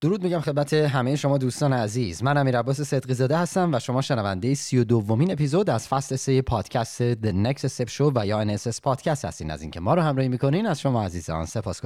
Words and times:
درود 0.00 0.22
میگم 0.22 0.40
خدمت 0.40 0.74
همه 0.74 1.16
شما 1.16 1.38
دوستان 1.38 1.72
عزیز. 1.72 2.22
من 2.22 2.36
امیر 2.36 2.58
عباس 2.58 2.80
صدقی 2.80 3.14
زاده 3.14 3.38
هستم 3.38 3.74
و 3.74 3.78
شما 3.78 4.02
شنونده 4.02 4.54
سی 4.54 4.78
و 4.78 4.84
دومین 4.84 5.32
اپیزود 5.32 5.70
از 5.70 5.88
فصل 5.88 6.16
سه 6.16 6.42
پادکست 6.42 7.14
The 7.14 7.32
Next 7.32 7.60
Step 7.60 7.88
Show 7.88 8.12
و 8.14 8.26
یا 8.26 8.56
NSS 8.56 8.80
پادکست 8.82 9.24
هستین. 9.24 9.50
از 9.50 9.62
اینکه 9.62 9.80
ما 9.80 9.94
رو 9.94 10.02
همراهی 10.02 10.28
می‌کنین 10.28 10.66
از 10.66 10.80
شما 10.80 11.04
عزیزان 11.04 11.46
سپاس 11.46 11.80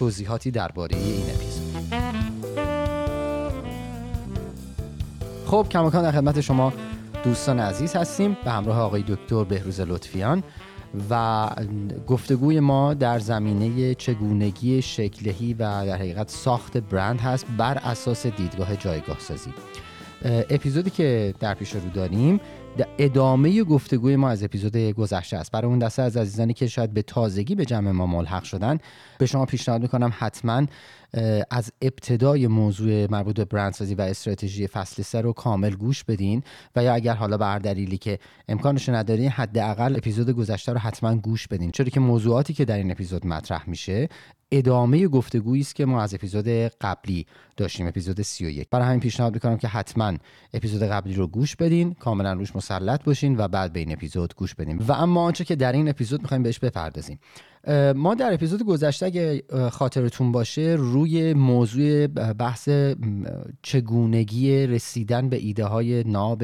توضیحاتی 0.00 0.50
درباره 0.50 0.96
این 0.96 1.24
اپیزود. 1.30 1.84
خب 5.46 5.66
کماکان 5.70 6.02
در 6.02 6.12
خدمت 6.12 6.40
شما 6.40 6.72
دوستان 7.24 7.60
عزیز 7.60 7.96
هستیم. 7.96 8.36
به 8.44 8.50
همراه 8.50 8.80
آقای 8.80 9.04
دکتر 9.08 9.44
بهروز 9.44 9.80
لطفیان 9.80 10.42
و 11.10 11.48
گفتگوی 12.06 12.60
ما 12.60 12.94
در 12.94 13.18
زمینه 13.18 13.94
چگونگی 13.94 14.82
شکلهی 14.82 15.54
و 15.54 15.56
در 15.58 15.96
حقیقت 15.96 16.30
ساخت 16.30 16.76
برند 16.76 17.20
هست 17.20 17.46
بر 17.58 17.78
اساس 17.78 18.26
دیدگاه 18.26 18.76
جایگاه 18.76 19.18
سازی 19.18 19.50
اپیزودی 20.24 20.90
که 20.90 21.34
در 21.40 21.54
پیش 21.54 21.74
رو 21.74 21.80
داریم 21.94 22.40
ادامه 22.98 23.64
گفتگوی 23.64 24.16
ما 24.16 24.28
از 24.30 24.42
اپیزود 24.42 24.76
گذشته 24.76 25.36
است. 25.36 25.52
برای 25.52 25.70
اون 25.70 25.78
دسته 25.78 26.02
از 26.02 26.16
عزیزانی 26.16 26.52
که 26.52 26.66
شاید 26.66 26.94
به 26.94 27.02
تازگی 27.02 27.54
به 27.54 27.64
جمع 27.64 27.90
ما 27.90 28.06
ملحق 28.06 28.42
شدن 28.42 28.78
به 29.18 29.26
شما 29.26 29.46
پیشنهاد 29.46 29.82
می‌کنم 29.82 30.12
حتما 30.18 30.66
از 31.50 31.72
ابتدای 31.82 32.46
موضوع 32.46 33.06
مربوط 33.10 33.36
به 33.36 33.44
برندسازی 33.44 33.94
و 33.94 34.00
استراتژی 34.00 34.66
فصل 34.66 35.02
سه 35.02 35.20
رو 35.20 35.32
کامل 35.32 35.74
گوش 35.74 36.04
بدین 36.04 36.42
و 36.76 36.84
یا 36.84 36.94
اگر 36.94 37.14
حالا 37.14 37.36
بر 37.36 37.58
دلیلی 37.58 37.98
که 37.98 38.18
امکانش 38.48 38.88
ندارین 38.88 39.28
حداقل 39.28 39.96
اپیزود 39.96 40.30
گذشته 40.30 40.72
رو 40.72 40.78
حتما 40.78 41.14
گوش 41.16 41.48
بدین. 41.48 41.70
چرا 41.70 41.86
که 41.86 42.00
موضوعاتی 42.00 42.54
که 42.54 42.64
در 42.64 42.76
این 42.76 42.90
اپیزود 42.90 43.26
مطرح 43.26 43.70
میشه 43.70 44.08
ادامه 44.52 45.08
گفتگویی 45.08 45.60
است 45.60 45.74
که 45.74 45.84
ما 45.84 46.02
از 46.02 46.14
اپیزود 46.14 46.48
قبلی 46.48 47.26
داشتیم 47.56 47.86
اپیزود 47.86 48.22
31 48.22 48.68
برای 48.70 48.86
همین 48.86 49.00
پیشنهاد 49.00 49.34
می‌کنم 49.34 49.56
که 49.56 49.68
حتما 49.68 50.12
اپیزود 50.54 50.82
قبلی 50.82 51.14
رو 51.14 51.26
گوش 51.26 51.56
بدین 51.56 51.94
کاملا 51.94 52.32
روش 52.32 52.56
مسلط 52.56 53.04
باشین 53.04 53.36
و 53.38 53.48
بعد 53.48 53.72
به 53.72 53.80
این 53.80 53.92
اپیزود 53.92 54.34
گوش 54.34 54.54
بدین. 54.54 54.78
و 54.78 54.92
اما 54.92 55.22
آنچه 55.22 55.44
که 55.44 55.56
در 55.56 55.72
این 55.72 55.88
اپیزود 55.88 56.22
می‌خوایم 56.22 56.42
بهش 56.42 56.58
بپردازیم. 56.58 57.18
ما 57.94 58.14
در 58.14 58.34
اپیزود 58.34 58.62
گذشته 58.64 59.06
اگه 59.06 59.42
خاطرتون 59.72 60.32
باشه 60.32 60.76
روی 60.78 61.34
موضوع 61.34 62.06
بحث 62.32 62.68
چگونگی 63.62 64.66
رسیدن 64.66 65.28
به 65.28 65.36
ایده 65.36 65.64
های 65.64 66.04
ناب 66.04 66.42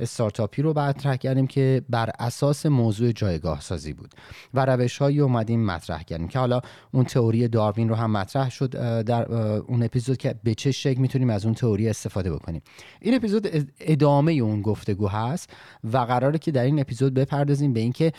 استارتاپی 0.00 0.62
رو 0.62 0.78
مطرح 0.78 1.16
کردیم 1.16 1.46
که 1.46 1.82
بر 1.90 2.10
اساس 2.18 2.66
موضوع 2.66 3.12
جایگاه 3.12 3.60
سازی 3.60 3.92
بود 3.92 4.14
و 4.54 4.66
روش 4.66 4.98
هایی 4.98 5.20
اومدیم 5.20 5.66
مطرح 5.66 6.02
کردیم 6.02 6.28
که 6.28 6.38
حالا 6.38 6.60
اون 6.92 7.04
تئوری 7.04 7.48
داروین 7.48 7.88
رو 7.88 7.94
هم 7.94 8.10
مطرح 8.10 8.50
شد 8.50 8.70
در 9.02 9.32
اون 9.32 9.82
اپیزود 9.82 10.16
که 10.16 10.34
به 10.44 10.54
چه 10.54 10.72
شکل 10.72 11.00
می‌تونیم 11.00 11.30
از 11.30 11.44
اون 11.44 11.54
تئوری 11.54 11.88
استفاده 11.88 12.32
بکنیم. 12.32 12.62
این 13.00 13.14
اپیزود 13.14 13.48
ادامه 13.80 14.32
اون 14.32 14.62
گفتگو 14.62 15.08
هست 15.08 15.50
و 15.92 15.98
قراره 15.98 16.38
که 16.38 16.50
در 16.50 16.62
این 16.62 16.80
اپیزود 16.80 17.14
بپردازیم 17.14 17.72
به 17.72 17.80
اینکه 17.80 18.12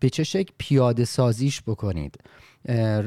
به 0.00 0.10
چه 0.12 0.24
شکل 0.24 0.52
پیاده 0.58 1.04
سازیش 1.04 1.62
بکنید. 1.62 2.14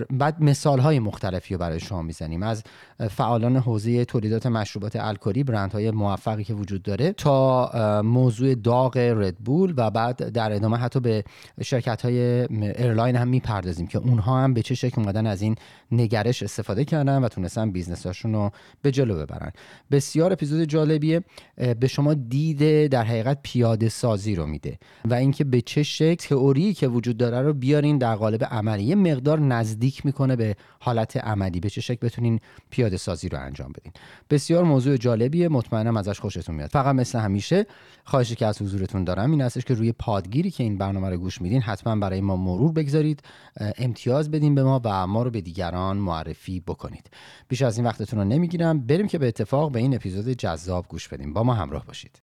بعد 0.09 0.41
مثال 0.43 0.79
های 0.79 0.99
مختلفی 0.99 1.53
رو 1.53 1.59
برای 1.59 1.79
شما 1.79 2.01
می‌زنیم. 2.01 2.43
از 2.43 2.63
فعالان 3.09 3.57
حوزه 3.57 4.05
تولیدات 4.05 4.45
مشروبات 4.45 4.95
الکلی 4.95 5.43
برند 5.43 5.71
های 5.71 5.91
موفقی 5.91 6.43
که 6.43 6.53
وجود 6.53 6.83
داره 6.83 7.11
تا 7.11 8.01
موضوع 8.01 8.55
داغ 8.55 8.97
ردبول 8.97 9.73
و 9.77 9.91
بعد 9.91 10.29
در 10.29 10.53
ادامه 10.53 10.77
حتی 10.77 10.99
به 10.99 11.23
شرکت 11.61 12.01
های 12.01 12.19
airline 12.51 13.15
هم 13.15 13.27
می‌پردازیم 13.27 13.87
که 13.87 13.97
اونها 13.97 14.43
هم 14.43 14.53
به 14.53 14.61
چه 14.61 14.75
شکل 14.75 15.01
اومدن 15.01 15.27
از 15.27 15.41
این 15.41 15.55
نگرش 15.91 16.43
استفاده 16.43 16.85
کردن 16.85 17.23
و 17.23 17.27
تونستن 17.27 17.71
business 17.71 18.05
هاشون 18.05 18.33
رو 18.33 18.51
به 18.81 18.91
جلو 18.91 19.15
ببرن. 19.15 19.51
بسیار 19.91 20.33
اپیزود 20.33 20.63
جالبیه. 20.63 21.23
به 21.79 21.87
شما 21.87 22.13
دیده 22.13 22.87
در 22.87 23.03
حقیقت 23.03 23.39
پیاده 23.43 23.89
سازی 23.89 24.35
رو 24.35 24.45
میده 24.45 24.79
و 25.05 25.13
اینکه 25.13 25.43
به 25.43 25.61
چه 25.61 25.83
شکل 25.83 26.15
تئوری 26.15 26.73
که 26.73 26.87
وجود 26.87 27.17
داره 27.17 27.41
رو 27.41 27.53
بیارین 27.53 27.97
در 27.97 28.15
قالب 28.15 28.43
عملی. 28.43 28.95
مقدار 28.95 29.39
نزدیک 29.51 30.05
می‌کنه 30.05 30.35
به 30.35 30.55
حالت 30.79 31.17
عملی. 31.17 31.59
به 31.59 31.69
چه 31.69 31.81
شکل 31.81 32.07
بتونین 32.07 32.39
پیاده 32.69 32.97
سازی 32.97 33.29
رو 33.29 33.39
انجام 33.39 33.71
بدین. 33.71 33.91
بسیار 34.29 34.63
موضوع 34.63 34.97
جالبیه. 34.97 35.47
مطمئنم 35.49 35.97
ازش 35.97 36.19
خوشتون 36.19 36.55
میاد. 36.55 36.69
فقط 36.69 36.95
مثل 36.95 37.19
همیشه 37.19 37.65
خواهشی 38.03 38.35
که 38.35 38.45
از 38.45 38.61
حضورتون 38.61 39.03
دارم 39.03 39.31
این 39.31 39.41
هستش 39.41 39.65
که 39.65 39.73
روی 39.73 39.91
پادگیری 39.91 40.51
که 40.51 40.63
این 40.63 40.77
برنامه 40.77 41.09
رو 41.09 41.17
گوش 41.17 41.41
میدین 41.41 41.61
حتما 41.61 41.95
برای 41.95 42.21
ما 42.21 42.35
مرور 42.35 42.71
بگذارید 42.71 43.21
امتیاز 43.77 44.31
بدین 44.31 44.55
به 44.55 44.63
ما 44.63 44.81
و 44.83 45.07
ما 45.07 45.23
رو 45.23 45.29
به 45.29 45.41
دیگران 45.41 45.97
معرفی 45.97 46.59
بکنید. 46.59 47.09
بیش 47.47 47.61
از 47.61 47.77
این 47.77 47.87
وقتتون 47.87 48.19
رو 48.19 48.25
نمی‌گیرم. 48.25 48.79
بریم 48.79 49.07
که 49.07 49.17
به 49.17 49.27
اتفاق 49.27 49.71
به 49.71 49.79
این 49.79 49.95
اپیزود 49.95 50.29
جذاب 50.29 50.85
گوش 50.87 51.07
بدیم. 51.07 51.33
با 51.33 51.43
ما 51.43 51.53
همراه 51.53 51.85
باشید. 51.85 52.21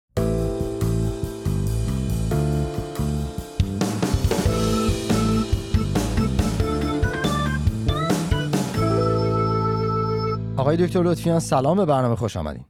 آقای 10.65 10.77
دکتر 10.77 11.03
لطفیان 11.03 11.39
سلام 11.39 11.77
به 11.77 11.85
برنامه 11.85 12.15
خوش 12.15 12.37
آمدین. 12.37 12.65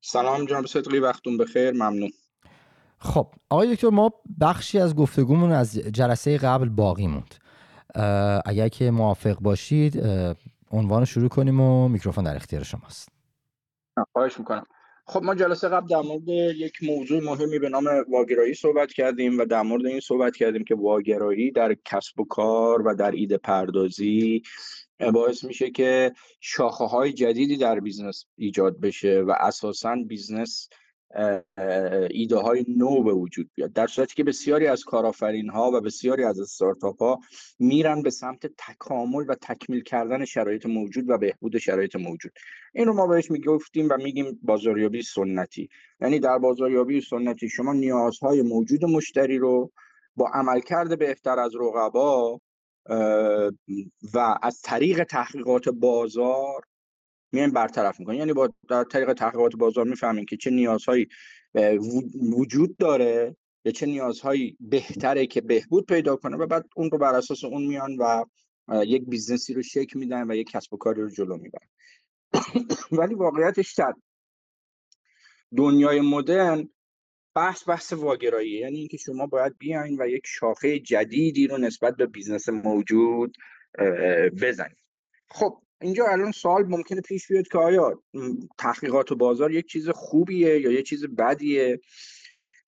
سلام 0.00 0.44
جناب 0.44 0.66
صدقی 0.66 0.98
وقتون 0.98 1.36
بخیر 1.36 1.70
ممنون. 1.70 2.10
خب 2.98 3.26
آقای 3.50 3.74
دکتر 3.74 3.88
ما 3.88 4.10
بخشی 4.40 4.78
از 4.78 4.96
گفتگومون 4.96 5.52
از 5.52 5.78
جلسه 5.78 6.38
قبل 6.38 6.68
باقی 6.68 7.06
موند. 7.06 7.34
اگر 8.46 8.68
که 8.68 8.90
موافق 8.90 9.38
باشید 9.38 10.02
عنوان 10.70 11.04
شروع 11.04 11.28
کنیم 11.28 11.60
و 11.60 11.88
میکروفون 11.88 12.24
در 12.24 12.36
اختیار 12.36 12.62
شماست. 12.62 13.08
خواهش 14.12 14.38
می‌کنم. 14.38 14.64
خب 15.06 15.22
ما 15.22 15.34
جلسه 15.34 15.68
قبل 15.68 15.86
در 15.86 16.00
مورد 16.00 16.28
یک 16.56 16.72
موضوع 16.82 17.22
مهمی 17.24 17.58
به 17.58 17.68
نام 17.68 17.84
واگرایی 18.08 18.54
صحبت 18.54 18.92
کردیم 18.92 19.38
و 19.38 19.44
در 19.44 19.62
مورد 19.62 19.86
این 19.86 20.00
صحبت 20.00 20.36
کردیم 20.36 20.64
که 20.64 20.74
واگرایی 20.74 21.50
در 21.50 21.76
کسب 21.84 22.20
و 22.20 22.24
کار 22.24 22.82
و 22.82 22.94
در 22.94 23.10
ایده 23.10 23.38
پردازی 23.38 24.42
باعث 25.14 25.44
میشه 25.44 25.70
که 25.70 26.12
شاخه 26.40 26.84
های 26.84 27.12
جدیدی 27.12 27.56
در 27.56 27.80
business 27.80 28.24
ایجاد 28.36 28.80
بشه 28.80 29.20
و 29.20 29.34
اساسا 29.40 29.96
business 30.06 30.68
ایده 32.10 32.36
های 32.36 32.64
نو 32.68 33.02
به 33.02 33.12
وجود 33.12 33.50
بیاد. 33.54 33.72
در 33.72 33.86
صورتی 33.86 34.14
که 34.14 34.24
بسیاری 34.24 34.66
از 34.66 34.84
کارآفرین 34.84 35.48
ها 35.48 35.70
و 35.70 35.80
بسیاری 35.80 36.24
از 36.24 36.40
استارتاپ 36.40 37.02
ها 37.02 37.20
میرن 37.58 38.02
به 38.02 38.10
سمت 38.10 38.46
تکامل 38.46 39.24
و 39.28 39.34
تکمیل 39.34 39.82
کردن 39.82 40.24
شرایط 40.24 40.66
موجود 40.66 41.10
و 41.10 41.18
بهبود 41.18 41.58
شرایط 41.58 41.96
موجود. 41.96 42.32
این 42.74 42.86
رو 42.86 42.92
ما 42.92 43.06
بهش 43.06 43.30
می‌گفتیم 43.30 43.88
و 43.90 43.96
میگیم 43.96 44.38
بازاریابی 44.42 45.02
سنتی. 45.02 45.68
یعنی 46.00 46.18
در 46.18 46.38
بازاریابی 46.38 47.00
سنتی 47.00 47.48
شما 47.48 47.72
نیازهای 47.72 48.42
موجود 48.42 48.84
مشتری 48.84 49.38
رو 49.38 49.72
با 50.16 50.30
عملکرد 50.34 50.98
بهتر 50.98 51.38
از 51.38 51.52
رقبا 51.56 52.40
و 54.14 54.38
از 54.42 54.60
طریق 54.62 55.04
تحقیقات 55.04 55.68
بازار 55.68 56.64
میایم 57.32 57.50
برطرف 57.50 58.00
می‌کنیم. 58.00 58.18
یعنی 58.18 58.32
با 58.32 58.52
در 58.68 58.84
طریق 58.84 59.12
تحقیقات 59.12 59.56
بازار 59.56 59.84
می‌فهمیم 59.84 60.24
که 60.24 60.36
چه 60.36 60.50
نیازهایی 60.50 61.08
وجود 62.32 62.76
داره 62.76 63.36
یا 63.64 63.72
چه 63.72 63.86
نیازهایی 63.86 64.56
بهتره 64.60 65.26
که 65.26 65.40
بهبود 65.40 65.86
پیدا 65.86 66.16
کنه 66.16 66.36
و 66.36 66.46
بعد 66.46 66.66
اون 66.76 66.90
رو 66.90 66.98
بر 66.98 67.14
اساس 67.14 67.44
اون 67.44 67.66
میان 67.66 67.96
و 67.96 68.24
یک 68.84 69.04
business 69.04 69.48
ی 69.48 69.54
رو 69.54 69.62
شکل 69.62 69.98
میدن 69.98 70.30
و 70.30 70.34
یک 70.34 70.50
کسب 70.50 70.74
و 70.74 70.76
کاری 70.76 71.02
رو 71.02 71.10
جلو 71.10 71.36
می‌برن. 71.36 71.68
ولی 72.98 73.14
واقعیتش 73.14 73.74
در 73.74 73.94
دنیای 75.56 76.00
مدرن 76.00 76.68
بحث 77.34 77.68
بحث 77.68 77.92
واگرایی. 77.92 78.50
یعنی 78.50 78.78
اینکه 78.78 78.96
شما 78.96 79.26
باید 79.26 79.58
بیاین 79.58 80.02
و 80.02 80.08
یک 80.08 80.22
شاخه 80.26 80.78
جدیدی 80.78 81.46
رو 81.46 81.58
نسبت 81.58 81.96
به 81.96 82.06
business 82.06 82.48
موجود 82.48 83.36
بزنید. 84.42 84.76
خب 85.28 85.62
اینجا 85.80 86.06
الان 86.06 86.32
سوال 86.32 86.66
ممکنه 86.66 87.00
پیش 87.00 87.28
بیاد 87.28 87.48
که 87.48 87.58
آیا 87.58 88.02
تحقیقات 88.58 89.12
و 89.12 89.16
بازار 89.16 89.52
یک 89.52 89.66
چیز 89.66 89.88
خوبیه 89.88 90.60
یا 90.60 90.70
یک 90.70 90.86
چیز 90.86 91.04
بدیه؟ 91.06 91.80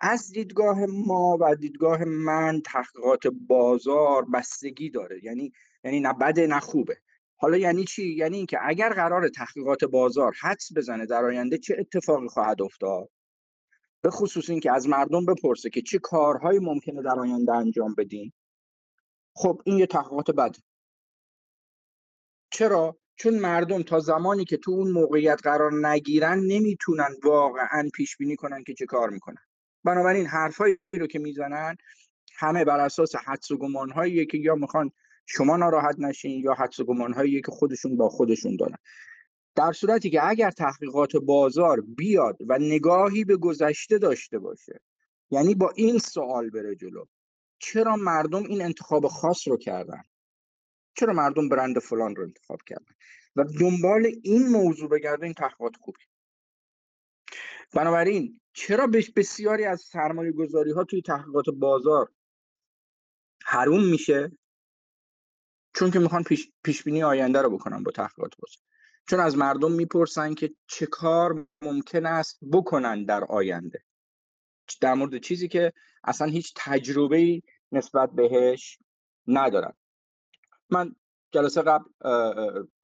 از 0.00 0.32
دیدگاه 0.32 0.86
ما 0.86 1.38
و 1.40 1.54
دیدگاه 1.54 2.04
من 2.04 2.62
تحقیقات 2.64 3.26
بازار 3.26 4.24
بستگی 4.34 4.90
داره. 4.90 5.24
یعنی 5.24 5.52
یعنی 5.84 6.00
نه 6.00 6.12
بده 6.12 6.46
نه 6.46 6.60
خوبه. 6.60 6.96
حالا 7.36 7.56
یعنی 7.56 7.84
چی؟ 7.84 8.14
یعنی 8.14 8.36
اینکه 8.36 8.58
اگر 8.62 8.88
قرار 8.88 9.28
تحقیقات 9.28 9.84
بازار 9.84 10.34
حدس 10.40 10.68
بزنه 10.76 11.06
در 11.06 11.24
آینده 11.24 11.58
چه 11.58 11.76
اتفاقی 11.78 12.28
خواهد 12.28 12.62
افتاد؟ 12.62 13.08
به 14.02 14.10
خصوص 14.10 14.50
اینکه 14.50 14.72
از 14.72 14.88
مردم 14.88 15.26
بپرسه 15.26 15.70
که 15.70 15.82
چه 15.82 15.98
کارهایی 15.98 16.58
ممکنه 16.58 17.02
در 17.02 17.18
آینده 17.18 17.52
انجام 17.52 17.94
بدین. 17.98 18.32
خب 19.34 19.62
این 19.64 19.78
یه 19.78 19.86
تحقیقات 19.86 20.30
بده. 20.30 20.58
چرا؟ 22.50 22.96
چون 23.16 23.38
مردم 23.38 23.82
تا 23.82 24.00
زمانی 24.00 24.44
که 24.44 24.56
تو 24.56 24.70
اون 24.70 24.90
موقعیت 24.90 25.40
قرار 25.42 25.86
نگیرن 25.88 26.38
نمی‌تونن 26.38 27.10
واقعا 27.24 27.88
پیش 27.94 28.16
بینی 28.16 28.36
کنن 28.36 28.64
که 28.64 28.74
چه 28.74 28.86
کار 28.86 29.10
می‌کنن. 29.10 29.42
بنابراین 29.84 30.26
حرفایی 30.26 30.76
رو 30.94 31.06
که 31.06 31.18
می‌زنن 31.18 31.76
همه 32.36 32.64
بر 32.64 32.80
اساس 32.80 33.14
حدس 33.16 33.50
و 33.50 33.56
گمانهایی 33.56 34.26
که 34.26 34.38
یا 34.38 34.54
می‌خوان 34.54 34.90
شما 35.26 35.56
ناراحت 35.56 35.98
نشین 35.98 36.40
یا 36.44 36.54
حدس 36.54 36.80
و 36.80 36.84
گمانهایی 36.84 37.40
که 37.40 37.52
خودشون 37.52 37.96
با 37.96 38.08
خودشون 38.08 38.56
دارن. 38.56 38.76
در 39.54 39.72
صورتی 39.72 40.10
که 40.10 40.28
اگر 40.28 40.50
تحقیقات 40.50 41.16
بازار 41.16 41.80
بیاد 41.80 42.38
و 42.48 42.58
نگاهی 42.58 43.24
به 43.24 43.36
گذشته 43.36 43.98
داشته 43.98 44.38
باشه 44.38 44.80
یعنی 45.30 45.54
با 45.54 45.70
این 45.76 45.98
سوال 45.98 46.50
بره 46.50 46.76
جلو 46.76 47.04
چرا 47.58 47.96
مردم 47.96 48.44
این 48.44 48.62
انتخاب 48.62 49.06
خاص 49.06 49.48
رو 49.48 49.56
کردن؟ 49.56 50.02
چرا 50.94 51.12
مردم 51.12 51.48
برند 51.48 51.78
فلان 51.78 52.16
رو 52.16 52.22
انتخاب 52.22 52.58
کردن؟ 52.66 52.94
و 53.36 53.44
دنبال 53.44 54.06
این 54.22 54.48
موضوع 54.48 54.88
بگرده 54.88 55.24
این 55.24 55.34
تحقیقات 55.34 55.76
خوبی. 55.76 56.00
بنابراین 57.72 58.40
چرا 58.52 58.86
بسیاری 59.16 59.64
از 59.64 59.80
سرمایه 59.80 60.32
گذاری 60.32 60.72
ها 60.72 60.84
توی 60.84 61.02
تحقیقات 61.02 61.44
بازار 61.50 62.12
حروم 63.44 63.84
میشه؟ 63.84 64.32
چون 65.74 65.90
که 65.90 65.98
می‌خوان 65.98 66.22
پیش, 66.22 66.52
پیش 66.64 66.82
بینی 66.82 67.02
آینده 67.02 67.42
رو 67.42 67.50
بکنن 67.50 67.82
با 67.82 67.90
تحقیقات 67.90 68.32
بازار. 68.38 68.71
چون 69.08 69.20
از 69.20 69.36
مردم 69.36 69.72
می‌پرسن 69.72 70.34
که 70.34 70.54
چه 70.66 70.86
کار 70.86 71.46
ممکن 71.62 72.06
است 72.06 72.38
بکنن 72.52 73.04
در 73.04 73.24
آینده. 73.24 73.82
در 74.80 74.94
مورد 74.94 75.18
چیزی 75.18 75.48
که 75.48 75.72
اصلا 76.04 76.26
هیچ 76.26 76.52
تجربه 76.56 77.42
نسبت 77.72 78.10
بهش 78.10 78.78
ندارن. 79.26 79.72
من 80.70 80.94
جلسه 81.32 81.62
قبل 81.62 81.84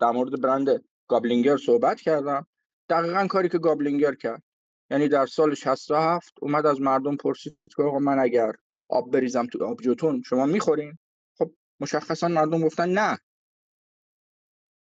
در 0.01 0.11
مورد 0.11 0.41
برند 0.41 0.85
Gablinger 1.09 1.57
صحبت 1.57 2.01
کردم. 2.01 2.47
دقیقا 2.89 3.27
کاری 3.27 3.49
که 3.49 3.59
Gablinger 3.59 4.15
کرد. 4.15 4.43
یعنی 4.91 5.09
در 5.09 5.27
سال 5.27 5.55
67 5.55 6.33
اومد 6.43 6.67
از 6.67 6.81
مردم 6.81 7.17
پرسید 7.17 7.59
که 7.77 7.83
آقا 7.83 7.99
من 7.99 8.19
اگر 8.19 8.53
آب 8.89 9.11
بریزم 9.11 9.47
تو 9.47 9.65
آبجوتون 9.65 10.23
شما 10.23 10.47
می‌خورین؟ 10.47 10.99
خب 11.39 11.51
مشخصا 11.81 12.29
مردم 12.29 12.61
گفتن 12.61 12.89
نه. 12.89 13.19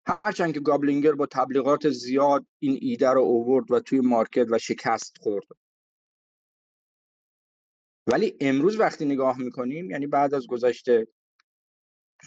هرچند 0.07 0.53
که 0.53 0.59
Gablinger 0.59 1.11
با 1.11 1.25
تبلیغات 1.25 1.89
زیاد 1.89 2.45
این 2.59 2.77
ایده 2.81 3.09
رو 3.09 3.21
اوورد 3.21 3.71
و 3.71 3.79
توی 3.79 3.99
market 3.99 4.47
و 4.51 4.57
شکست 4.57 5.17
خورد. 5.19 5.45
ولی 8.07 8.35
امروز 8.41 8.79
وقتی 8.79 9.05
نگاه 9.05 9.39
می‌کنیم 9.39 9.91
یعنی 9.91 10.07
بعد 10.07 10.33
از 10.33 10.47
گذشته 10.47 11.07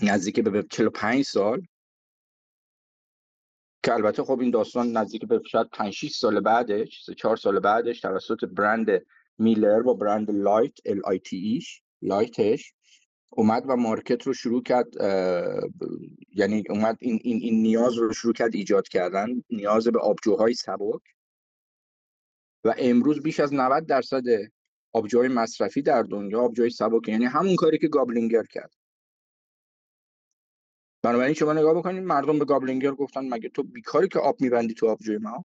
نزدیک 0.03 0.41
به 0.41 0.63
45 0.63 1.25
سال 1.25 1.67
که 3.83 3.95
البته 3.95 4.23
خب 4.23 4.41
این 4.41 4.51
داستان 4.51 4.97
نزدیک 4.97 5.25
به 5.25 5.41
شاید 5.47 5.71
5 5.73 5.93
6 5.93 6.11
سال 6.11 6.41
بعدش 6.41 7.11
4 7.19 7.37
سال 7.37 7.61
بعدش 7.61 8.01
توسط 8.01 8.45
برند 8.45 9.07
Miller 9.39 9.83
با 9.83 9.95
برند 9.95 10.31
Lite 10.31 10.73
L 10.85 11.01
I 11.05 11.19
T 11.19 11.37
E 11.37 11.52
ش 11.52 11.83
Lite 12.03 12.51
ش 12.51 12.75
اومد 13.31 13.65
و 13.69 13.77
market 13.77 14.27
رو 14.27 14.33
شروع 14.33 14.63
کرد 14.63 14.87
یعنی 16.35 16.65
اومد 16.71 16.97
این, 17.01 17.19
این, 17.23 17.37
این 17.43 17.63
نیاز 17.63 17.95
رو 17.95 18.13
شروع 18.13 18.33
کرد 18.33 18.55
ایجاد 18.55 18.89
کردن 18.89 19.43
نیاز 19.51 19.89
به 19.89 19.99
آبجوهای 20.01 20.55
سبک. 20.55 21.03
و 22.65 22.75
امروز 22.79 23.23
بیش 23.23 23.41
از 23.41 23.55
90 23.55 23.87
درصد 23.87 24.23
آبجوهای 24.93 25.29
مصرفی 25.29 25.83
در 25.83 26.03
دنیا 26.03 26.41
آبجوهای 26.41 26.71
سبک 26.71 27.09
یعنی 27.09 27.25
همون 27.25 27.57
کاری 27.57 27.79
که 27.79 27.89
Gablinger 27.89 28.43
کرد. 28.43 28.73
بنابراین 31.03 31.35
شما 31.35 31.53
نگاه 31.53 31.75
بکنید 31.75 32.05
مردم 32.05 32.39
به 32.39 32.45
گابلینگر 32.45 32.91
گفتن 32.91 33.29
مگه 33.29 33.49
تو 33.49 33.63
بیکاری 33.63 34.09
که 34.09 34.19
آب 34.19 34.41
میبندی 34.41 34.75
تو 34.75 34.89
آبجوی 34.89 35.19
ما؟ 35.19 35.45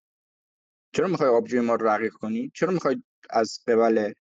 چرا 0.94 1.08
می‌خوای 1.08 1.30
آبجوی 1.30 1.60
ما 1.60 1.76
رقیق 1.76 2.14
کنی؟ 2.14 2.52
چرا 2.54 2.72
می‌خوای 2.72 3.04
از 3.30 3.60
قبل 3.68 4.14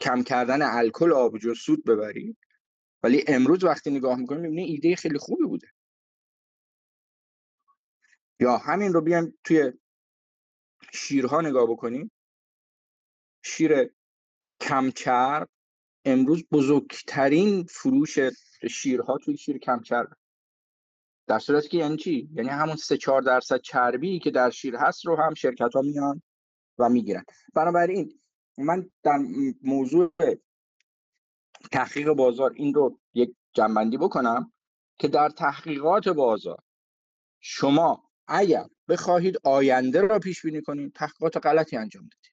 کم 0.00 0.22
کردن 0.22 0.62
الکل 0.62 1.12
آبجو 1.12 1.54
سود 1.54 1.84
ببری. 1.84 2.36
ولی 3.02 3.24
امروز 3.28 3.64
وقتی 3.64 3.90
نگاه 3.90 4.18
می‌کنیم 4.18 4.40
می‌بینی 4.40 4.64
ایده 4.64 4.96
خیلی 4.96 5.18
خوبی 5.18 5.44
بوده. 5.44 5.68
یا 8.40 8.56
همین 8.56 8.92
رو 8.92 9.00
بیایم 9.00 9.38
توی 9.44 9.72
شیرها 10.92 11.40
نگاه 11.40 11.70
بکنیم. 11.70 12.10
شیر 13.42 13.90
کمچرب 14.60 15.48
امروز 16.04 16.44
بزرگترین 16.52 17.64
فروش 17.64 18.18
شیرها 18.70 19.18
توی 19.18 19.36
شیر 19.36 19.58
کمچرب. 19.58 20.08
در 21.26 21.38
صورتی 21.38 21.68
که 21.68 21.78
یعنی 21.78 21.96
چی؟ 21.96 22.30
یعنی 22.34 22.48
همون 22.48 22.76
3 22.76 22.96
4 22.96 23.22
درصد 23.22 23.60
چربی 23.60 24.18
که 24.18 24.30
در 24.30 24.50
شیر 24.50 24.76
هست 24.76 25.06
رو 25.06 25.16
هم 25.16 25.34
شرکت 25.34 25.74
ها 25.74 25.80
میان 25.82 26.22
و 26.78 26.88
می‌گیرن. 26.88 27.24
بنابراین 27.54 28.20
من 28.58 28.90
در 29.02 29.18
موضوع 29.62 30.12
تحقیق 31.72 32.12
بازار 32.12 32.52
این 32.54 32.74
رو 32.74 32.98
یک 33.14 33.34
جنبندی 33.52 33.96
بکنم 33.96 34.52
که 34.98 35.08
در 35.08 35.28
تحقیقات 35.28 36.08
بازار 36.08 36.62
شما 37.40 38.10
اگر 38.26 38.66
بخواهید 38.88 39.38
آینده 39.44 40.00
را 40.00 40.18
پیش 40.18 40.42
بینی 40.42 40.62
کنید 40.62 40.92
تحقیقات 40.92 41.36
غلطی 41.36 41.76
انجام 41.76 42.04
بدید 42.04 42.32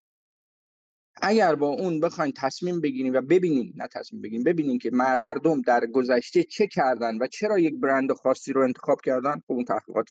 اگر 1.22 1.56
با 1.56 1.68
اون 1.68 2.00
بخواین 2.00 2.34
تصمیم 2.38 2.82
بگیریم 2.82 3.14
و 3.14 3.22
ببینیم 3.22 3.74
نه 3.76 3.88
تصمیم 3.88 4.22
بگیریم 4.22 4.44
ببینیم 4.44 4.80
که 4.80 4.92
مردم 4.94 5.62
در 5.62 5.86
گذشته 5.86 6.44
چه 6.44 6.68
کردن 6.68 7.18
و 7.18 7.28
چرا 7.28 7.60
یک 7.60 7.76
برند 7.80 8.14
خاصی 8.14 8.54
رو 8.54 8.62
انتخاب 8.62 9.02
کردن 9.02 9.34
خب 9.36 9.54
اون 9.54 9.66
تحقیقات 9.66 10.08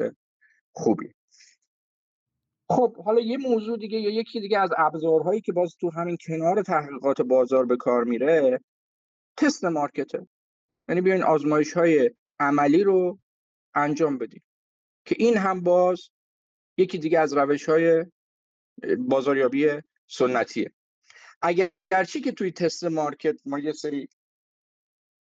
خوبی 0.72 1.14
خب 2.68 2.96
حالا 2.96 3.20
یه 3.20 3.36
موضوع 3.36 3.78
دیگه 3.78 3.98
یا 3.98 4.10
یکی 4.10 4.40
دیگه 4.40 4.58
از 4.58 4.70
ابزارهایی 4.78 5.40
که 5.40 5.52
باز 5.52 5.76
تو 5.80 5.90
همین 5.90 6.16
کنار 6.26 6.62
تحقیقات 6.62 7.22
بازار 7.22 7.66
به 7.66 7.76
کار 7.76 8.04
میره 8.04 8.60
تست 9.36 9.64
مارکته. 9.64 10.26
یعنی 10.88 11.00
بیاین 11.00 11.22
آزمایش 11.22 11.72
های 11.72 12.10
عملی 12.40 12.84
رو 12.84 13.18
انجام 13.74 14.18
بدیم 14.18 14.42
که 15.04 15.16
این 15.18 15.36
هم 15.36 15.62
باز 15.62 16.08
یکی 16.76 16.98
دیگه 16.98 17.18
از 17.18 17.32
روش 17.32 17.68
های 17.68 18.04
بازاریابی 18.98 19.68
سنتیه. 20.06 20.72
اگرچه 21.42 22.20
که 22.20 22.32
توی 22.32 22.52
تست 22.52 22.84
مارکت 22.84 23.40
ما 23.46 23.58
یه 23.58 23.72
سری 23.72 24.08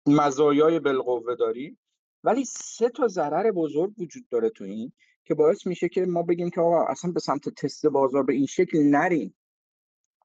مزایای 0.07 0.81
بالقوه 0.81 1.35
داریم 1.35 1.79
ولی 2.25 2.45
سه 2.45 2.89
تا 2.89 3.09
ضرر 3.09 3.51
بزرگ 3.51 3.99
وجود 3.99 4.29
داره 4.29 4.51
تو 4.51 4.65
این 4.65 4.93
که 5.25 5.35
باعث 5.35 5.67
میشه 5.67 5.89
که 5.89 6.01
ما 6.07 6.23
بگیم 6.23 6.51
که 6.51 6.61
آقا 6.61 6.85
اصلا 6.85 7.13
به 7.13 7.21
سمت 7.21 7.49
تست 7.49 7.87
بازار 7.87 8.23
به 8.23 8.33
این 8.33 8.47
شکل 8.47 8.79
نریم. 8.79 9.35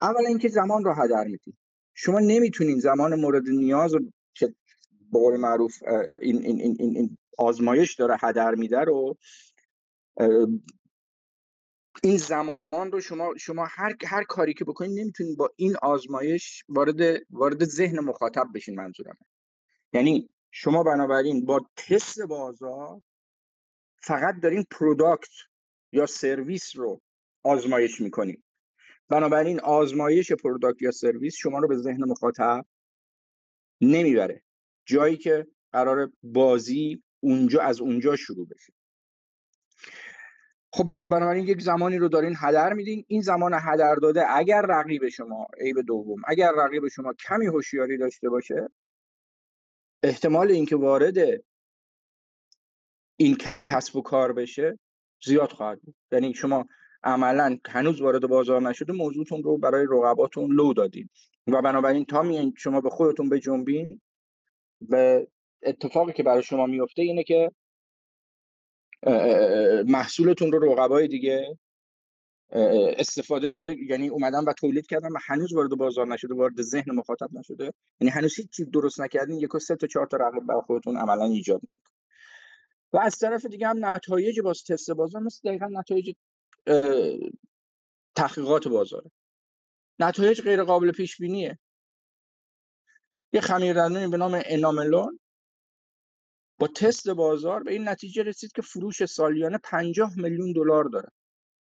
اولا 0.01 0.27
اینکه 0.27 0.47
زمان 0.47 0.83
رو 0.83 0.93
هدر 0.93 1.23
میدیم. 1.23 1.57
شما 1.93 2.19
نمی‌تونین 2.19 2.79
زمان 2.79 3.15
مورد 3.15 3.49
نیاز 3.49 3.91
که 4.33 4.55
به 5.11 5.37
معروف 5.37 5.83
این, 6.19 6.45
این, 6.45 6.61
این, 6.61 6.77
این 6.79 7.17
آزمایش 7.37 7.95
داره 7.95 8.17
هدر 8.21 8.55
میده 8.55 8.79
رو 8.79 9.17
این 12.03 12.17
زمان 12.17 12.91
رو 12.91 13.01
شما 13.01 13.33
شما 13.37 13.67
هر 13.69 13.95
هر 14.05 14.23
کاری 14.23 14.53
که 14.53 14.65
بکنید 14.65 14.99
نمی‌تونید 14.99 15.37
با 15.37 15.49
این 15.55 15.75
آزمایش 15.81 16.63
وارد 16.69 17.21
وارد 17.29 17.65
ذهن 17.65 17.99
مخاطب 17.99 18.45
بشین 18.55 18.75
منظورم. 18.75 19.17
یعنی 19.93 20.29
شما 20.51 20.83
بنابراین 20.83 21.45
با 21.45 21.65
تست 21.75 22.21
بازار 22.21 23.01
فقط 24.01 24.35
دارین 24.43 24.65
product 24.71 25.31
یا 25.91 26.05
سرویس 26.05 26.75
رو 26.75 27.01
آزمایش 27.43 28.01
می‌کنید 28.01 28.43
بنابراین 29.09 29.59
آزمایش 29.59 30.31
product 30.31 30.81
یا 30.81 30.91
سرویس 30.91 31.35
شما 31.35 31.59
رو 31.59 31.67
به 31.67 31.77
ذهن 31.77 32.03
مخاطب 32.03 32.65
نمی‌بره. 33.81 34.43
جایی 34.85 35.17
که 35.17 35.47
قرار 35.71 36.11
بازی 36.23 37.03
اونجا 37.19 37.61
از 37.61 37.81
اونجا 37.81 38.15
شروع 38.15 38.47
بشه. 38.47 38.73
خب 40.73 40.91
بنابراین 41.09 41.47
یک 41.47 41.61
زمانی 41.61 41.97
رو 41.97 42.07
دارین 42.07 42.35
هدر 42.37 42.73
میدین. 42.73 43.05
این 43.07 43.21
زمان 43.21 43.53
هدر 43.53 43.95
داده 43.95 44.35
اگر 44.35 44.61
رقیب 44.61 45.09
شما 45.09 45.47
عیب 45.59 45.81
دوم 45.81 46.21
اگر 46.27 46.51
رقیب 46.57 46.87
شما 46.87 47.13
کمی 47.13 47.45
هوشیاری 47.45 47.97
داشته 47.97 48.29
باشه 48.29 48.69
احتمال 50.03 50.51
اینکه 50.51 50.75
وارد 50.75 51.15
این 53.17 53.37
کسب 53.71 53.95
و 53.95 54.01
کار 54.01 54.33
بشه 54.33 54.79
زیاد 55.25 55.51
خواهد 55.51 55.81
بود. 55.81 55.95
یعنی 56.11 56.33
شما 56.33 56.65
عملا 57.03 57.57
هنوز 57.67 58.01
وارد 58.01 58.27
بازار 58.27 58.61
نشده 58.61 58.93
موضوعتون 58.93 59.43
رو 59.43 59.57
برای 59.57 59.85
رقباتون 59.91 60.51
لو 60.51 60.73
دادین 60.73 61.09
و 61.47 61.61
بنابراین 61.61 62.05
تا 62.05 62.21
میان 62.21 62.53
شما 62.57 62.81
به 62.81 62.89
خودتون 62.89 63.29
بجنبین 63.29 64.01
به 64.81 65.27
اتفاقی 65.63 66.13
که 66.13 66.23
برای 66.23 66.43
شما 66.43 66.65
میفته 66.65 67.01
اینه 67.01 67.23
که 67.23 67.51
محصولتون 69.87 70.51
رو 70.51 70.73
رقبای 70.73 71.07
دیگه 71.07 71.57
استفاده 72.97 73.53
یعنی 73.89 74.07
اومدن 74.07 74.43
و 74.43 74.53
تولید 74.53 74.87
کردن 74.87 75.11
و 75.11 75.17
هنوز 75.25 75.53
وارد 75.53 75.69
بازار 75.69 76.07
نشده 76.07 76.35
وارد 76.35 76.61
ذهن 76.61 76.91
مخاطب 76.95 77.29
نشده. 77.33 77.73
یعنی 78.01 78.11
هنوز 78.11 78.35
هیچ 78.35 78.61
درست 78.73 79.01
نکردین 79.01 79.39
یک 79.39 79.57
سه 79.57 79.75
تا 79.75 79.87
چهار 79.87 80.07
تا 80.07 80.17
رقیب 80.17 80.43
برای 80.43 80.61
خودتون 80.61 80.97
عملا 80.97 81.25
ایجاد 81.25 81.61
و 82.93 82.97
از 82.97 83.17
طرف 83.19 83.45
دیگه 83.45 83.67
هم 83.67 83.85
نتایج 83.85 84.39
باز 84.39 84.63
تست 84.63 84.91
بازار 84.91 85.21
مثل 85.21 85.49
دقیقا 85.49 85.67
نتایج 85.67 86.15
تحقیقات 88.15 88.67
بازار. 88.67 89.11
نتایج 89.99 90.41
غیر 90.41 90.63
قابل 90.63 90.91
پیش 90.91 91.17
بینیه 91.17 91.59
یه 93.33 93.41
خمیردندونی 93.41 94.07
به 94.07 94.17
نام 94.17 94.41
اناملون 94.45 95.19
با 96.59 96.67
تست 96.67 97.09
بازار 97.09 97.63
به 97.63 97.71
این 97.71 97.87
نتیجه 97.87 98.23
رسید 98.23 98.51
که 98.51 98.61
فروش 98.61 99.05
سالیانه 99.05 99.57
50 99.57 100.13
میلیون 100.17 100.53
دلار 100.53 100.83
داره 100.83 101.11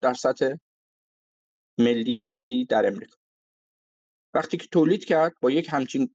در 0.00 0.14
سطح 0.14 0.54
ملی 1.78 2.22
در 2.68 2.86
امریکا. 2.86 3.16
وقتی 4.34 4.56
که 4.56 4.66
تولید 4.66 5.04
کرد 5.04 5.34
با 5.40 5.50
یک 5.50 5.68
همچین 5.70 6.14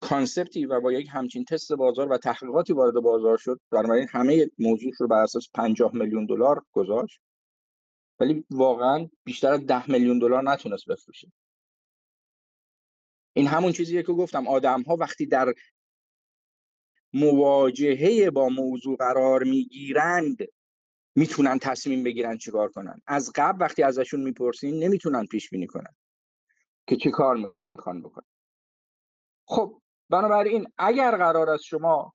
کانسپتی 0.00 0.66
و 0.66 0.80
با 0.80 0.92
یک 0.92 1.08
همچین 1.10 1.44
تست 1.44 1.72
بازار 1.72 2.12
و 2.12 2.18
تحقیقاتی 2.18 2.72
وارد 2.72 2.94
بازار 2.94 3.36
شد. 3.38 3.60
بنابراین 3.70 4.08
همه 4.10 4.50
موضوع 4.58 4.92
رو 5.00 5.08
بر 5.08 5.22
اساس 5.22 5.48
50 5.54 5.94
میلیون 5.94 6.26
دلار 6.26 6.64
گذاشت. 6.72 7.20
ولی 8.20 8.44
واقعا 8.50 9.08
بیشتر 9.24 9.52
از 9.52 9.66
10 9.66 9.90
میلیون 9.90 10.18
دلار 10.18 10.42
نتونست 10.42 10.88
بفروشه. 10.88 11.32
این 13.32 13.46
همون 13.46 13.72
چیزیه 13.72 14.02
که 14.02 14.12
گفتم. 14.12 14.48
آدم 14.48 14.82
ها 14.82 14.96
وقتی 14.96 15.26
در 15.26 15.54
مواجهه 17.12 18.30
با 18.30 18.48
موضوع 18.48 18.96
قرار 18.96 19.44
می‌گیرند 19.44 20.38
می‌تونن 21.14 21.58
تصمیم 21.58 22.02
بگیرن 22.04 22.38
چیکار 22.38 22.68
کنن. 22.68 23.00
از 23.06 23.32
قبل 23.34 23.62
وقتی 23.64 23.82
ازشون 23.82 24.20
می‌پرسین 24.20 24.84
نمی‌تونن 24.84 25.26
پیش 25.26 25.50
بینی 25.50 25.66
کنن 25.66 25.94
که 26.86 26.96
چه 26.96 27.10
کار 27.10 27.52
می‌خوان 27.74 28.02
بکنن. 28.02 28.26
خب 29.44 29.80
بنابراین 30.10 30.72
اگر 30.78 31.16
قرار 31.16 31.50
است 31.50 31.64
شما 31.64 32.14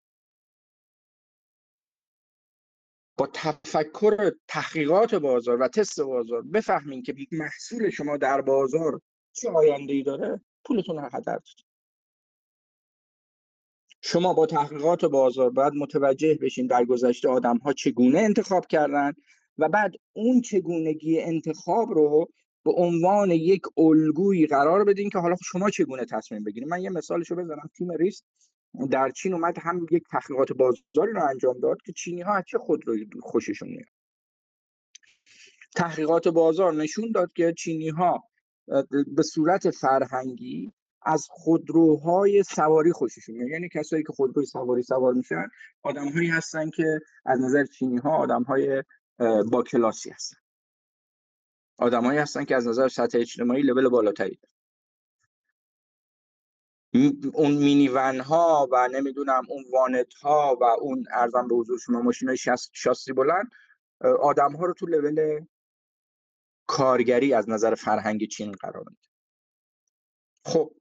با 3.17 3.27
تفکر 3.33 4.31
تحقیقات 4.47 5.15
بازار 5.15 5.62
و 5.62 5.67
تست 5.67 6.01
بازار 6.01 6.41
بفهمین 6.41 7.03
که 7.03 7.15
محصول 7.31 7.89
شما 7.89 8.17
در 8.17 8.41
بازار 8.41 9.01
چه 9.33 9.50
آینده 9.50 10.03
داره 10.05 10.41
پولتون 10.65 10.97
رو 10.97 11.09
هدر 11.13 11.39
شما 14.01 14.33
با 14.33 14.45
تحقیقات 14.45 15.05
بازار 15.05 15.50
باید 15.50 15.73
متوجه 15.73 16.35
بشین 16.41 16.67
در 16.67 16.85
گذشته 16.85 17.29
آدم 17.29 17.57
ها 17.57 17.73
چگونه 17.73 18.19
انتخاب 18.19 18.67
کردن 18.67 19.13
و 19.57 19.69
بعد 19.69 19.93
اون 20.13 20.41
چگونگی 20.41 21.21
انتخاب 21.21 21.89
رو 21.89 22.29
به 22.65 22.72
عنوان 22.72 23.32
یک 23.32 23.62
الگویی 23.77 24.48
قرار 24.48 24.84
بدین 24.84 25.10
که 25.10 25.20
حالا 25.20 25.36
شما 25.43 25.70
چگونه 25.70 26.05
تصمیم 26.05 26.43
بگیرید 26.43 26.70
من 26.70 26.82
یه 26.82 26.89
مثالشو 26.89 27.36
بزنم. 27.36 27.70
تیم 27.77 27.91
ریس 27.91 28.24
در 28.91 29.10
چین 29.10 29.34
اومد 29.34 29.58
هم 29.62 29.86
یک 29.91 30.03
تحقیقات 30.12 30.51
بازاری 30.51 31.13
رو 31.13 31.24
انجام 31.29 31.60
داد 31.60 31.77
که 31.86 31.91
چینی 31.91 32.22
ها 32.22 32.41
چه 32.41 32.58
خود 32.58 32.88
رو 32.88 32.96
خوششون 33.22 33.70
میاد؟ 33.70 33.88
تحقیقات 35.75 36.27
بازار 36.27 36.74
نشون 36.74 37.12
داد 37.12 37.34
که 37.34 37.53
چینی 37.58 37.89
ها 37.89 38.24
به 39.15 39.24
صورت 39.24 39.70
فرهنگی 39.70 40.72
از 41.05 41.27
خودروهای 41.29 42.43
سواری 42.43 42.91
خوششون 42.91 43.36
میاد. 43.36 43.50
یعنی 43.50 43.70
کسایی 43.70 44.03
که 44.03 44.13
خودروی 44.13 44.46
سواری 44.46 44.84
سوار 44.84 45.13
میشن 45.13 45.48
آدمهایی 45.84 46.27
هستن 46.27 46.70
که 46.70 47.00
از 47.25 47.39
نظر 47.41 47.65
چینی 47.65 47.98
ها 47.98 48.17
آدمهای 48.17 48.84
با 49.51 49.63
کلاسی 49.63 50.10
هستن. 50.10 50.38
آدمهایی 51.77 52.20
هستن 52.20 52.46
که 52.46 52.56
از 52.56 52.68
نظر 52.68 52.88
سطح 52.88 53.18
اجتماعی 53.18 53.62
لول 53.62 53.89
بالاتری. 53.89 54.39
اون 57.34 57.53
مینی 57.53 57.88
ون 57.88 58.20
ها 58.20 58.70
و 58.72 58.89
نمی‌دونم 58.92 59.44
اون 59.50 59.65
وانت 59.74 60.13
ها 60.13 60.58
و 60.62 60.63
اون 60.63 61.06
ارزم 61.12 61.48
به 61.48 61.56
حضور 61.56 61.80
شما 61.80 62.01
ماشین 62.01 62.27
های 62.27 62.38
شاسی 62.74 63.13
بلند 63.13 63.51
آدم 64.01 64.56
ها 64.56 64.65
رو 64.65 64.74
تو 64.74 64.86
لول 64.86 65.46
کارگری 66.68 67.34
از 67.34 67.50
نظر 67.50 67.75
فرهنگ 67.75 68.27
چین 68.27 68.51
قرار 68.51 68.84
میده. 68.89 69.01
خب. 70.46 70.75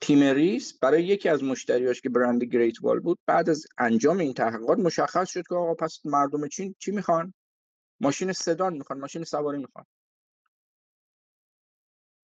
تیم 0.00 0.22
ریس 0.22 0.78
برای 0.78 1.04
یکی 1.04 1.28
از 1.28 1.44
مشتریاش 1.44 2.00
که 2.00 2.08
برند 2.08 2.44
Great 2.44 2.82
Wall 2.82 3.00
بود 3.00 3.18
بعد 3.26 3.50
از 3.50 3.66
انجام 3.78 4.18
این 4.18 4.34
تحقیقات 4.34 4.78
مشخص 4.78 5.30
شد 5.30 5.46
که 5.48 5.54
آقا 5.54 5.74
پس 5.74 6.00
مردم 6.04 6.48
چین 6.48 6.74
چی 6.78 6.90
می‌خوان؟ 6.90 7.34
ماشین 8.00 8.32
سدان 8.32 8.72
می‌خوان 8.76 9.00
ماشین 9.00 9.24
سواری 9.24 9.58
می‌خوان. 9.58 9.86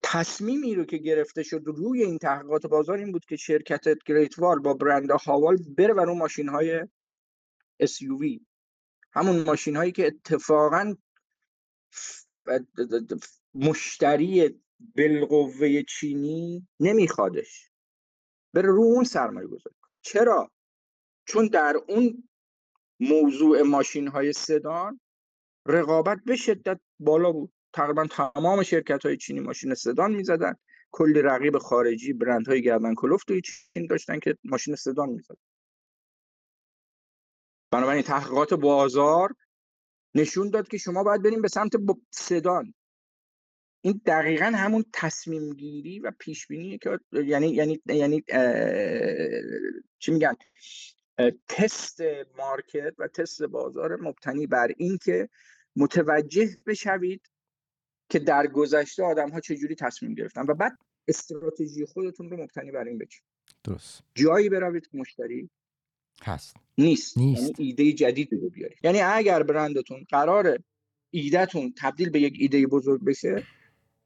تصمیمی 0.02 0.74
رو 0.74 0.84
که 0.84 0.96
گرفته 0.96 1.42
شد 1.42 1.62
روی 1.64 2.02
این 2.02 2.18
تحقیقات 2.18 2.66
بازار 2.66 2.98
این 2.98 3.12
بود 3.12 3.24
که 3.24 3.36
شرکت 3.36 3.84
Great 4.06 4.38
Wall 4.38 4.58
با 4.58 4.74
برند 4.74 5.10
Haval 5.10 5.56
بره 5.56 5.94
بر 5.94 6.08
اون 6.08 6.18
ماشین 6.18 6.48
های 6.48 6.88
SUV 7.82 8.40
همون 9.12 9.42
ماشین 9.42 9.76
هایی 9.76 9.92
که 9.92 10.06
اتفاقا 10.06 10.94
مشتری 13.54 14.60
بالقوه 14.96 15.82
چینی 15.82 16.68
نمیخوادش. 16.80 17.70
بره 18.54 18.68
رو 18.68 18.82
اون 18.82 19.04
سرمایه 19.04 19.46
گذاری 19.46 19.76
چرا؟ 20.00 20.50
چون 21.24 21.46
در 21.46 21.76
اون 21.88 22.28
موضوع 23.00 23.62
ماشین 23.62 24.08
های 24.08 24.32
سدان 24.32 25.00
رقابت 25.66 26.18
به 26.26 26.36
شدت 26.36 26.80
بالا 26.98 27.32
بود. 27.32 27.52
تقریبا 27.72 28.06
تمام 28.06 28.62
شرکت 28.62 29.06
های 29.06 29.16
چینی 29.16 29.40
ماشین 29.40 29.74
سدان 29.74 30.14
می‌زدن. 30.14 30.54
کلی 30.90 31.22
رقیب 31.22 31.58
خارجی 31.58 32.12
برند 32.12 32.48
های 32.48 32.62
گردن 32.62 32.94
کلفت 32.94 33.26
توی 33.26 33.40
چین 33.40 33.86
داشتن 33.86 34.18
که 34.18 34.36
ماشین 34.44 34.74
سدان 34.74 35.08
می‌زدن. 35.08 35.36
بنابراین 37.70 38.02
تحقیقات 38.02 38.54
بازار 38.54 39.34
نشون 40.14 40.50
داد 40.50 40.68
که 40.68 40.78
شما 40.78 41.04
باید 41.04 41.22
بریم 41.22 41.42
به 41.42 41.48
سمت 41.48 41.72
سدان 42.10 42.74
این 43.80 44.00
دقیقا 44.06 44.44
همون 44.44 44.84
تصمیم 44.92 45.54
گیری 45.54 45.98
و 45.98 46.12
پیش 46.18 46.46
بینی 46.46 46.78
که 46.78 46.98
یعنی 47.12 47.48
یعنی 47.48 47.82
یعنی 47.86 48.24
چی 49.98 50.12
میگن؟ 50.12 50.34
تست 51.48 52.00
مارکت 52.38 52.94
و 52.98 53.08
تست 53.08 53.42
بازار 53.42 53.96
مبتنی 53.96 54.46
بر 54.46 54.68
اینکه 54.76 55.28
متوجه 55.76 56.56
بشوید 56.66 57.30
که 58.08 58.18
در 58.18 58.46
گذشته 58.46 59.02
آدم 59.04 59.30
ها 59.30 59.40
چجوری 59.40 59.74
تصمیم 59.74 60.14
گرفتن 60.14 60.42
و 60.48 60.54
بعد 60.54 60.78
استراتژی 61.08 61.86
خودتون 61.86 62.30
رو 62.30 62.42
مبتنی 62.42 62.70
بر 62.70 62.84
این 62.84 62.98
بچین 62.98 63.22
درست. 63.64 64.02
جایی 64.14 64.48
بروید 64.48 64.88
که 64.88 64.98
مشتری 64.98 65.50
هست. 66.22 66.56
نیست, 66.78 67.18
نیست. 67.18 67.42
یعنی 67.42 67.54
ایده 67.58 67.92
جدید 67.92 68.32
رو 68.32 68.50
بیارید. 68.50 68.78
یعنی 68.82 69.00
اگر 69.00 69.42
برندتون 69.42 70.06
قرار 70.08 70.58
ایدهتون 71.10 71.74
تبدیل 71.78 72.10
به 72.10 72.20
یک 72.20 72.36
ایده 72.38 72.66
بزرگ 72.66 73.04
بشه 73.04 73.46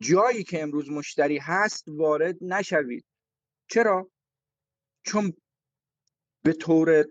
جایی 0.01 0.45
که 0.45 0.63
امروز 0.63 0.91
مشتری 0.91 1.39
هست 1.39 1.85
وارد 1.89 2.37
نشوید. 2.41 3.05
چرا؟ 3.69 4.11
چون 5.03 5.33
به 6.43 6.53
طور 6.53 7.05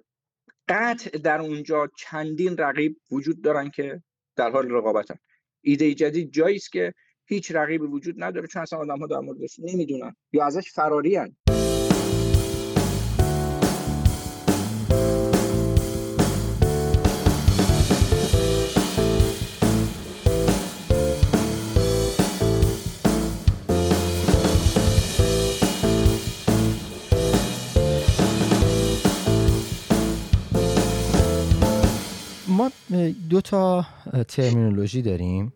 قطع 0.67 1.17
در 1.17 1.41
اونجا 1.41 1.89
چندین 1.97 2.57
رقیب 2.57 2.97
وجود 3.11 3.41
دارن 3.41 3.69
که 3.69 4.03
در 4.39 4.51
حال 4.51 4.71
رقابتن 4.71 5.15
ایده 5.61 5.93
جدید 5.93 6.31
جایی 6.31 6.55
است 6.55 6.71
که 6.71 6.93
هیچ 7.25 7.51
رقیبی 7.51 7.85
وجود 7.85 8.23
نداره 8.23 8.47
چون 8.47 8.61
اصلا 8.61 8.79
آدم 8.79 8.99
ها 8.99 9.07
در 9.07 9.19
موردش 9.19 9.59
نمی‌دونن 9.59 10.15
یا 10.33 10.45
ازش 10.45 10.71
فراری 10.71 11.15
هن. 11.15 11.35
دو 33.29 33.41
تا 33.41 33.85
ترمینولوژی 34.27 35.01
داریم. 35.01 35.53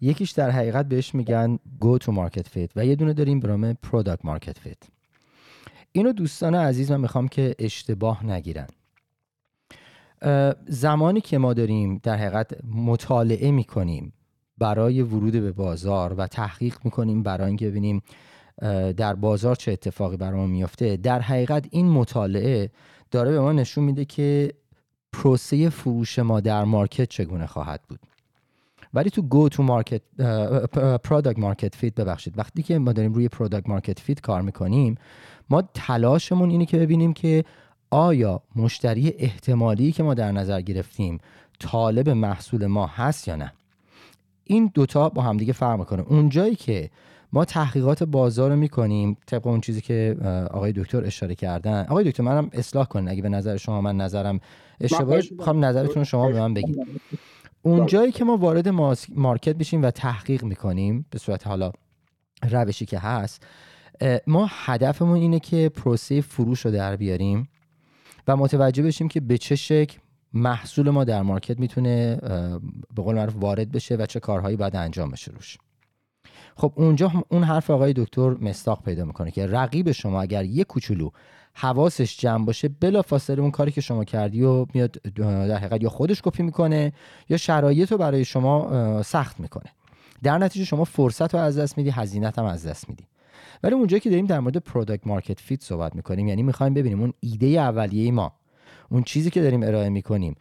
یکیش 0.00 0.30
در 0.30 0.50
حقیقت 0.50 0.86
بهش 0.86 1.14
میگن 1.14 1.58
go 1.80 1.98
to 1.98 2.06
market 2.06 2.46
fit 2.54 2.70
و 2.76 2.86
یه 2.86 2.96
دونه 2.96 3.12
داریم 3.12 3.40
به 3.40 3.48
نام 3.48 3.72
product 3.72 4.26
market 4.26 4.54
fit. 4.66 4.88
اینو 5.92 6.12
دوستان 6.12 6.54
عزیز 6.54 6.90
من 6.90 7.00
می‌خوام 7.00 7.28
که 7.28 7.54
اشتباه 7.58 8.26
نگیرن. 8.26 8.66
زمانی 10.66 11.20
که 11.20 11.38
ما 11.38 11.54
داریم 11.54 12.00
در 12.02 12.16
حقیقت 12.16 12.64
مطالعه 12.64 13.50
می‌کنیم 13.50 14.12
برای 14.58 15.02
ورود 15.02 15.32
به 15.32 15.52
بازار 15.52 16.14
و 16.14 16.26
تحقیق 16.26 16.76
می‌کنیم 16.84 17.22
برای 17.22 17.46
اینکه 17.46 17.70
ببینیم 17.70 18.02
در 18.96 19.14
بازار 19.14 19.56
چه 19.56 19.72
اتفاقی 19.72 20.16
برای 20.16 20.46
میفته 20.46 20.96
در 20.96 21.20
حقیقت 21.20 21.66
این 21.70 21.88
مطالعه 21.88 22.70
داره 23.10 23.30
به 23.30 23.40
ما 23.40 23.52
نشون 23.52 23.84
میده 23.84 24.04
که 24.04 24.54
پروسه 25.14 25.70
فروش 25.70 26.18
ما 26.18 26.40
در 26.40 26.64
market 26.64 27.08
چگونه 27.08 27.46
خواهد 27.46 27.80
بود؟ 27.88 28.00
ولی 28.94 29.10
تو 29.10 29.22
go 29.22 29.48
to 29.48 29.62
market 29.62 30.02
product 31.04 31.38
market 31.38 31.74
fit 31.74 31.94
ببخشید. 31.94 32.38
وقتی 32.38 32.62
که 32.62 32.78
ما 32.78 32.92
داریم 32.92 33.12
روی 33.12 33.28
product 33.28 33.68
market 33.68 34.00
fit 34.00 34.20
کار 34.20 34.42
می‌کنیم 34.42 34.94
ما 35.50 35.62
تلاشمون 35.74 36.50
اینه 36.50 36.66
که 36.66 36.78
ببینیم 36.78 37.12
که 37.12 37.44
آیا 37.90 38.42
مشتری 38.56 39.14
احتمالی 39.18 39.92
که 39.92 40.02
ما 40.02 40.14
در 40.14 40.32
نظر 40.32 40.60
گرفتیم 40.60 41.18
طالب 41.60 42.08
محصول 42.08 42.66
ما 42.66 42.86
هست 42.86 43.28
یا 43.28 43.36
نه. 43.36 43.52
این 44.44 44.70
دوتا 44.74 45.08
با 45.08 45.22
همدیگه 45.22 45.52
فرق 45.52 45.78
می‌کنه. 45.78 46.02
اونجایی 46.02 46.54
که 46.54 46.90
ما 47.34 47.44
تحقیقات 47.44 48.02
بازار 48.02 48.50
رو 48.50 48.56
می‌کنیم 48.56 49.16
طبق 49.26 49.46
اون 49.46 49.60
چیزی 49.60 49.80
که 49.80 50.16
آقای 50.50 50.72
دکتر 50.72 51.04
اشاره 51.04 51.34
کردن. 51.34 51.86
آقای 51.88 52.04
دکتر 52.04 52.22
منم 52.22 52.50
اصلاح 52.52 52.86
کنین. 52.86 53.08
اگه 53.08 53.22
به 53.22 53.28
نظر 53.28 53.56
شما 53.56 53.80
من 53.80 53.96
نظرم 53.96 54.40
اشتباه 54.80 55.20
می‌خوام 55.30 55.64
نظرتون 55.64 56.04
شما 56.04 56.28
به 56.28 56.40
من 56.40 56.54
بگید 56.54 56.76
اون 57.62 57.86
جایی 57.86 58.12
که 58.12 58.24
ما 58.24 58.36
وارد 58.36 58.68
مارکت 59.14 59.56
بشیم 59.56 59.82
و 59.82 59.90
تحقیق 59.90 60.44
می‌کنیم 60.44 61.06
به 61.10 61.18
صورت 61.18 61.46
حالا 61.46 61.72
روشی 62.50 62.86
که 62.86 62.98
هست 62.98 63.46
ما 64.26 64.48
هدفمون 64.50 65.16
اینه 65.16 65.40
که 65.40 65.68
پروسه 65.68 66.20
فروش 66.20 66.60
رو 66.60 66.70
در 66.70 66.96
بیاریم 66.96 67.48
و 68.28 68.36
متوجه 68.36 68.82
بشیم 68.82 69.08
که 69.08 69.20
به 69.20 69.38
چه 69.38 69.56
شکل 69.56 69.98
محصول 70.32 70.90
ما 70.90 71.04
در 71.04 71.22
مارکت 71.22 71.60
می‌تونه 71.60 72.16
به 72.94 73.02
قول 73.02 73.14
معروف 73.14 73.34
وارد 73.36 73.72
بشه 73.72 73.96
و 73.96 74.06
چه 74.06 74.20
کارهایی 74.20 74.56
باید 74.56 74.76
انجام 74.76 75.10
بشه 75.10 75.32
روش. 75.32 75.58
خب 76.56 76.72
اونجا 76.74 77.12
اون 77.28 77.42
حرف 77.42 77.70
آقای 77.70 77.92
دکتر 77.92 78.30
مصداق 78.30 78.82
پیدا 78.82 79.04
می‌کنه 79.04 79.30
که 79.30 79.46
رقیب 79.46 79.92
شما 79.92 80.22
اگر 80.22 80.44
یک 80.44 80.66
کوچولو 80.66 81.10
حواسش 81.54 82.16
جمع 82.16 82.44
باشه 82.44 82.68
بلافاصله 82.80 83.40
اون 83.40 83.50
کاری 83.50 83.72
که 83.72 83.80
شما 83.80 84.04
کردی 84.04 84.42
و 84.42 84.66
میاد 84.74 84.90
در 85.14 85.56
حقیقت 85.56 85.82
یا 85.82 85.88
خودش 85.88 86.22
کپی 86.22 86.42
می‌کنه 86.42 86.92
یا 87.28 87.36
شرایط 87.36 87.92
رو 87.92 87.98
برای 87.98 88.24
شما 88.24 89.02
سخت 89.02 89.40
می‌کنه. 89.40 89.70
در 90.22 90.38
نتیجه 90.38 90.64
شما 90.64 90.84
فرصت 90.84 91.34
رو 91.34 91.40
از 91.40 91.58
دست 91.58 91.78
میدی 91.78 91.90
هزینت 91.90 92.38
هم 92.38 92.44
از 92.44 92.66
دست 92.66 92.88
میدی. 92.88 93.04
ولی 93.62 93.74
اونجایی 93.74 94.00
که 94.00 94.10
داریم 94.10 94.26
در 94.26 94.40
مورد 94.40 94.56
product 94.56 95.06
market 95.06 95.40
fit 95.40 95.62
صحبت 95.62 95.96
می‌کنیم 95.96 96.28
یعنی 96.28 96.42
می‌خوایم 96.42 96.74
ببینیم 96.74 97.00
اون 97.00 97.12
ایده 97.20 97.46
اولیه 97.46 98.12
ما 98.12 98.32
اون 98.90 99.02
چیزی 99.02 99.30
که 99.30 99.42
داریم 99.42 99.62
ارائه 99.62 99.88
می‌کنیم 99.88 100.36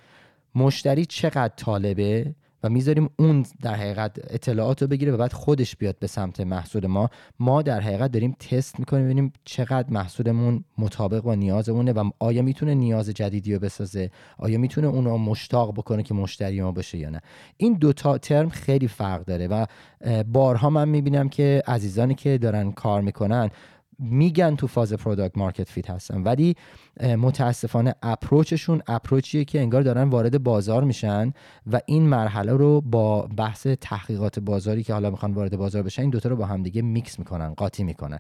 مشتری 0.56 1.06
چقدر 1.06 1.54
طالبه؟ 1.58 2.36
و 2.64 2.70
می‌ذاریم 2.70 3.10
اون 3.20 3.46
در 3.62 3.76
حقیقت 3.76 4.20
اطلاعات 4.30 4.82
رو 4.82 4.88
بگیره 4.88 5.12
و 5.12 5.18
بعد 5.18 5.34
خودش 5.34 5.76
بیاد 5.76 6.00
به 6.00 6.08
سمت 6.08 6.40
محصول 6.40 6.88
ما. 6.88 7.10
ما 7.40 7.62
در 7.62 7.82
حقیقت 7.82 8.12
داریم 8.12 8.36
تست 8.40 8.80
می‌کنیم 8.80 9.04
ببینیم 9.04 9.34
چقدر 9.46 9.90
محصولمون 9.90 10.64
مطابق 10.78 11.22
با 11.22 11.36
نیازمونه 11.36 11.94
و 11.94 12.10
آیا 12.20 12.42
می‌تونه 12.42 12.74
نیاز 12.74 13.10
جدیدی 13.10 13.54
رو 13.54 13.60
بسازه؟ 13.60 14.12
آیا 14.38 14.58
می‌تونه 14.58 14.88
اون 14.88 15.06
رو 15.06 15.18
مشتاق 15.18 15.74
بکنه 15.74 16.04
که 16.04 16.14
مشتری 16.14 16.62
ما 16.62 16.72
باشه 16.72 16.98
یا 16.98 17.10
نه؟ 17.10 17.22
این 17.58 17.74
دوتا 17.74 18.18
ترم 18.18 18.50
خیلی 18.50 18.88
فرق 18.88 19.26
داره 19.26 19.48
و 19.48 19.66
بارها 20.24 20.70
من 20.70 20.90
می‌بینم 20.90 21.30
که 21.30 21.64
عزیزانی 21.68 22.16
که 22.16 22.38
دارن 22.38 22.72
کار 22.72 23.02
می‌کنن 23.02 23.50
میگن 24.04 24.56
تو 24.56 24.68
فاز 24.68 24.94
product 24.94 25.38
market 25.38 25.70
fit 25.70 25.90
هستن. 25.90 26.24
ولی 26.24 26.56
متاسفانه 27.02 27.96
approach 28.02 28.55
شون 28.55 28.82
approach 28.88 29.34
یه 29.34 29.46
که 29.46 29.60
انگار 29.60 29.82
دارن 29.82 30.10
وارد 30.10 30.44
بازار 30.44 30.84
میشن 30.84 31.34
و 31.72 31.80
این 31.86 32.04
مرحله 32.04 32.54
رو 32.54 32.82
با 32.82 33.22
بحث 33.38 33.68
تحقیقات 33.68 34.40
بازاری 34.40 34.84
که 34.84 34.94
حالا 34.94 35.10
می‌خوان 35.10 35.34
وارد 35.34 35.58
بازار 35.58 35.84
بشن 35.84 36.02
این 36.02 36.12
دوتا 36.12 36.30
رو 36.30 36.36
با 36.36 36.46
همدیگه 36.46 36.82
میکس 36.82 37.20
می‌کنن 37.20 37.54
قاطی 37.54 37.84
می‌کنن. 37.84 38.20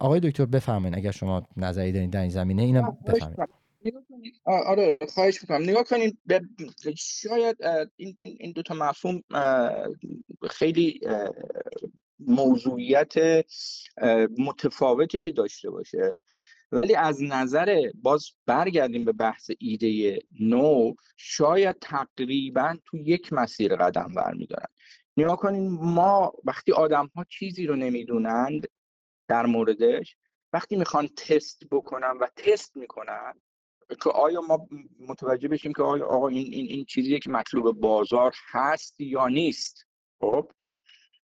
آقای 0.00 0.20
دکتر 0.20 0.44
بفرمایید. 0.44 0.96
اگر 0.96 1.10
شما 1.10 1.46
نظری 1.56 1.92
دارین 1.92 2.10
در 2.10 2.20
این 2.20 2.30
زمینه 2.30 2.62
اینم 2.62 2.98
بفرمایید. 3.06 3.38
آره 4.44 4.98
خواهش 5.14 5.42
می‌کنم. 5.42 5.62
نگاه 5.62 5.84
کنین 5.84 6.18
شاید 6.96 7.56
این 7.96 8.16
این 8.22 8.52
دو 8.52 8.62
تا 8.62 8.74
مفهوم 8.74 9.22
خیلی 10.50 11.00
موضوعیت 12.20 13.14
متفاوتی 14.38 15.32
داشته 15.36 15.70
باشه. 15.70 16.18
ولی 16.72 16.94
از 16.94 17.22
نظر 17.22 17.90
باز 17.94 18.30
برگردیم 18.46 19.04
به 19.04 19.12
بحث 19.12 19.50
ایده 19.58 20.18
نو 20.40 20.94
شاید 21.16 21.76
تقریبا 21.80 22.76
تو 22.84 22.96
یک 22.96 23.32
مسیر 23.32 23.76
قدم 23.76 24.08
برمیدارن. 24.16 24.66
نیا 25.16 25.36
کنین 25.36 25.68
ما 25.70 26.32
وقتی 26.44 26.72
آدم 26.72 27.06
ها 27.16 27.24
چیزی 27.28 27.66
رو 27.66 27.76
نمی‌دونند 27.76 28.68
در 29.28 29.46
موردش 29.46 30.16
وقتی 30.52 30.76
می‌خوان 30.76 31.08
تست 31.08 31.62
بکنن 31.70 32.16
و 32.20 32.26
تست 32.36 32.76
می‌کنن 32.76 33.32
که 34.02 34.10
آیا 34.10 34.40
ما 34.40 34.68
متوجه 35.00 35.48
بشیم 35.48 35.72
که 35.72 35.82
آیا 35.82 36.06
آقا 36.06 36.28
این, 36.28 36.52
این, 36.52 36.66
این 36.66 36.84
چیزیه 36.84 37.18
که 37.18 37.30
مطلوب 37.30 37.80
بازار 37.80 38.34
هست 38.50 39.00
یا 39.00 39.28
نیست. 39.28 39.86
خب. 40.20 40.50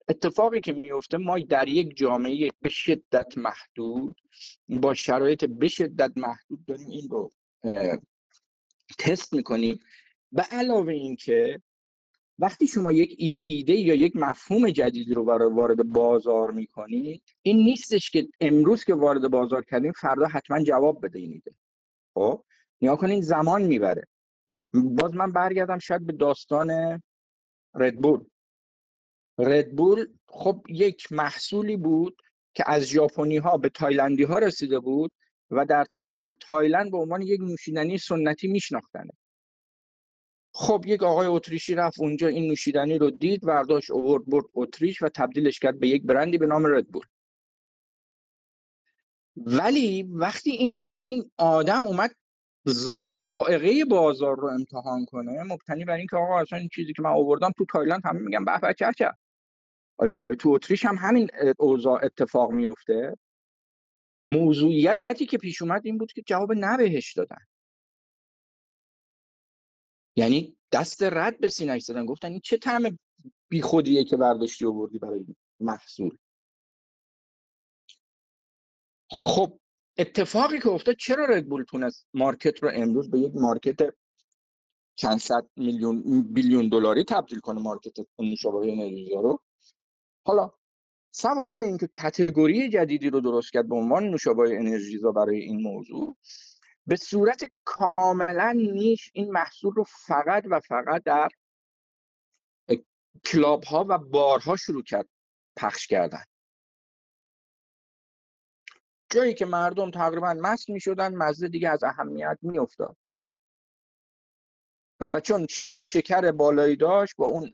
اتفاقی 0.08 0.62
که 0.62 0.74
میفته 0.74 1.18
ما 1.18 1.40
در 1.40 1.68
یک 1.68 1.98
جامعه 1.98 2.52
به 2.62 2.70
شدت 2.70 3.38
محدود 3.38 4.22
با 4.70 4.94
شرایط 4.94 5.46
به 5.46 5.68
شدت 5.68 6.12
محدود 6.16 6.66
داریم 6.66 6.90
این 6.90 7.10
رو 7.10 7.32
تست 9.00 9.34
می‌کنیم. 9.34 9.80
و 10.32 10.46
علاوه 10.52 10.94
اینکه 10.94 11.62
وقتی 12.40 12.68
شما 12.68 12.92
یک 12.92 13.38
ایده 13.48 13.74
یا 13.74 13.96
یک 13.96 14.16
مفهوم 14.16 14.70
جدیدی 14.70 15.14
رو 15.14 15.24
وارد 15.26 15.84
بازار 15.84 16.52
می‌کنید 16.52 17.24
این 17.42 17.58
نیستش 17.58 18.10
که 18.12 18.28
امروز 18.40 18.84
که 18.84 18.94
وارد 18.94 19.32
بازار 19.32 19.64
کردیم 19.64 19.92
فردا 19.92 20.28
حتما 20.28 20.64
جواب 20.64 21.06
بده 21.06 21.20
این 21.20 21.32
ایده. 21.32 21.56
خب؟ 22.14 22.44
نیا 22.82 22.96
کنین 22.96 23.22
زمان 23.22 23.62
می‌بره. 23.62 24.08
باز 24.74 25.16
من 25.16 25.32
برگردم 25.32 25.80
شاید 25.80 26.06
به 26.06 26.14
داستان 26.14 27.02
ردبول 27.76 28.26
ردبول 29.38 30.08
خب 30.28 30.66
یک 30.70 31.12
محصولی 31.12 31.78
بود 31.78 32.22
که 32.54 32.64
از 32.68 32.84
ژاپنی 32.84 33.38
ها 33.38 33.58
به 33.58 33.70
تایلندی 33.70 34.24
ها 34.24 34.40
رسیده 34.40 34.80
بود 34.80 35.12
و 35.52 35.66
در 35.66 35.86
تایلند 36.40 36.92
به 36.92 36.98
عنوان 36.98 37.22
یک 37.22 37.42
نوشیدنی 37.42 37.98
سنتی 37.98 38.48
میشناختنه. 38.48 39.12
خب 40.54 40.84
یک 40.88 41.04
آقای 41.04 41.28
اتریشی 41.28 41.76
رفت 41.76 42.00
اونجا 42.00 42.28
این 42.28 42.48
نوشیدنی 42.48 42.98
رو 42.98 43.12
دید 43.12 43.42
برداشت 43.42 43.92
اوورد 43.92 44.26
برد 44.26 44.46
اتریش 44.54 45.02
و 45.02 45.10
تبدیلش 45.10 45.60
کرد 45.60 45.80
به 45.80 45.88
یک 45.88 46.04
برندی 46.04 46.38
به 46.38 46.46
نام 46.46 46.66
ردبول 46.66 47.06
ولی 49.38 50.04
وقتی 50.04 50.74
این 51.10 51.32
آدم 51.38 51.84
اومد 51.86 52.16
ذائقه 52.70 53.86
بازار 53.86 54.38
رو 54.38 54.48
امتحان 54.48 55.06
کنه 55.06 55.44
مبتنی 55.44 55.86
بر 55.86 55.96
اینکه 55.96 56.16
آقا 56.16 56.40
اصلا 56.40 56.60
این 56.60 56.70
چیزی 56.70 56.94
که 56.94 57.02
من 57.02 57.10
آوردم 57.10 57.52
تو 57.58 57.66
تایلند 57.66 58.02
همه 58.06 58.20
میگن 58.20 58.46
به 58.46 58.60
به 58.62 58.76
چه 58.80 59.12
تو 60.40 60.50
اتریش 60.50 60.86
هم 60.86 60.96
همین 60.96 61.30
اوضاع 61.60 62.06
اتفاق 62.06 62.52
میفته 62.52 63.18
موضوعیتی 64.34 65.26
که 65.30 65.38
پیش 65.38 65.62
اومد 65.62 65.82
این 65.86 65.98
بود 65.98 66.12
که 66.12 66.22
جواب 66.22 66.52
نبهش 66.56 67.14
دادن. 67.14 67.46
یعنی 70.16 70.58
دست 70.72 71.04
رد 71.04 71.40
به 71.40 71.48
سینه‌اش 71.48 71.84
زدن. 71.84 72.06
گفتن 72.06 72.32
این 72.32 72.40
چه 72.40 72.58
طعم 72.58 73.00
بیخودیه 73.50 74.04
که 74.04 74.18
برداشتی 74.18 74.66
آوردی 74.66 75.00
برای 75.00 75.26
محصول. 75.60 76.18
خب 79.26 79.60
اتفاقی 79.98 80.60
که 80.60 80.70
افتاد 80.70 80.96
چرا 80.96 81.26
ردبول 81.26 81.64
تونست 81.64 82.08
مارکت 82.14 82.64
رو 82.64 82.72
امروز 82.74 83.12
به 83.12 83.20
یک 83.20 83.32
مارکت 83.36 83.94
چند 84.96 85.18
صد 85.18 85.50
میلیون 85.56 86.24
بیلیون 86.34 86.70
دلاری 86.70 87.04
تبدیل 87.04 87.40
کنه 87.40 87.62
مارکت 87.62 87.98
نوشابه 88.20 88.72
انرژی 88.72 89.10
رو؟ 89.14 89.40
حالا 90.26 90.52
سوای 91.12 91.46
اینکه 91.62 91.90
کتگوری 92.00 92.70
جدیدی 92.70 93.10
رو 93.10 93.22
درست 93.22 93.54
کرد 93.54 93.70
به 93.70 93.76
عنوان 93.76 94.04
نوشابه 94.04 94.60
انرژیزا 94.60 95.12
برای 95.12 95.40
این 95.40 95.62
موضوع 95.62 96.18
به 96.88 96.96
صورت 96.96 97.52
کاملا 97.64 98.52
نیش 98.52 99.12
این 99.14 99.32
محصول 99.32 99.74
رو 99.74 99.84
فقط 99.84 100.44
و 100.50 100.60
فقط 100.60 101.04
در 101.04 101.30
کلاب 103.26 103.64
ها 103.64 103.86
و 103.90 103.98
بارها 103.98 104.56
شروع 104.56 104.84
کرد 104.84 105.10
پخش 105.56 105.88
کردن. 105.88 106.24
جایی 109.10 109.34
که 109.34 109.46
مردم 109.46 109.92
تقریبا 109.92 110.34
مست 110.34 110.70
می 110.70 110.80
شدن 110.80 111.16
مزه 111.16 111.48
دیگه 111.48 111.70
از 111.70 111.84
اهمیت 111.84 112.38
می 112.42 112.60
افتاد 112.60 112.98
و 115.14 115.20
چون 115.20 115.48
شکر 115.94 116.32
بالایی 116.32 116.76
داشت 116.76 117.16
با 117.18 117.26
اون 117.26 117.54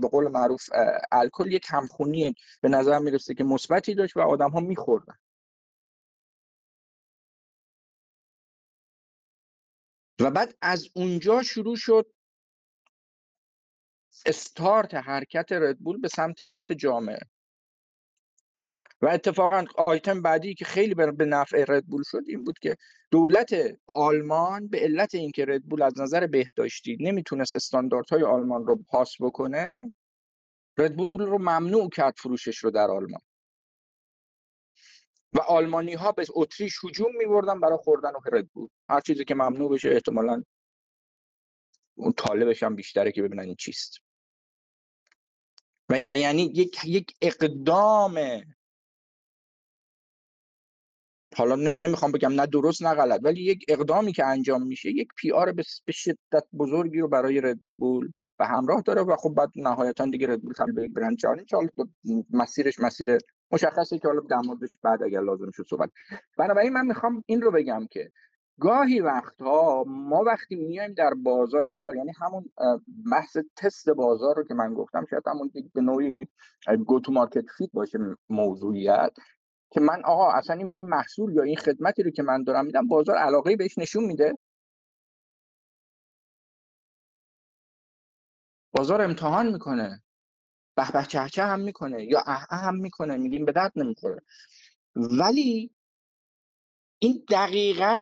به 0.00 0.08
قول 0.08 0.28
معروف 0.28 0.68
الکل 1.12 1.52
یک 1.52 1.66
همخونی 1.70 2.34
به 2.60 2.68
نظر 2.68 2.98
می‌رسه 2.98 3.34
که 3.34 3.44
مثبتی 3.44 3.94
داشت 3.94 4.16
و 4.16 4.20
آدم 4.20 4.50
ها 4.50 4.60
میخوردن. 4.60 5.14
و 10.20 10.30
بعد 10.30 10.54
از 10.62 10.88
اونجا 10.94 11.42
شروع 11.42 11.76
شد 11.76 12.12
استارت 14.26 14.94
حرکت 14.94 15.52
ردبول 15.52 16.00
به 16.00 16.08
سمت 16.08 16.40
جامعه. 16.76 17.20
و 19.02 19.06
اتفاقا 19.06 19.64
آیتم 19.86 20.22
بعدی 20.22 20.54
که 20.54 20.64
خیلی 20.64 20.94
به 20.94 21.24
نفع 21.24 21.64
ردبول 21.68 22.02
شد 22.06 22.22
این 22.26 22.44
بود 22.44 22.58
که 22.58 22.76
دولت 23.10 23.54
آلمان 23.94 24.68
به 24.68 24.78
علت 24.78 25.14
اینکه 25.14 25.44
ردبول 25.44 25.82
از 25.82 26.00
نظر 26.00 26.26
بهداشتی 26.26 26.96
نمی‌تونست 27.00 27.56
استانداردهای 27.56 28.22
آلمان 28.22 28.66
رو 28.66 28.76
پاس 28.88 29.14
بکنه 29.20 29.72
ردبول 30.78 31.26
رو 31.26 31.38
ممنوع 31.38 31.90
کرد 31.90 32.14
فروشش 32.16 32.58
رو 32.58 32.70
در 32.70 32.90
آلمان. 32.90 33.20
و 35.32 35.40
آلمانی 35.40 35.94
ها 35.94 36.12
به 36.12 36.26
اتریش 36.30 36.84
هجوم 36.84 37.16
میبردن 37.16 37.60
برای 37.60 37.78
خوردن 37.78 38.10
و 38.10 38.20
ردبول 38.32 38.68
هر 38.88 39.00
چیزی 39.00 39.24
که 39.24 39.34
ممنوع 39.34 39.70
بشه 39.70 39.90
احتمالا 39.90 40.42
اون 41.94 42.12
طالبش 42.12 42.62
هم 42.62 42.76
بیشتره 42.76 43.12
که 43.12 43.22
ببینن 43.22 43.42
این 43.42 43.56
چیست. 43.58 43.98
و 45.88 46.04
یعنی 46.14 46.42
یک 46.42 46.84
یک 46.84 47.16
اقدام 47.22 48.18
حالا 51.38 51.74
نمی‌خوام 51.86 52.12
بگم 52.12 52.32
نه 52.32 52.46
درست 52.46 52.82
نه 52.82 52.94
غلط 52.94 53.20
ولی 53.24 53.42
یک 53.42 53.64
اقدامی 53.68 54.12
که 54.12 54.26
انجام 54.26 54.66
میشه 54.66 54.90
یک 54.90 55.08
پی 55.16 55.32
آر 55.32 55.52
به 55.52 55.92
شدت 55.92 56.44
بزرگی 56.58 56.98
رو 56.98 57.08
برای 57.08 57.40
ردبول 57.40 58.12
و 58.38 58.46
همراه 58.46 58.80
داره 58.82 59.02
و 59.02 59.16
خب 59.16 59.34
بعد 59.34 59.48
نهایتا 59.56 60.06
دیگه 60.06 60.26
ردبول 60.26 60.54
هم 60.58 60.74
به 60.74 60.88
برند 60.88 61.16
جهانی 61.16 61.42
مسیرش 62.30 62.80
مسیر 62.80 63.18
مشخصه 63.50 63.98
که 63.98 64.08
حالا 64.08 64.20
در 64.20 64.40
موردش 64.44 64.68
بعد 64.82 65.02
اگر 65.02 65.20
لازم 65.20 65.50
شد 65.50 65.66
صحبت. 65.70 65.90
بنابراین 66.38 66.72
من 66.72 66.86
می‌خوام 66.86 67.24
این 67.26 67.42
رو 67.42 67.50
بگم 67.50 67.86
که 67.90 68.12
گاهی 68.60 69.00
وقتها 69.00 69.84
ما 69.86 70.22
وقتی 70.22 70.56
میایم 70.56 70.92
در 70.92 71.14
بازار 71.14 71.70
یعنی 71.94 72.12
همون 72.20 72.44
بحث 73.12 73.36
تست 73.56 73.88
بازار 73.88 74.36
رو 74.36 74.44
که 74.44 74.54
من 74.54 74.74
گفتم 74.74 75.06
شاید 75.10 75.22
همون 75.26 75.50
به 75.74 75.80
نوعی 75.80 76.16
گو 76.86 77.00
تو 77.00 77.12
مارکت 77.12 77.44
فیت 77.58 77.70
باشه 77.72 77.98
موضوعیت. 78.28 79.12
که 79.70 79.80
من 79.80 80.04
آقا 80.04 80.32
اصلا 80.32 80.56
این 80.56 80.74
محصول 80.82 81.32
یا 81.34 81.42
این 81.42 81.56
خدمتی 81.56 82.02
رو 82.02 82.10
که 82.10 82.22
من 82.22 82.44
دارم 82.44 82.66
میدم 82.66 82.88
بازار 82.88 83.16
علاقه 83.16 83.56
بهش 83.56 83.78
نشون 83.78 84.04
میده. 84.04 84.38
بازار 88.72 89.02
امتحان 89.02 89.52
می‌کنه. 89.52 90.02
به 90.76 90.92
به 90.92 91.06
چه 91.06 91.42
هم 91.42 91.60
می‌کنه 91.60 92.04
یا 92.04 92.22
اه 92.26 92.46
هم 92.50 92.76
می‌کنه 92.76 93.16
میگیم 93.16 93.44
به 93.44 93.52
درد 93.52 93.72
نمی‌خوره. 93.76 94.22
ولی 94.96 95.70
این 96.98 97.24
دقیقا 97.30 97.98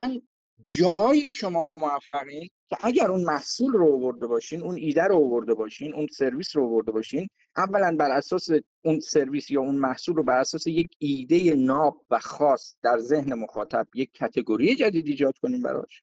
جایی 0.75 1.31
شما 1.35 1.71
موفقین 1.77 2.51
که 2.69 2.77
اگر 2.81 3.11
اون 3.11 3.25
محصول 3.25 3.73
رو 3.73 3.95
آورده 3.95 4.27
باشین 4.27 4.63
اون 4.63 4.77
ایده 4.77 5.05
رو 5.05 5.17
آورده 5.17 5.55
باشین 5.55 5.95
اون 5.95 6.07
سرویس 6.07 6.57
رو 6.57 6.65
آورده 6.65 6.93
باشین 6.93 7.29
اولا 7.57 7.97
بر 7.97 8.11
اساس 8.11 8.49
اون 8.85 9.01
سرویس 9.01 9.51
یا 9.51 9.61
اون 9.61 9.75
محصول 9.75 10.17
رو 10.17 10.23
بر 10.23 10.39
اساس 10.39 10.67
یک 10.67 10.97
ایده 10.99 11.55
ناب 11.55 12.05
و 12.11 12.19
خاص 12.19 12.77
در 12.83 12.99
ذهن 12.99 13.35
مخاطب 13.35 13.89
یک 13.95 14.13
کتگوری 14.13 14.77
جدید 14.77 15.07
ایجاد 15.07 15.39
کنیم 15.39 15.63
براش 15.63 16.03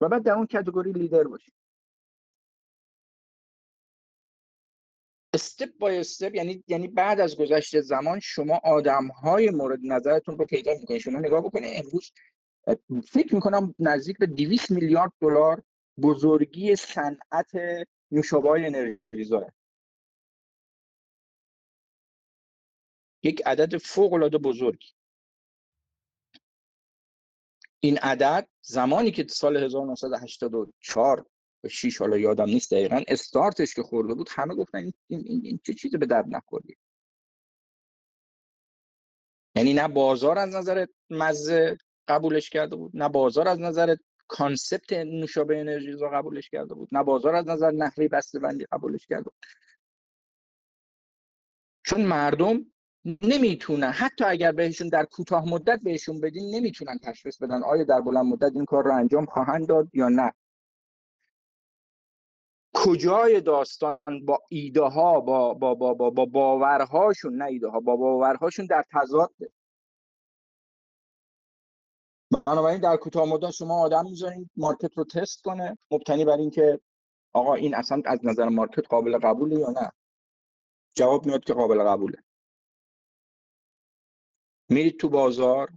و 0.00 0.08
بعد 0.08 0.22
در 0.22 0.32
اون 0.32 0.46
کتگوری 0.46 0.92
لیدر 0.92 1.24
باشین 1.24 1.54
استپ 5.34 5.78
بای 5.78 5.98
استپ 5.98 6.34
یعنی 6.34 6.64
یعنی 6.68 6.88
بعد 6.88 7.20
از 7.20 7.36
گذشت 7.36 7.80
زمان 7.80 8.20
شما 8.20 8.60
آدم 8.64 9.06
های 9.06 9.50
مورد 9.50 9.78
نظرتون 9.82 10.38
رو 10.38 10.44
پیدا 10.44 10.72
می‌کنید. 10.80 11.00
شما 11.00 11.18
نگاه 11.18 11.40
بکنید 11.40 11.84
امروز 11.84 12.12
فکر 13.08 13.34
می‌کنم 13.34 13.74
نزدیک 13.78 14.18
به 14.18 14.26
200 14.26 14.70
میلیارد 14.70 15.12
دلار 15.20 15.62
بزرگی 16.02 16.76
صنعت 16.76 17.50
نوشابه 18.10 18.50
انرژیزا 18.50 19.46
یک 23.22 23.42
عدد 23.46 23.76
فوق 23.78 24.12
العاده 24.12 24.38
بزرگی 24.38 24.88
این 27.80 27.98
عدد 27.98 28.48
زمانی 28.62 29.10
که 29.10 29.26
سال 29.28 29.56
1984 29.56 31.26
و 31.64 31.68
6 31.68 32.00
حالا 32.00 32.18
یادم 32.18 32.44
نیست 32.44 32.70
دقیقا 32.70 33.02
استارتش 33.08 33.74
که 33.74 33.82
خورده 33.82 34.14
بود 34.14 34.28
همه 34.30 34.54
گفتن 34.54 34.78
این, 34.78 34.92
این, 35.08 35.40
این 35.44 35.60
چه 35.64 35.74
چیزی 35.74 35.96
به 35.96 36.06
درد 36.06 36.26
نخوردی 36.28 36.76
یعنی 39.56 39.74
نه 39.74 39.88
بازار 39.88 40.38
از 40.38 40.54
نظر 40.54 40.86
مزه 41.10 41.78
قبولش 42.08 42.50
کرده 42.50 42.76
بود 42.76 42.90
نه 42.94 43.08
بازار 43.08 43.48
از 43.48 43.60
نظر 43.60 43.96
کانسپت 44.28 44.92
نوشابه 44.92 45.60
انرژی 45.60 45.90
رو 45.90 46.10
قبولش 46.10 46.50
کرده 46.50 46.74
بود 46.74 46.88
نه 46.92 47.02
بازار 47.02 47.34
از 47.34 47.48
نظر 47.48 47.70
نحوه 47.70 48.08
بسته 48.08 48.38
بندی 48.38 48.66
قبولش 48.72 49.06
کرده 49.06 49.22
بود. 49.22 49.46
چون 51.84 52.02
مردم 52.02 52.66
نمی‌تونن. 53.04 53.90
حتی 53.90 54.24
اگر 54.24 54.52
بهشون 54.52 54.88
در 54.88 55.04
کوتاه 55.04 55.48
مدت 55.48 55.80
بهشون 55.82 56.20
بدین 56.20 56.54
نمی‌تونن 56.54 56.98
تشخیص 56.98 57.38
بدن 57.38 57.62
آیا 57.62 57.84
در 57.84 58.00
بلند 58.00 58.26
مدت 58.26 58.52
این 58.54 58.64
کار 58.64 58.84
رو 58.84 58.94
انجام 58.94 59.26
خواهند 59.26 59.68
داد 59.68 59.88
یا 59.94 60.08
نه. 60.08 60.32
کجای 62.74 63.40
داستان 63.40 63.98
با 64.26 64.38
ایده 64.48 64.82
ها 64.82 65.20
با 65.20 65.54
با 65.54 65.74
با 65.74 65.94
با, 65.94 66.10
با 66.10 66.24
باورهاشون؟ 66.24 67.36
نه 67.36 67.44
ایده 67.44 67.68
ها 67.68 67.80
با 67.80 67.96
باورهاشون 67.96 68.66
در 68.66 68.84
تضاد. 68.92 69.34
بنابراین 72.46 72.80
در 72.80 72.96
کوتاه 72.96 73.28
مدت 73.28 73.50
شما 73.50 73.80
آدم 73.80 74.04
می‌ذارین 74.04 74.50
مارکت 74.56 74.98
رو 74.98 75.04
تست 75.04 75.42
کنه 75.42 75.78
مبتنی 75.90 76.24
بر 76.24 76.36
اینکه 76.36 76.80
آقا 77.32 77.54
این 77.54 77.74
اصلا 77.74 78.02
از 78.04 78.18
نظر 78.24 78.48
مارکت 78.48 78.88
قابل 78.88 79.18
قبوله 79.18 79.58
یا 79.58 79.70
نه؟ 79.70 79.92
جواب 80.94 81.26
میاد 81.26 81.44
که 81.44 81.54
قابل 81.54 81.82
قبوله. 81.82 82.18
میرید 84.70 85.00
تو 85.00 85.08
بازار 85.08 85.72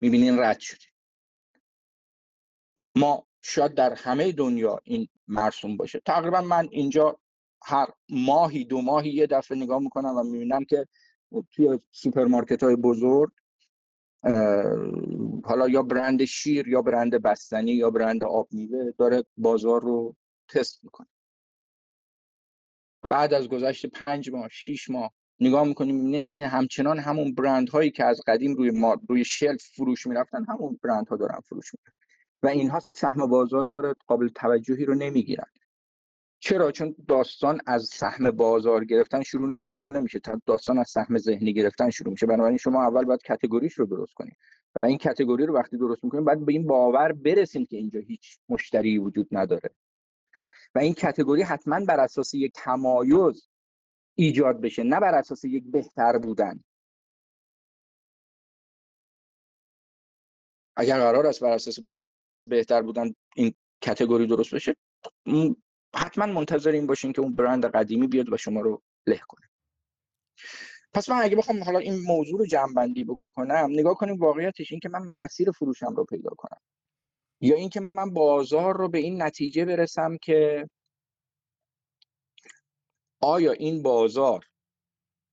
می‌بینین 0.00 0.38
رد 0.38 0.60
شدید 0.60 0.92
ما 2.96 3.26
شاید 3.42 3.74
در 3.74 3.94
همه 3.94 4.32
دنیا 4.32 4.80
این 4.84 5.08
مرسوم 5.28 5.76
باشه. 5.76 6.00
تقریبا 6.00 6.40
من 6.40 6.68
اینجا 6.70 7.18
هر 7.62 7.88
ماهی 8.08 8.64
دو 8.64 8.80
ماهی 8.80 9.10
یه 9.10 9.26
دفعه 9.26 9.58
نگاه 9.58 9.78
می‌کنم 9.78 10.16
و 10.16 10.22
می‌بینم 10.22 10.64
که 10.64 10.86
توی 11.50 11.78
سوپرمارکت 11.90 12.62
های 12.62 12.76
بزرگ 12.76 13.30
حالا 15.44 15.68
یا 15.68 15.82
برند 15.82 16.24
شیر 16.24 16.68
یا 16.68 16.82
برند 16.82 17.22
بستنی 17.22 17.72
یا 17.72 17.90
برند 17.90 18.24
آب 18.24 18.48
میوه 18.52 18.90
داره 18.98 19.24
بازار 19.36 19.82
رو 19.82 20.16
تست 20.48 20.84
می‌کنه. 20.84 21.06
بعد 23.10 23.34
از 23.34 23.48
گذشت 23.48 23.86
پنج 23.86 24.30
ماه 24.30 24.48
شیش 24.48 24.90
ماه 24.90 25.12
نگاه 25.40 25.64
می‌کنیم 25.64 26.26
همچنان 26.42 26.98
همون 26.98 27.34
برند 27.34 27.68
هایی 27.68 27.90
که 27.90 28.04
از 28.04 28.20
قدیم 28.26 28.54
روی 28.54 28.70
ما 28.70 28.96
روی 29.08 29.24
shelf 29.24 29.62
فروش 29.62 30.06
می‌رفتن 30.06 30.44
همون 30.44 30.80
برند 30.82 31.08
ها 31.08 31.16
دارن 31.16 31.40
فروش 31.48 31.70
میرن 31.74 31.96
و 32.42 32.48
اینها 32.48 32.80
سهم 32.80 33.26
بازار 33.26 33.72
قابل 34.06 34.28
توجهی 34.28 34.84
رو 34.84 34.94
نمی‌گیرن. 34.94 35.46
چرا؟ 36.38 36.72
چون 36.72 36.94
داستان 37.08 37.60
از 37.66 37.84
سهم 37.84 38.30
بازار 38.30 38.84
گرفتن 38.84 39.22
شروع 39.22 39.58
نمیشه. 39.94 40.20
داستان 40.46 40.78
از 40.78 40.90
سهم 40.90 41.18
ذهنی 41.18 41.52
گرفتن 41.52 41.90
شروع 41.90 42.10
میشه. 42.10 42.26
بنابراین 42.26 42.58
شما 42.58 42.82
اول 42.82 43.04
باید 43.04 43.22
کتگوریش 43.22 43.72
رو 43.72 43.86
درست 43.86 44.14
کنید 44.14 44.36
و 44.82 44.86
این 44.86 44.98
کتگوری 44.98 45.46
رو 45.46 45.54
وقتی 45.54 45.78
درست 45.78 46.04
می‌کنیم 46.04 46.24
باید 46.24 46.46
به 46.46 46.52
این 46.52 46.66
باور 46.66 47.12
برسیم 47.12 47.66
که 47.66 47.76
اینجا 47.76 48.00
هیچ 48.00 48.38
مشتری 48.48 48.98
وجود 48.98 49.28
نداره. 49.32 49.70
و 50.74 50.78
این 50.78 50.94
کتگوری 50.94 51.42
حتما 51.42 51.84
بر 51.84 52.00
اساس 52.00 52.34
یک 52.34 52.52
تمایز 52.54 53.48
ایجاد 54.14 54.60
بشه 54.60 54.82
نه 54.82 55.00
بر 55.00 55.14
اساس 55.14 55.44
یک 55.44 55.64
بهتر 55.64 56.18
بودن. 56.18 56.64
اگر 60.76 60.98
قرار 60.98 61.26
است 61.26 61.40
بر 61.40 61.52
اساس 61.52 61.78
بهتر 62.48 62.82
بودن 62.82 63.14
این 63.36 63.54
کتگوری 63.82 64.26
درست 64.26 64.54
بشه 64.54 64.76
حتما 65.94 66.26
منتظر 66.26 66.70
این 66.70 66.86
باشین 66.86 67.12
که 67.12 67.20
اون 67.20 67.34
برند 67.34 67.64
قدیمی 67.64 68.06
بیاد 68.06 68.32
و 68.32 68.36
شما 68.36 68.60
رو 68.60 68.82
له 69.06 69.20
کنه. 69.28 69.48
پس 70.94 71.08
من 71.08 71.16
اگه 71.22 71.36
بخوام 71.36 71.64
حالا 71.64 71.78
این 71.78 72.02
موضوع 72.02 72.38
رو 72.38 72.46
جمع 72.46 72.74
بندی 72.74 73.04
بکنم 73.04 73.68
نگاه 73.70 73.94
کنیم 73.94 74.16
واقعیتش 74.20 74.72
این 74.72 74.80
که 74.80 74.88
من 74.88 75.14
مسیر 75.26 75.50
فروشم 75.50 75.94
رو 75.96 76.04
پیدا 76.04 76.30
کنم. 76.30 76.60
یا 77.40 77.56
اینکه 77.56 77.90
من 77.94 78.10
بازار 78.10 78.76
رو 78.76 78.88
به 78.88 78.98
این 78.98 79.22
نتیجه 79.22 79.64
برسم 79.64 80.16
که 80.22 80.68
آیا 83.20 83.52
این 83.52 83.82
بازار 83.82 84.46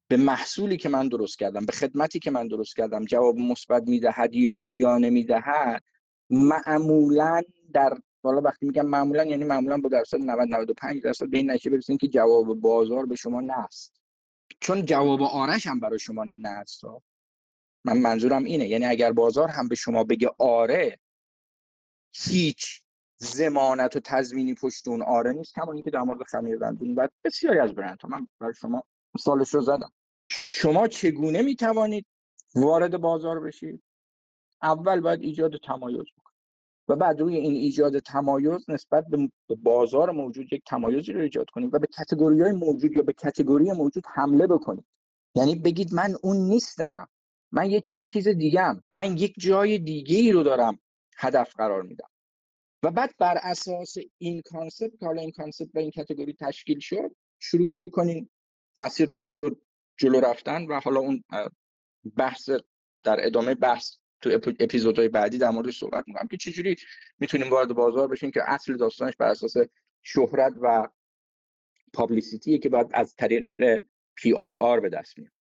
به 0.08 0.18
محصولی 0.18 0.78
که 0.78 0.90
من 0.90 1.08
درست 1.08 1.40
کردم 1.40 1.66
به 1.66 1.72
خدمتی 1.72 2.20
که 2.20 2.32
من 2.32 2.48
درست 2.48 2.76
کردم 2.76 3.06
جواب 3.06 3.38
مثبت 3.38 3.84
می‌دهد 3.88 4.34
یا 4.80 4.98
نمی‌دهد 4.98 5.84
معمولا 6.30 7.42
در 7.74 7.98
حالا 8.24 8.42
وقتی 8.42 8.66
میگم 8.66 8.86
معمولا 8.86 9.24
یعنی 9.24 9.44
معمولا 9.44 9.78
با 9.78 9.90
درصد 9.90 10.18
90 10.18 10.48
95 10.50 11.04
درصد 11.04 11.30
به 11.30 11.38
این 11.38 11.52
نتیجه 11.52 11.72
برسیم 11.72 11.98
که 11.98 12.08
جواب 12.08 12.54
بازار 12.54 13.06
به 13.06 13.16
شما 13.16 13.42
نه 13.42 13.68
چون 14.60 14.86
جواب 14.86 15.22
آرش 15.22 15.68
هم 15.68 15.80
برای 15.80 16.00
شما 16.00 16.26
نه 16.38 16.66
من 17.86 17.98
منظورم 17.98 18.44
اینه 18.44 18.68
یعنی 18.68 18.86
اگر 18.86 19.12
بازار 19.12 19.48
هم 19.48 19.68
به 19.68 19.76
شما 19.76 20.04
بگه 20.04 20.30
آره 20.38 21.00
هیچ 22.14 22.81
زمانت 23.22 23.96
و 23.96 24.00
تضمینی 24.00 24.54
پشت 24.54 24.88
اون 24.88 25.02
آره 25.02 25.34
نیست 25.34 25.54
کما 25.54 25.74
اینکه 25.74 25.92
در 25.92 26.02
مورد 26.02 26.24
خمیر 26.24 26.58
دندون 26.58 26.96
و 26.96 27.08
بسیاری 27.24 27.60
از 27.60 27.76
برندها 27.76 28.10
من 28.10 28.28
برای 28.40 28.54
شما 28.54 28.84
مثالش 29.16 29.54
رو 29.54 29.62
زدم. 29.62 29.92
شما 30.32 30.88
چگونه 30.88 31.42
می‌توانید 31.42 32.06
وارد 32.56 32.98
بازار 32.98 33.40
بشید؟ 33.40 33.84
اول 34.64 35.00
باید 35.00 35.22
ایجاد 35.22 35.58
تمایز 35.58 36.06
بکنید 36.18 36.38
و 36.88 36.96
بعد 36.96 37.20
روی 37.20 37.36
این 37.36 37.54
ایجاد 37.54 38.00
تمایز 38.00 38.70
نسبت 38.70 39.06
به 39.08 39.56
بازار 39.56 40.12
موجود 40.12 40.54
یک 40.54 40.64
تمایزی 40.68 41.14
رو 41.14 41.22
ایجاد 41.22 41.50
کنید 41.50 41.74
و 41.74 41.80
به 41.80 41.88
category 41.88 42.42
های 42.42 42.52
موجود 42.52 42.92
یا 42.98 43.04
به 43.04 43.14
category 43.14 43.72
موجود 43.72 44.04
حمله 44.14 44.48
بکنید. 44.48 44.86
یعنی 45.36 45.56
بگید 45.56 45.94
من 45.94 46.16
اون 46.24 46.38
نیستم. 46.38 47.08
من 47.52 47.70
یک 47.70 47.86
چیز 48.14 48.28
دیگه‌م. 48.28 48.84
من 49.04 49.18
یک 49.18 49.34
جای 49.38 49.80
دیگه 49.80 50.18
ای 50.18 50.32
رو 50.32 50.44
دارم 50.44 50.80
هدف 51.18 51.56
قرار 51.56 51.82
میدم. 51.82 52.11
و 52.84 52.92
بعد 52.92 53.16
بر 53.18 53.38
اساس 53.44 53.96
این 54.18 54.42
concept 54.42 55.00
که 55.00 55.06
حالا 55.06 55.22
این 55.22 55.32
concept 55.32 55.70
و 55.74 55.80
این 55.80 55.92
category 55.92 56.34
تشکیل 56.40 56.80
شد 56.80 57.16
شروع 57.40 57.72
کنین 57.92 58.30
مسیر 58.86 59.10
جلو 59.98 60.20
رفتن 60.20 60.66
و 60.66 60.80
حالا 60.80 61.00
اون 61.00 61.24
بحث 62.18 62.50
در 63.04 63.26
ادامه 63.26 63.56
بحث 63.56 63.98
تو 64.22 64.30
اپیزودهای 64.60 65.10
بعدی 65.10 65.38
در 65.38 65.50
موردش 65.50 65.80
صحبت 65.80 66.04
می‌کنم 66.08 66.28
که 66.28 66.38
چجوری 66.38 66.76
می‌تونیم 67.20 67.50
وارد 67.50 67.74
بازار 67.74 68.08
بشیم 68.08 68.32
که 68.32 68.42
اصل 68.48 68.78
داستانش 68.78 69.16
بر 69.16 69.28
اساس 69.28 69.54
شهرت 70.02 70.54
و 70.62 70.88
پابلیسیتیه 71.94 72.58
که 72.58 72.70
باید 72.70 72.88
از 72.94 73.16
طریق 73.16 73.48
پی 74.16 74.34
آر 74.60 74.80
به 74.80 74.90
دست 74.90 75.18
میاد 75.18 75.32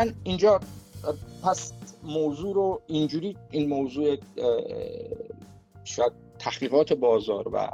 من 0.00 0.14
اینجا 0.24 0.60
پس 1.44 1.72
موضوع 2.02 2.54
رو 2.54 2.82
اینجوری 2.86 3.36
این 3.50 3.68
موضوع 3.68 4.16
شاید 5.84 6.12
تحقیقات 6.38 6.92
بازار 6.92 7.48
و 7.48 7.68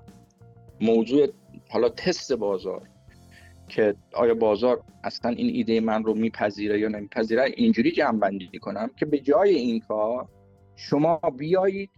موضوع 0.80 1.28
حالا 1.68 1.88
تست 1.88 2.32
بازار 2.32 2.88
که 3.68 3.94
آیا 4.12 4.34
بازار 4.34 4.82
اصلا 5.04 5.30
این 5.30 5.54
ایده 5.54 5.80
من 5.80 6.04
رو 6.04 6.14
میپذیره 6.14 6.80
یا 6.80 6.88
نمیپذیره 6.88 7.44
اینجوری 7.56 7.92
جمع 7.92 8.18
بندی 8.18 8.58
کنم 8.58 8.90
که 8.96 9.06
به 9.06 9.18
جای 9.20 9.54
این 9.54 9.80
کار 9.80 10.28
شما 10.76 11.16
بیایید 11.38 11.90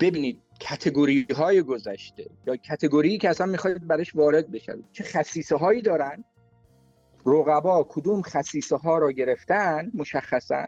ببینید 0.00 0.40
کتگوری 0.60 1.26
های 1.36 1.62
گذشته 1.62 2.30
یا 2.46 2.56
کتگوری 2.56 3.18
که 3.18 3.28
اصلا 3.28 3.46
می‌خواید 3.46 3.86
برش 3.86 4.16
وارد 4.16 4.50
بشید 4.50 4.84
چه 4.92 5.04
خصیصه 5.04 5.56
هایی 5.56 5.82
دارن 5.82 6.24
رقبا 7.26 7.86
کدوم 7.88 8.22
خصیصه 8.22 8.76
ها 8.76 8.98
را 8.98 9.12
گرفتن؟ 9.12 9.90
مشخصا. 9.94 10.66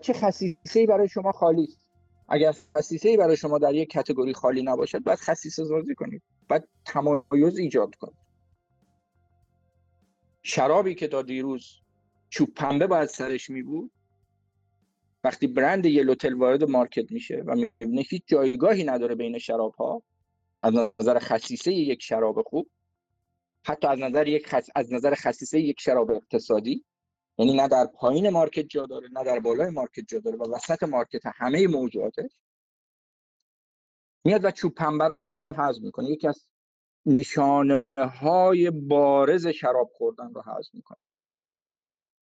چه 0.00 0.12
خصیصه 0.12 0.86
برای 0.86 1.08
شما 1.08 1.32
خالی 1.32 1.62
است؟ 1.62 1.80
اگر 2.28 2.54
خصیصه 2.76 3.16
برای 3.16 3.36
شما 3.36 3.58
در 3.58 3.74
یک 3.74 3.90
کتگوری 3.90 4.34
خالی 4.34 4.62
نباشد 4.62 4.98
باید 4.98 5.18
خصیصه 5.18 5.64
سازی 5.64 5.94
کنید. 5.94 6.22
باید 6.48 6.68
تمایز 6.84 7.58
ایجاد 7.58 7.94
کنید. 7.94 8.20
شرابی 10.42 10.94
که 10.94 11.08
تا 11.08 11.22
دیروز 11.22 11.80
چوب 12.28 12.54
پنبه 12.54 12.86
باید 12.86 13.08
سرش 13.08 13.50
می 13.50 13.62
بود 13.62 13.90
وقتی 15.24 15.46
برند 15.46 15.86
یلوتل 15.86 16.34
وارد 16.34 16.64
مارکت 16.64 17.12
میشه 17.12 17.42
و 17.46 17.54
می‌بینه 17.54 18.02
هیچ 18.10 18.22
جایگاهی 18.26 18.84
نداره 18.84 19.14
بین 19.14 19.38
شراب 19.38 19.74
ها 19.74 20.02
از 20.62 20.74
نظر 20.74 21.18
خصیصه 21.18 21.72
یک 21.72 22.02
شراب 22.02 22.42
خوب 22.42 22.70
حتی 23.64 23.86
از 23.86 23.98
نظر 23.98 24.28
یک 24.28 24.46
خص... 24.46 24.68
از 24.74 24.92
نظر 24.92 25.14
خصیصه 25.14 25.60
یک 25.60 25.80
شراب 25.80 26.10
اقتصادی 26.10 26.84
یعنی 27.38 27.56
نه 27.56 27.68
در 27.68 27.86
پایین 27.86 28.28
مارکت 28.28 28.66
جا 28.66 28.86
داره 28.86 29.08
نه 29.12 29.24
در 29.24 29.40
بالای 29.40 29.70
مارکت 29.70 30.08
جا 30.08 30.18
داره 30.18 30.36
و 30.36 30.54
وسط 30.54 30.82
مارکت 30.82 31.22
همه 31.24 31.66
موضوعاتش 31.66 32.30
میاد 34.24 34.44
و 34.44 34.50
چوب 34.50 34.74
پنبه 34.74 35.16
حذف 35.58 35.82
می‌کنه. 35.82 36.10
یکی 36.10 36.28
از 36.28 36.46
نشانه 37.06 37.84
های 37.98 38.70
بارز 38.70 39.46
شراب 39.46 39.90
خوردن 39.94 40.34
رو 40.34 40.42
حذف 40.42 40.74
می‌کنه 40.74 40.98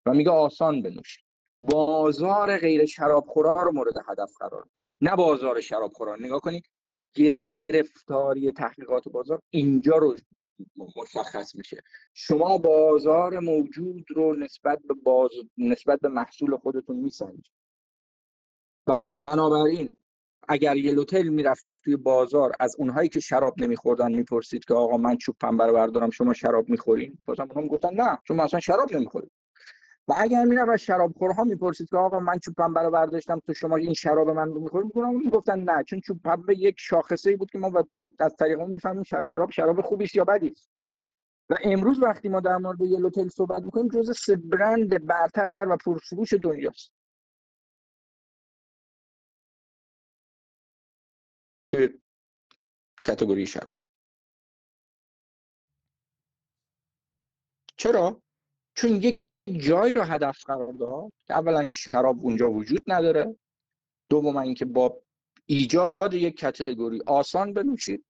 و 0.07 0.15
میگه 0.15 0.31
آسان 0.31 0.83
بنوش. 0.83 1.19
بازار 1.63 2.59
غیر 2.59 2.87
شراب 2.87 3.27
خورا 3.27 3.63
رو 3.63 3.73
مورد 3.73 3.95
هدف 4.09 4.33
قرار 4.41 4.69
نه 5.01 5.17
بازار 5.17 5.61
شراب 5.61 5.93
خورا 5.93 6.17
نگاه 6.17 6.41
کنید 6.41 6.71
گرفتاری 7.69 8.53
تحقیقات 8.53 9.09
بازار 9.09 9.41
اینجا 9.51 9.97
رو 9.97 10.17
مشخص 10.97 11.55
میشه. 11.55 11.83
شما 12.15 12.59
بازار 12.59 13.39
موجود 13.39 14.05
رو 14.17 14.35
نسبت 14.35 14.79
به 14.89 14.95
باز... 14.95 15.31
نسبت 15.59 16.01
به 16.01 16.09
محصول 16.09 16.57
خودتون 16.57 16.97
میسنجید. 16.97 17.53
بنابراین 19.27 19.89
اگر 20.49 20.77
یه 20.77 20.93
لوتل 20.93 21.29
می‌رفت 21.29 21.67
توی 21.85 21.97
بازار 21.97 22.53
از 22.61 22.77
اونهایی 22.79 23.09
که 23.09 23.21
شراب 23.21 23.55
نمیخوردن 23.61 24.13
می‌پرسید 24.13 24.65
که 24.65 24.75
آقا 24.75 24.97
من 24.97 25.17
چوب 25.17 25.37
پنبه 25.41 25.67
رو 25.67 25.73
بردارم 25.73 26.11
شما 26.11 26.33
شراب 26.33 26.69
می‌خورین؟ 26.69 27.19
بازم 27.25 27.49
اونها 27.55 27.69
گفتن 27.69 27.95
نه 27.95 28.19
شما 28.29 28.45
اصلا 28.45 28.61
شراب 28.61 28.93
نمی‌خورید 28.93 29.31
و 30.09 30.15
اگر 30.17 30.45
می‌رفت 30.45 30.71
از 30.71 30.81
شرابخورها 30.81 31.45
می‌پرسید 31.45 31.89
که 31.89 31.97
آقا 31.97 32.21
من 32.21 32.39
چوب 32.39 32.55
پنبه 32.55 32.81
رو 32.81 32.91
برداشتم 32.91 33.41
تو 33.47 33.55
شما 33.55 33.77
این 33.77 33.95
شراب 33.95 34.31
من 34.31 34.49
رو 34.49 34.61
می‌خورید 34.61 34.97
می‌گفتن 34.97 35.61
نه 35.61 35.85
چون 35.85 36.01
چوب 36.01 36.23
پنبه 36.23 36.59
یک 36.59 36.75
شاخصه 36.79 37.31
ای 37.31 37.37
بود 37.37 37.51
که 37.51 37.59
ما 37.59 37.71
از 38.21 38.37
طریق 38.37 38.61
اون 38.61 38.71
می‌فهمیم 38.71 39.03
شراب 39.03 39.51
شراب 39.51 39.81
خوبی 39.81 40.09
یا 40.15 40.25
بدی 40.25 40.55
و 41.51 41.57
امروز 41.65 42.03
وقتی 42.03 42.29
ما 42.29 42.41
در 42.41 42.57
مورد 42.57 42.81
یلوتل 42.81 43.29
صحبت 43.29 43.63
می‌کنیم 43.63 43.89
جزء 43.89 44.13
سه 44.13 44.37
برند 44.37 45.07
برتر 45.07 45.53
و 45.61 45.77
پرفروش 45.77 46.33
دنیاست. 46.33 46.93
کاتگوری 53.07 53.47
شراب. 53.47 53.69
چرا؟ 57.77 58.23
چون 58.75 58.91
یک 58.91 59.21
جایی 59.47 59.95
رو 59.95 60.03
هدف 60.03 60.45
قرار 60.47 60.73
داد 60.73 61.13
که 61.27 61.35
اولا 61.35 61.71
شراب 61.77 62.25
اونجا 62.25 62.51
وجود 62.51 62.83
نداره. 62.87 63.37
دوم 64.11 64.37
اینکه 64.37 64.65
با 64.65 65.03
ایجاد 65.47 66.15
یک 66.15 66.37
کتگوری 66.37 67.03
آسان 67.07 67.53
بنوشید. 67.53 68.05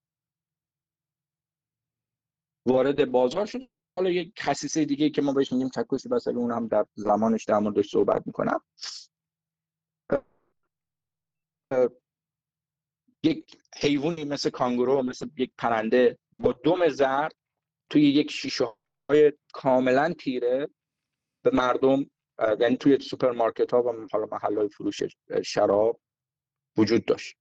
وارد 2.69 3.11
بازار 3.11 3.47
شد. 3.47 3.61
حالا 3.97 4.11
یک 4.11 4.43
خصیصه 4.43 4.85
دیگه 4.85 5.11
که 5.11 5.23
ما 5.23 5.33
بهش 5.33 5.53
میگیم 5.53 5.69
تکوسی 5.69 6.09
بسل 6.09 6.37
اون 6.37 6.51
هم 6.51 6.69
در 6.69 6.87
زمانش 6.95 7.45
در 7.45 7.59
موردش 7.59 7.91
صحبت 7.91 8.23
می‌کنم. 8.27 8.61
یک 13.23 13.57
حیوانی 13.77 14.25
مثل 14.25 14.51
کانگورو 14.51 15.03
مثل 15.03 15.29
یک 15.37 15.53
پرنده 15.59 16.19
با 16.39 16.53
دم 16.65 16.89
زرد 16.89 17.35
توی 17.91 18.03
یک 18.03 18.31
شیشه 18.31 18.65
های 19.11 19.33
کاملا 19.53 20.15
تیره 20.19 20.69
به 21.43 21.51
مردم 21.51 22.11
یعنی 22.61 22.77
توی 22.77 23.01
سوپرمارکت 23.01 23.73
ها 23.73 23.83
و 23.83 24.07
حالا 24.13 24.27
محل 24.33 24.57
های 24.57 24.69
فروش 24.69 25.03
شراب 25.45 26.01
وجود 26.77 27.05
داشت. 27.05 27.37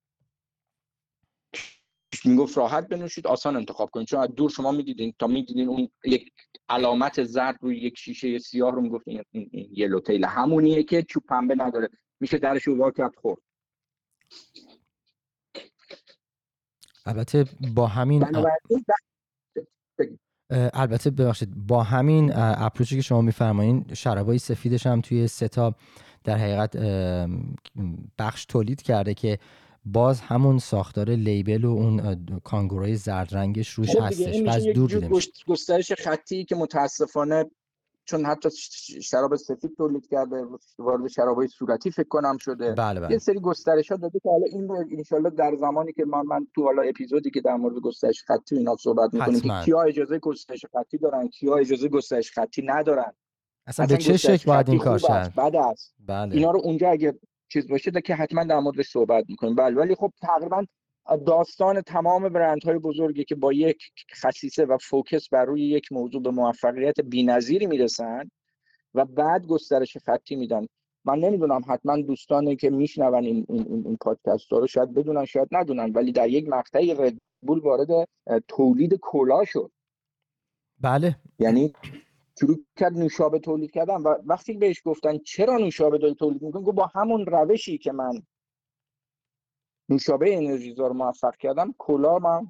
می‌گفت 2.26 2.58
راحت 2.58 2.88
بنوشید 2.88 3.28
آسان 3.28 3.56
انتخاب 3.56 3.90
کنید. 3.90 4.08
چون 4.08 4.20
از 4.20 4.30
دور 4.36 4.50
شما 4.50 4.72
می‌دیدین 4.72 5.14
تا 5.20 5.28
می‌دیدین 5.28 5.68
اون 5.68 5.90
یک 6.06 6.34
علامت 6.70 7.24
زرد 7.24 7.58
روی 7.62 7.78
یک 7.78 7.98
شیشه 7.98 8.40
سیاه 8.40 8.72
رو 8.72 8.82
می‌گفت 8.82 9.08
این, 9.08 9.24
این, 9.32 9.50
یلو 9.72 10.00
تیل 10.00 10.26
همونیه 10.26 10.84
که 10.84 11.04
چوب 11.04 11.24
پنبه 11.30 11.56
نداره. 11.56 11.90
میشه 12.20 12.38
درش 12.38 12.64
رو 12.64 12.92
کرد 12.92 13.16
خورد. 13.16 13.40
البته 17.06 17.46
با 17.76 17.88
همین 17.88 18.26
البته 20.50 21.10
ببخشید 21.10 21.68
با 21.68 21.84
همین 21.84 22.32
اپروچی 22.36 22.96
که 22.96 23.02
شما 23.02 23.22
میفرمایین 23.22 23.86
شرابای 23.94 24.40
سفیدش 24.40 24.88
هم 24.88 25.02
توی 25.02 25.28
ستا 25.28 25.76
در 26.24 26.38
حقیقت 26.38 26.78
بخش 28.20 28.46
تولید 28.46 28.82
کرده 28.82 29.14
که 29.14 29.40
باز 29.94 30.22
همون 30.22 30.58
ساختار 30.58 31.10
لیبل 31.10 31.66
و 31.66 31.70
اون 31.70 32.26
کانگوروی 32.44 32.96
زرد 32.96 33.36
رنگش 33.36 33.70
روش 33.70 33.96
خب 33.96 34.04
هستش. 34.04 34.42
از 34.48 34.66
دور 34.66 35.10
گسترش 35.48 35.92
خطی 35.94 36.46
که 36.46 36.56
متاسفانه 36.56 37.46
چون 38.06 38.26
حتی 38.26 38.50
شراب 39.02 39.36
سفید 39.36 39.76
تولید 39.78 40.08
کرده 40.08 40.46
وارد 40.80 41.08
شراب 41.08 41.48
صورتی 41.48 41.92
فکر 41.92 42.08
کنم 42.08 42.38
شده. 42.38 42.72
بله 42.72 43.00
بله. 43.00 43.12
یه 43.12 43.18
سری 43.18 43.40
گسترش 43.40 43.92
ها 43.92 43.98
داده 43.98 44.20
که 44.20 44.30
حالا 44.30 44.46
این 44.52 44.68
رو 44.68 44.86
انشالله 44.92 45.30
در 45.30 45.56
زمانی 45.56 45.94
که 45.94 46.06
من, 46.06 46.22
من 46.22 46.48
تو 46.56 46.64
حالا 46.64 46.82
اپیزودی 46.82 47.30
که 47.30 47.42
در 47.42 47.56
مورد 47.56 47.76
گسترش 47.76 48.24
خطی 48.24 48.58
اینا 48.58 48.76
صحبت 48.76 49.14
می‌کنیم 49.14 49.40
که 49.40 49.66
کیا 49.66 49.82
اجازه 49.82 50.20
گسترش 50.20 50.66
خطی 50.66 50.98
دارن 50.98 51.28
کیا 51.28 51.56
اجازه 51.56 51.88
گسترش 51.88 52.32
خطی 52.32 52.62
ندارن. 52.66 53.14
اصلا, 53.68 53.86
به 53.86 53.98
چه 53.98 54.18
شکل 54.18 54.52
باید 54.52 54.70
این 54.70 54.80
کار 54.80 54.98
شد 54.98 55.34
بعد 55.36 55.56
است. 55.56 55.96
بله. 56.08 56.36
اینا 56.36 56.52
رو 56.52 56.62
اونجا 56.64 56.90
اگه 56.90 57.20
چیز 57.50 57.68
باشه 57.68 57.92
که 57.92 58.16
حتما 58.16 58.44
در 58.44 58.60
موردش 58.60 58.88
صحبت 58.88 59.26
می‌کنیم. 59.30 59.56
بله 59.56 59.76
ولی 59.76 59.96
خب 59.96 60.14
تقریبا 60.22 60.66
داستان 61.26 61.82
تمام 61.82 62.30
برندهای 62.30 62.78
بزرگی 62.78 63.24
که 63.24 63.36
با 63.36 63.54
یک 63.54 63.92
خصیصه 64.16 64.66
و 64.66 64.78
فوکس 64.78 65.30
بر 65.30 65.46
روی 65.46 65.62
یک 65.62 65.92
موضوع 65.92 66.22
به 66.22 66.32
موفقیت 66.32 67.02
بی‌نظیری 67.02 67.68
می‌رسن 67.68 68.30
و 68.94 69.06
بعد 69.06 69.48
گسترش 69.48 69.98
خطی 69.98 70.36
میدن. 70.36 70.68
من 71.06 71.20
نمی‌دونم 71.20 71.62
حتما 71.68 71.98
دوستانی 71.98 72.56
که 72.56 72.70
میشنون 72.70 73.26
این 73.26 73.46
این 73.50 73.84
این 73.86 73.98
پادکست 74.02 74.52
رو 74.52 74.68
شاید 74.68 74.94
بدونن 74.94 75.26
شاید 75.26 75.48
ندونن 75.52 75.92
ولی 75.92 76.12
در 76.12 76.30
یک 76.30 76.50
مقطعی 76.50 76.94
ردبول 76.94 77.60
وارد 77.60 78.08
تولید 78.48 79.00
کلا 79.02 79.46
شد. 79.46 79.72
بله. 80.82 81.16
یعنی 81.40 81.74
شروع 82.40 82.58
کرد 82.76 82.94
نوشابه 82.98 83.40
تولید 83.40 83.72
کردن 83.72 83.96
و 83.96 84.16
وقتی 84.26 84.54
بهش 84.54 84.82
گفتن 84.86 85.18
چرا 85.18 85.58
نوشابه 85.58 86.14
تولید 86.14 86.42
می‌کنی 86.42 86.64
گفت 86.64 86.76
با 86.76 86.92
همون 86.96 87.26
روشی 87.26 87.78
که 87.78 87.92
من 87.92 88.22
نوشابه 89.90 90.38
انرژیزا 90.38 90.88
رو 90.88 90.94
موفق 90.94 91.36
کردم 91.36 91.76
کلا 91.78 92.20
من 92.20 92.48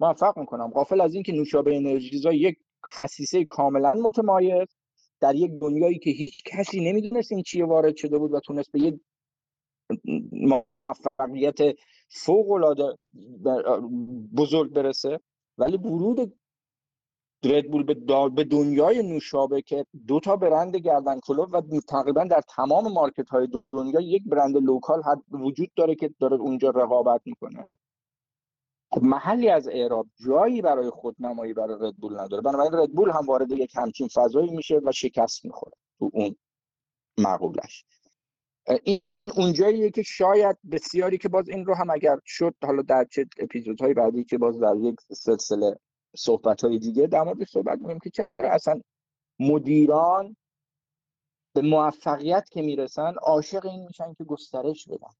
موفق 0.00 0.38
می‌کنم. 0.38 0.70
غافل 0.70 1.00
از 1.00 1.14
اینکه 1.14 1.32
نوشابه 1.32 1.76
انرژیزا 1.76 2.32
یک 2.32 2.58
خصیصه 2.94 3.44
کاملا 3.44 3.92
متمایز 3.92 4.68
در 5.20 5.34
یک 5.34 5.50
دنیایی 5.60 5.98
که 5.98 6.10
هیچ 6.10 6.42
کسی 6.46 6.92
نمی‌دونست 6.92 7.32
این 7.32 7.42
چیه 7.42 7.64
وارد 7.64 7.96
شده 7.96 8.18
بود 8.18 8.32
و 8.34 8.40
تونست 8.40 8.72
به 8.72 8.80
یک 8.80 9.00
موفقیت 10.32 11.58
فوق 12.08 12.50
العاده 12.50 12.98
بزرگ 14.36 14.72
برسه. 14.72 15.20
ولی 15.58 15.76
ورود 15.76 16.40
Red 17.44 17.60
Bull 17.60 17.82
به, 17.82 17.94
به 18.28 18.44
دنیای 18.44 19.02
نوشابه 19.02 19.62
که 19.62 19.86
دو 20.06 20.20
تا 20.20 20.36
برند 20.36 20.76
گردن 20.76 21.20
کلفت 21.20 21.54
و 21.54 21.80
تقریبا 21.88 22.24
در 22.24 22.40
تمام 22.40 22.92
market 22.92 23.28
های 23.28 23.48
دنیا 23.72 24.00
یک 24.00 24.22
برند 24.26 24.56
local 24.56 25.02
وجود 25.30 25.70
داره 25.76 25.94
که 25.94 26.10
داره 26.20 26.36
اونجا 26.36 26.70
رقابت 26.70 27.20
می‌کنه. 27.24 27.68
خب 28.90 29.02
محلی 29.02 29.48
از 29.48 29.68
اعراب 29.68 30.06
جایی 30.26 30.62
برای 30.62 30.90
خودنمایی 30.90 31.52
برای 31.52 31.76
Red 31.80 31.97
Bull 31.97 32.20
نداره. 32.20 32.42
بنابراین 32.42 32.72
Red 32.72 32.88
Bull 32.88 33.10
هم 33.10 33.26
وارد 33.26 33.52
یک 33.52 33.72
همچین 33.76 34.08
فضایی 34.08 34.50
میشه 34.50 34.80
و 34.84 34.92
شکست 34.92 35.44
می‌خوره 35.44 35.72
تو 35.98 36.10
اون 36.12 36.36
مقولش 37.18 37.84
این 38.84 39.00
اونجاییه 39.36 39.90
که 39.90 40.02
شاید 40.02 40.56
بسیاری 40.72 41.18
که 41.18 41.28
باز 41.28 41.48
این 41.48 41.66
رو 41.66 41.74
هم 41.74 41.90
اگر 41.90 42.18
شد 42.24 42.54
حالا 42.64 42.82
در 42.82 43.04
چه 43.04 43.26
اپیزودهای 43.38 43.94
بعدی 43.94 44.24
که 44.24 44.38
باز 44.38 44.60
در 44.60 44.76
یک 44.76 44.96
سلسله 45.12 45.78
صحبت 46.16 46.64
های 46.64 46.78
دیگه 46.78 47.06
در 47.06 47.22
مورد 47.22 47.44
صحبت 47.44 47.78
می‌کنیم 47.78 47.98
که 47.98 48.10
چرا 48.10 48.26
اصلا 48.40 48.80
مدیران 49.38 50.36
به 51.54 51.62
موفقیت 51.62 52.48
که 52.50 52.62
می‌رسن 52.62 53.14
عاشق 53.22 53.66
این 53.66 53.86
میشن 53.86 54.14
که 54.14 54.24
گسترش 54.24 54.88
بدن؟ 54.88 55.12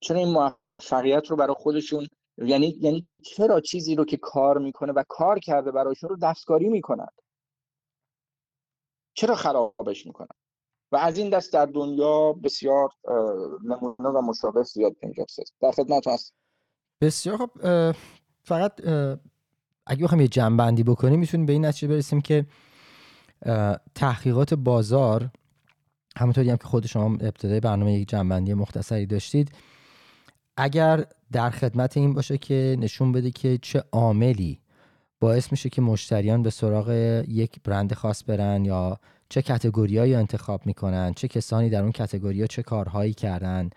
چرا 0.00 0.18
این 0.18 0.28
موفقیت 0.28 1.26
رو 1.26 1.36
برای 1.36 1.54
خودشون 1.58 2.08
یعنی 2.38 2.78
یعنی 2.80 3.08
چرا 3.22 3.60
چیزی 3.60 3.94
رو 3.94 4.04
که 4.04 4.16
کار 4.16 4.58
می‌کنه 4.58 4.92
و 4.92 5.04
کار 5.08 5.38
کرده 5.38 5.70
برایشون 5.70 6.10
رو 6.10 6.16
دستکاری 6.16 6.68
می‌کنن؟ 6.68 7.08
چرا 9.14 9.34
خرابش 9.34 10.06
می‌کنن؟ 10.06 10.36
و 10.92 10.96
از 10.96 11.18
این 11.18 11.30
دست 11.30 11.52
در 11.52 11.66
دنیا 11.66 12.32
بسیار 12.32 12.90
نمونه 13.64 14.08
و 14.08 14.20
مشابه 14.20 14.62
زیاد 14.62 14.96
اینجاست. 15.02 15.54
در 15.60 15.70
خدمت 15.70 16.06
هست 16.06 16.34
بسیار 17.00 17.36
خب 17.36 17.50
فقط 18.42 18.80
اگه 19.90 20.04
بخوایم 20.04 20.20
یه 20.20 20.28
جنبندی 20.28 20.82
بکنیم 20.82 21.20
می‌تونیم 21.20 21.46
به 21.46 21.52
این 21.52 21.64
نتیجه 21.64 21.88
برسیم 21.88 22.20
که 22.20 22.46
تحقیقات 23.94 24.54
بازار 24.54 25.30
همونطوری 26.16 26.50
هم 26.50 26.56
که 26.56 26.64
خود 26.64 26.86
شما 26.86 27.04
ابتدای 27.04 27.60
برنامه 27.60 27.92
یک 27.92 28.08
جنبندی 28.08 28.54
مختصری 28.54 29.06
داشتید 29.06 29.52
اگر 30.56 31.04
در 31.32 31.50
خدمت 31.50 31.96
این 31.96 32.14
باشه 32.14 32.38
که 32.38 32.76
نشون 32.78 33.12
بده 33.12 33.30
که 33.30 33.58
چه 33.62 33.84
عاملی 33.92 34.60
باعث 35.20 35.52
میشه 35.52 35.68
که 35.68 35.82
مشتریان 35.82 36.42
به 36.42 36.50
سراغ 36.50 36.90
یک 37.28 37.60
برند 37.64 37.94
خاص 37.94 38.24
برن 38.26 38.64
یا 38.64 39.00
چه 39.28 39.42
کتگوریایی 39.42 40.14
انتخاب 40.14 40.66
می‌کنن 40.66 41.14
چه 41.14 41.28
کسانی 41.28 41.70
در 41.70 41.82
اون 41.82 41.92
کتگوری 41.92 42.48
چه 42.48 42.62
کارهایی 42.62 43.12
کردن. 43.14 43.70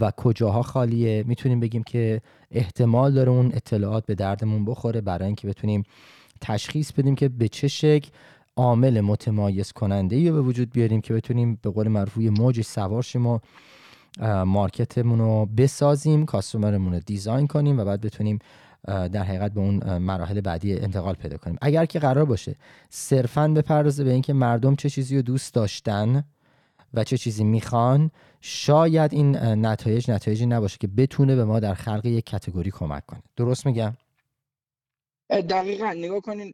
و 0.00 0.10
کجاها 0.10 0.62
خالیه. 0.62 1.24
می‌تونیم 1.26 1.60
بگیم 1.60 1.82
که 1.82 2.20
احتمال 2.50 3.12
داره 3.14 3.30
اون 3.30 3.46
اطلاعات 3.46 4.06
به 4.06 4.14
دردمون 4.14 4.64
بخوره 4.64 5.00
برای 5.00 5.26
اینکه 5.26 5.48
بتونیم 5.48 5.82
تشخیص 6.40 6.92
بدیم 6.92 7.14
که 7.14 7.28
به 7.28 7.48
چه 7.48 7.68
شکل 7.68 8.10
عامل 8.56 9.00
متمایز 9.00 9.72
کننده 9.72 10.16
ای 10.16 10.30
به 10.30 10.40
وجود 10.40 10.70
بیاریم 10.70 11.00
که 11.00 11.14
بتونیم 11.14 11.58
به 11.62 11.70
قول 11.70 11.88
معروف 11.88 12.16
موج 12.16 12.60
سوار 12.62 13.02
شیم 13.02 13.26
و 13.26 13.38
مارکتمون 14.44 15.18
رو 15.18 15.46
بسازیم 15.56 16.26
کاستومرمون 16.26 16.94
رو 16.94 17.00
دیزاین 17.00 17.46
کنیم 17.46 17.80
و 17.80 17.84
بعد 17.84 18.00
بتونیم 18.00 18.38
در 18.86 19.22
حقیقت 19.22 19.52
به 19.52 19.60
اون 19.60 19.98
مراحل 19.98 20.40
بعدی 20.40 20.78
انتقال 20.78 21.14
پیدا 21.14 21.36
کنیم. 21.36 21.56
اگر 21.60 21.84
که 21.84 21.98
قرار 21.98 22.24
باشه 22.24 22.56
صرفا 22.88 23.48
بپردازه 23.48 24.04
به 24.04 24.12
اینکه 24.12 24.32
مردم 24.32 24.76
چه 24.76 24.90
چیزی 24.90 25.16
رو 25.16 25.22
دوست 25.22 25.54
داشتن 25.54 26.24
و 26.94 27.04
چه 27.04 27.18
چیزی 27.18 27.44
می‌خوان 27.44 28.10
شاید 28.40 29.12
این 29.12 29.36
نتایج 29.36 30.10
نتایجی 30.10 30.46
نباشه 30.46 30.78
که 30.80 30.86
بتونه 30.86 31.36
به 31.36 31.44
ما 31.44 31.60
در 31.60 31.74
خلق 31.74 32.06
یک 32.06 32.26
کتگوری 32.26 32.70
کمک 32.70 33.06
کنه. 33.06 33.22
درست 33.36 33.66
میگم؟ 33.66 33.96
دقیقا. 35.30 35.92
نگاه 35.92 36.20
کنین 36.20 36.52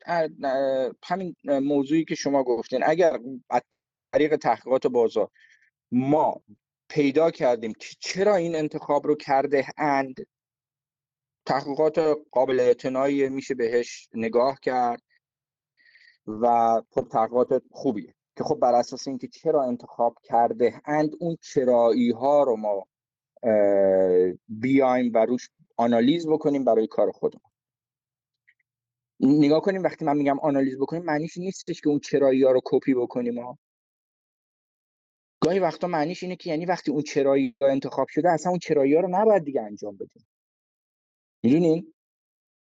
همین 1.04 1.36
موضوعی 1.44 2.04
که 2.04 2.14
شما 2.14 2.42
گفتین. 2.42 2.80
اگر 2.86 3.18
از 3.50 3.62
طریق 4.12 4.36
تحقیقات 4.36 4.86
بازار 4.86 5.30
ما 5.92 6.42
پیدا 6.88 7.30
کردیم 7.30 7.72
که 7.72 7.88
چرا 8.00 8.36
این 8.36 8.56
انتخاب 8.56 9.06
رو 9.06 9.14
کرده 9.14 9.66
اند 9.78 10.26
تحقیقات 11.46 11.98
قابل 12.30 12.60
اعتنایی 12.60 13.28
میشه 13.28 13.54
بهش 13.54 14.08
نگاه 14.14 14.58
کرد 14.62 15.02
و 16.26 16.46
خب 16.90 17.08
تحقیقات 17.12 17.62
خوبیه. 17.70 18.15
که 18.36 18.44
خب 18.44 18.54
بر 18.54 18.74
اساس 18.74 19.08
اینکه 19.08 19.28
چرا 19.28 19.62
انتخاب 19.62 20.18
کرده 20.22 20.80
اند 20.84 21.10
اون 21.20 21.36
چرایی 21.40 22.10
ها 22.10 22.42
رو 22.42 22.56
ما 22.56 22.86
بیایم 24.48 25.12
و 25.14 25.18
روش 25.26 25.50
آنالیز 25.76 26.28
بکنیم 26.28 26.64
برای 26.64 26.86
کار 26.86 27.12
خودمون. 27.12 27.50
نگاه 29.20 29.60
کنیم 29.60 29.82
وقتی 29.82 30.04
من 30.04 30.16
میگم 30.16 30.40
آنالیز 30.40 30.78
بکنیم 30.78 31.02
معنیش 31.02 31.36
نیستش 31.36 31.80
که 31.80 31.88
اون 31.88 31.98
چرایی 31.98 32.42
ها 32.42 32.50
رو 32.50 32.60
کپی 32.64 32.94
بکنیم 32.94 33.38
ها. 33.38 33.58
گاهی 35.40 35.58
وقتا 35.58 35.86
معنیش 35.86 36.22
اینه 36.22 36.36
که 36.36 36.50
یعنی 36.50 36.66
وقتی 36.66 36.90
اون 36.90 37.02
چرایی 37.02 37.56
ها 37.60 37.68
انتخاب 37.68 38.08
شده 38.08 38.30
اصلا 38.30 38.50
اون 38.50 38.58
چرایی 38.58 38.94
ها 38.94 39.00
رو 39.00 39.08
نباید 39.10 39.44
دیگه 39.44 39.62
انجام 39.62 39.96
بدیم. 39.96 40.26
می‌دونین 41.42 41.94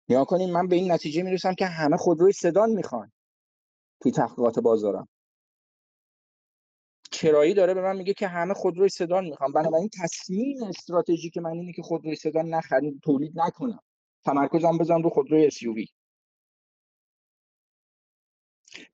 نگاه 0.09 0.27
کنیم 0.27 0.51
من 0.51 0.69
به 0.69 0.77
این 0.77 0.93
نتیجه 0.93 1.23
می‌رسم 1.23 1.55
که 1.55 1.67
همه 1.67 1.97
خودروی 1.97 2.33
سدان 2.33 2.71
می‌خوان 2.71 3.13
توی 4.03 4.13
تحقیقات 4.13 4.59
بازارم. 4.59 5.09
چرایی 7.15 7.55
داره 7.55 7.75
به 7.75 7.83
من 7.83 7.97
میگه 7.97 8.15
که 8.15 8.29
همه 8.29 8.55
خودروی 8.55 8.89
سدان 8.89 9.25
می‌خوان 9.25 9.53
بنابراین 9.53 9.91
تصمیم 10.03 10.63
استراتژیک 10.63 11.39
من 11.39 11.51
اینه 11.51 11.73
که 11.73 11.83
خودروی 11.83 12.17
سدان 12.17 12.49
نخرید 12.49 13.01
تولید 13.03 13.33
نکنم. 13.41 13.81
تمرکزم 14.25 14.79
بزنم 14.79 15.03
رو 15.03 15.11
خودروی 15.11 15.51
SUV 15.51 15.89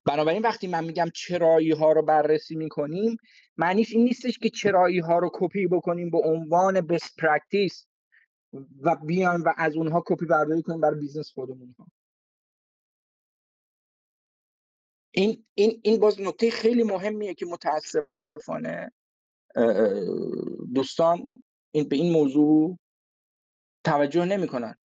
بنابراین 0.05 0.41
وقتی 0.41 0.67
من 0.67 0.83
میگم 0.83 1.07
چرایی 1.15 1.71
ها 1.71 1.91
رو 1.91 2.01
بررسی 2.01 2.55
می‌کنیم 2.55 3.17
معنیش 3.57 3.91
این 3.93 4.03
نیستش 4.03 4.39
که 4.39 4.49
چرایی 4.49 4.99
ها 4.99 5.19
رو 5.19 5.29
کپی 5.33 5.67
بکنیم 5.67 6.09
به 6.09 6.17
عنوان 6.23 6.81
best 6.81 7.15
practice 7.17 7.85
و 8.81 8.95
بیایم 8.95 9.43
و 9.43 9.53
از 9.57 9.75
اونها 9.75 10.03
کپی 10.05 10.25
برداری 10.25 10.61
کنیم 10.61 10.81
برای 10.81 10.99
business 10.99 11.31
خودمون. 11.33 11.75
این 15.11 15.45
این 15.53 15.81
این 15.83 15.99
باز 15.99 16.21
نکته 16.21 16.51
خیلی 16.51 16.83
مهمیه 16.83 17.33
که 17.33 17.45
متاسفانه 18.35 18.91
دوستان 20.73 21.27
این 21.71 21.89
به 21.89 21.95
این 21.95 22.13
موضوع 22.13 22.77
توجه 23.85 24.25
نمی‌کنن. 24.25 24.75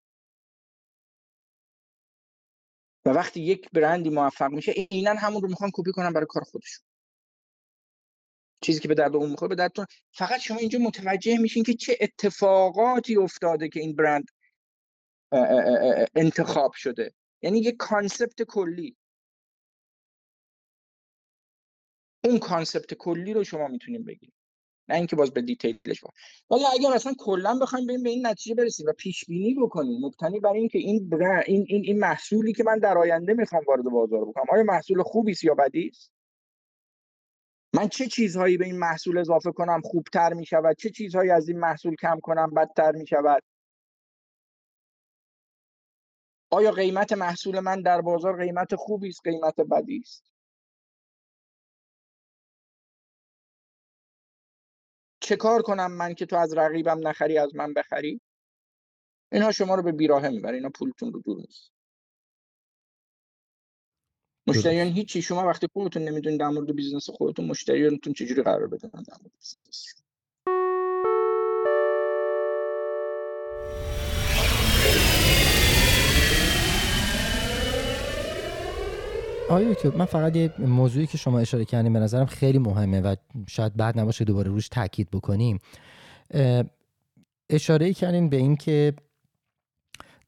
و 3.07 3.11
وقتی 3.11 3.41
یک 3.41 3.71
برندی 3.71 4.11
موفق 4.11 4.51
میشه 4.51 4.73
عینا 4.91 5.15
همون 5.15 5.43
رو 5.43 5.49
می‌خوان 5.49 5.71
کپی 5.75 5.93
کنن 5.93 6.13
برای 6.13 6.27
کار 6.29 6.43
خودشون. 6.43 6.85
چیزی 8.61 8.81
که 8.81 8.89
به 8.89 8.95
درد 8.95 9.17
اون 9.17 9.31
می‌خوره 9.31 9.49
به 9.49 9.55
دردتون. 9.55 9.87
فقط 10.13 10.41
شما 10.41 10.57
اینجا 10.57 10.79
متوجه 10.79 11.39
میشین 11.39 11.65
که 11.65 11.75
چه 11.75 11.99
اتفاقاتی 12.01 13.17
افتاده 13.17 13.69
که 13.69 13.81
این 13.81 13.97
برند 13.97 14.31
انتخاب 16.15 16.73
شده. 16.73 17.15
یعنی 17.43 17.59
یک 17.59 17.77
concept 17.79 18.43
کلی. 18.43 18.97
اون 22.27 22.39
concept 22.39 22.95
کلی 22.95 23.33
رو 23.33 23.45
شما 23.45 23.69
می‌تونیم 23.69 24.05
بگیریم. 24.05 24.33
نه 24.89 24.97
اینکه 24.97 25.17
باز 25.17 25.31
به 25.31 25.43
detail 25.43 25.86
ش 25.86 26.01
با. 26.01 26.11
ولی 26.51 26.65
اگر 26.75 26.93
اصلا 26.95 27.15
کلا 27.19 27.59
بخوایم 27.59 27.87
بریم 27.87 28.03
به 28.03 28.11
این 28.11 28.27
نتیجه 28.27 28.55
برسیم 28.55 28.87
و 28.87 28.93
پیش 28.93 29.25
بینی 29.25 29.55
بکنیم 29.55 30.01
مبتنی 30.07 30.41
بر 30.41 30.53
اینکه 30.53 30.79
این 30.79 31.11
این 31.47 31.67
این 31.69 31.85
این 31.85 31.99
محصولی 31.99 32.53
که 32.53 32.65
من 32.65 32.79
در 32.79 32.99
آینده 32.99 33.35
می‌خوام 33.35 33.63
وارد 33.69 33.85
بازار 33.85 34.25
بکنم 34.25 34.45
آیا 34.53 34.63
محصول 34.63 35.03
خوبی 35.03 35.33
است 35.33 35.45
یا 35.45 35.55
بدی 35.55 35.89
است؟ 35.89 36.13
من 37.75 37.89
چه 37.89 38.07
چیزهایی 38.07 38.57
به 38.57 38.65
این 38.65 38.79
محصول 38.79 39.19
اضافه 39.19 39.53
کنم 39.53 39.81
خوبتر 39.85 40.33
می 40.33 40.47
شود 40.47 40.77
چه 40.79 40.91
چیزهایی 40.91 41.31
از 41.31 41.49
این 41.49 41.59
محصول 41.59 41.95
کم 41.95 42.21
کنم 42.23 42.51
بدتر 42.51 42.93
می 42.93 43.07
شود 43.07 43.43
آیا 46.51 46.71
قیمت 46.71 47.13
محصول 47.13 47.61
من 47.61 47.83
در 47.83 48.01
بازار 48.01 48.45
قیمت 48.45 48.75
خوبی 48.75 49.09
است 49.09 49.21
قیمت 49.25 49.61
بدی 49.61 49.99
است؟ 50.05 50.36
چه 55.27 55.37
کار 55.37 55.63
کنم 55.63 55.93
من 55.93 56.15
که 56.15 56.27
تو 56.27 56.37
از 56.37 56.55
رقیبم 56.55 57.09
نخری 57.09 57.39
از 57.39 57.55
من 57.55 57.75
بخری؟ 57.75 58.21
اینها 59.33 59.53
شما 59.53 59.75
رو 59.75 59.83
به 59.83 59.93
بیراهه 59.93 60.29
می‌بره 60.29 60.55
اینا 60.55 60.69
پولتون 60.69 61.13
رو 61.13 61.21
دور 61.21 61.37
نیست. 61.37 61.73
مشتریان 64.47 64.87
هیچی. 64.87 65.23
شما 65.23 65.47
وقتی 65.47 65.69
خودتون 65.73 66.03
نمی‌دونید 66.03 66.41
در 66.41 66.49
مورد 66.49 66.77
business 66.77 67.11
خودتون 67.11 67.47
مشتریانتون 67.47 68.13
چجوری 68.13 68.43
قراره 68.43 68.67
بدونن 68.67 68.89
در 68.89 69.17
مورد 69.21 69.33
business 69.39 69.95
آیا 79.51 79.77
من 79.97 80.05
فقط 80.05 80.37
یه 80.37 80.53
موضوعی 80.59 81.07
که 81.07 81.19
شما 81.19 81.39
اشاره 81.39 81.65
کردیم 81.65 81.93
به 81.93 81.99
نظرم 81.99 82.27
خیلی 82.27 82.59
مهمه 82.59 83.01
و 83.01 83.17
شاید 83.49 83.77
بد 83.77 84.01
نباشه 84.01 84.25
دوباره 84.25 84.51
روش 84.51 84.69
تاکید 84.69 85.11
بکنیم. 85.11 85.59
اشاره 87.51 87.93
کردیم 87.93 88.29
به 88.29 88.37
این 88.37 88.57
که 88.57 88.93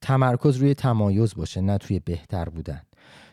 تمرکز 0.00 0.56
روی 0.56 0.74
تمایز 0.74 1.34
باشه 1.34 1.60
نه 1.60 1.78
توی 1.78 1.98
بهتر 1.98 2.48
بودن. 2.48 2.82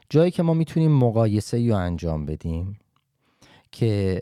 جایی 0.09 0.31
که 0.31 0.43
ما 0.43 0.53
می‌تونیم 0.53 0.91
مقایسه 0.91 1.59
یا 1.59 1.77
انجام 1.77 2.25
بدیم 2.25 2.79
که 3.71 4.21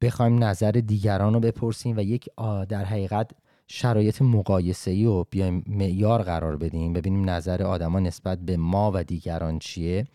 بخوایم 0.00 0.44
نظر 0.44 0.70
دیگران 0.70 1.34
رو 1.34 1.40
بپرسیم 1.40 1.96
و 1.96 2.00
یک 2.00 2.28
در 2.68 2.84
حقیقت 2.84 3.30
شرایط 3.68 4.22
مقایسه 4.22 4.90
ای 4.90 5.04
رو 5.04 5.26
بیایم 5.30 5.64
معیار 5.66 6.22
قرار 6.22 6.56
بدیم 6.56 6.92
ببینیم 6.92 7.30
نظر 7.30 7.62
آدما 7.62 8.00
نسبت 8.00 8.38
به 8.38 8.56
ما 8.56 8.90
و 8.94 9.04
دیگران 9.04 9.58
چیه. 9.58 10.06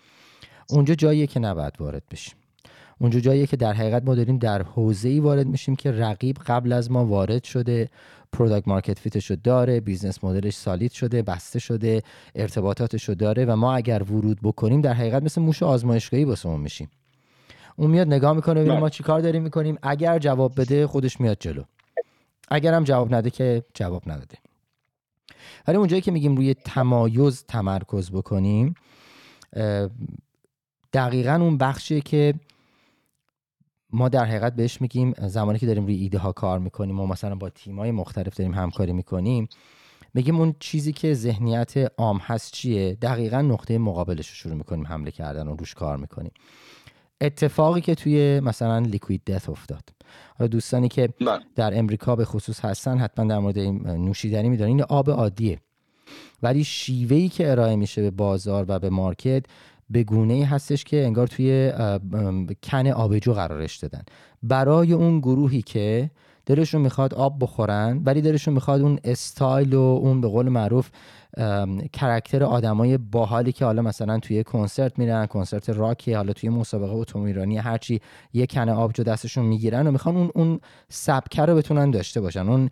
اونجا 0.72 0.96
جاییه 0.96 1.28
که 1.28 1.40
نباید 1.40 1.74
وارد 1.80 2.04
بشیم. 2.12 2.36
اونجا 3.00 3.20
جاییه 3.20 3.48
که 3.48 3.58
در 3.58 3.74
حقیقت 3.74 4.04
ما 4.06 4.16
داریم 4.16 4.38
در 4.38 4.62
حوزه 4.62 5.10
ای 5.10 5.20
وارد 5.20 5.48
میشیم 5.48 5.76
که 5.76 5.92
رقیب 5.92 6.38
قبل 6.46 6.74
از 6.74 6.92
ما 6.92 7.06
وارد 7.06 7.44
شده 7.44 7.90
product 8.34 8.68
market 8.68 9.00
fit 9.00 9.18
ش 9.18 9.30
رو 9.30 9.36
داره 9.44 9.80
business 9.80 10.24
model 10.24 10.45
ش 10.45 10.54
solid 10.54 10.92
شده 10.92 11.22
بسته 11.22 11.60
شده 11.60 12.02
ارتباطاتش 12.36 13.10
رو 13.10 13.16
داره 13.16 13.46
و 13.46 13.56
ما 13.56 13.76
اگر 13.76 14.04
ورود 14.04 14.40
بکنیم 14.44 14.82
در 14.82 14.94
حقیقت 14.94 15.24
مثل 15.24 15.42
موش 15.42 15.64
آزمایشگاهی 15.64 16.24
واسش 16.24 16.58
میشیم. 16.58 16.90
اون 17.76 17.92
میاد 17.92 18.08
نگاه 18.08 18.34
می‌کنه 18.34 18.62
ببینه 18.62 18.80
ما 18.80 18.90
چیکار 18.90 19.20
داریم 19.20 19.44
می‌کنیم. 19.44 19.78
اگر 19.82 20.20
جواب 20.20 20.62
بده 20.62 20.88
خودش 20.88 21.22
میاد 21.22 21.38
جلو. 21.40 21.64
اگر 22.48 22.74
هم 22.74 22.84
جواب 22.84 23.16
نده 23.16 23.30
که 23.30 23.64
جواب 23.74 24.04
نداده. 24.08 24.38
ولی 25.68 25.78
اونجایی 25.78 26.02
که 26.02 26.12
میگیم 26.12 26.36
روی 26.36 26.54
تمایز 26.54 27.46
تمرکز 27.48 28.12
بکنیم 28.12 28.76
دقیقا 30.94 31.36
اون 31.36 31.58
بخشیه 31.58 32.02
که 32.02 32.34
ما 33.94 34.10
در 34.10 34.26
حقیقت 34.26 34.56
بهش 34.56 34.82
میگیم 34.82 35.14
زمانی 35.28 35.60
که 35.60 35.66
داریم 35.66 35.84
روی 35.86 35.96
ایده 35.96 36.18
ها 36.18 36.32
کار 36.32 36.60
می‌کنیم 36.60 37.00
و 37.00 37.08
مثلا 37.08 37.36
با 37.36 37.50
تیمای 37.50 37.92
مختلف 37.92 38.36
داریم 38.36 38.54
همکاری 38.54 38.94
می‌کنیم 38.94 39.48
میگیم 40.14 40.36
اون 40.36 40.56
چیزی 40.60 40.94
که 40.94 41.14
ذهنیت 41.14 41.92
عام 41.98 42.18
هست 42.18 42.54
چیه؟ 42.54 42.98
دقیقا 43.02 43.42
نقطه 43.42 43.78
مقابلش 43.78 44.30
رو 44.30 44.36
شروع 44.36 44.56
می‌کنیم 44.56 44.88
حمله 44.88 45.12
کردن 45.12 45.48
و 45.48 45.56
روش 45.56 45.74
کار 45.74 45.98
می‌کنیم. 45.98 46.32
اتفاقی 47.22 47.82
که 47.82 47.96
توی 47.96 48.40
مثلا 48.40 48.80
لیکوید 48.80 49.24
دث 49.24 49.50
افتاد. 49.50 49.84
حالا 50.38 50.48
دوستانی 50.48 50.88
که 50.88 51.08
بله. 51.08 51.40
در 51.56 51.80
امریکا 51.80 52.16
به 52.16 52.26
خصوص 52.26 52.66
هستن 52.66 52.98
حتما 52.98 53.26
در 53.26 53.40
مورد 53.40 53.58
این 53.58 53.88
نوشیدنی 53.88 54.50
می‌دونن 54.50 54.70
این 54.70 54.84
آب 54.84 55.10
عادیه. 55.10 55.60
ولی 56.44 56.64
شیوهی 56.64 57.30
که 57.30 57.52
ارائه 57.52 57.76
میشه 57.76 58.02
به 58.02 58.12
بازار 58.12 58.66
و 58.68 58.80
به 58.80 58.90
مارکت 58.90 59.46
به 59.92 60.04
گونه 60.04 60.34
ای 60.34 60.44
هستش 60.44 60.84
که 60.84 61.06
انگار 61.06 61.28
توی 61.28 61.72
کن 62.64 62.88
آبجو 62.88 63.34
قرارش 63.34 63.78
دادن. 63.78 64.02
برای 64.44 64.94
اون 64.94 65.20
گروهی 65.20 65.62
که 65.62 66.12
دلشون 66.46 66.82
می‌خواد 66.82 67.14
آب 67.14 67.38
بخورن 67.40 68.02
ولی 68.06 68.22
دلشون 68.22 68.54
می‌خواد 68.54 68.82
اون 68.82 69.00
استایل 69.04 69.74
و 69.74 69.80
اون 69.80 70.22
به 70.22 70.28
قول 70.28 70.50
معروف 70.50 70.90
کرکتر 71.94 72.44
آدمای 72.44 72.98
باحالی 72.98 73.52
که 73.52 73.66
حالا 73.66 73.82
مثلا 73.82 74.20
توی 74.20 74.44
کنسرت 74.44 75.00
میرن 75.00 75.26
کنسرت 75.26 75.70
راکی 75.70 76.14
حالا 76.14 76.34
توی 76.34 76.50
مسابقه 76.50 76.94
اتومبیلرانی 76.94 77.58
هرچی 77.58 78.02
یه 78.34 78.46
کنه 78.46 78.72
آبجو 78.72 79.04
دستشون 79.04 79.46
می‌گیرن 79.46 79.88
و 79.88 79.92
می‌خوان 79.92 80.18
اون 80.18 80.32
اون 80.36 80.60
سبکه 80.90 81.42
رو 81.42 81.56
بتونن 81.56 81.92
داشته 81.92 82.22
باشن. 82.22 82.50
اون 82.50 82.70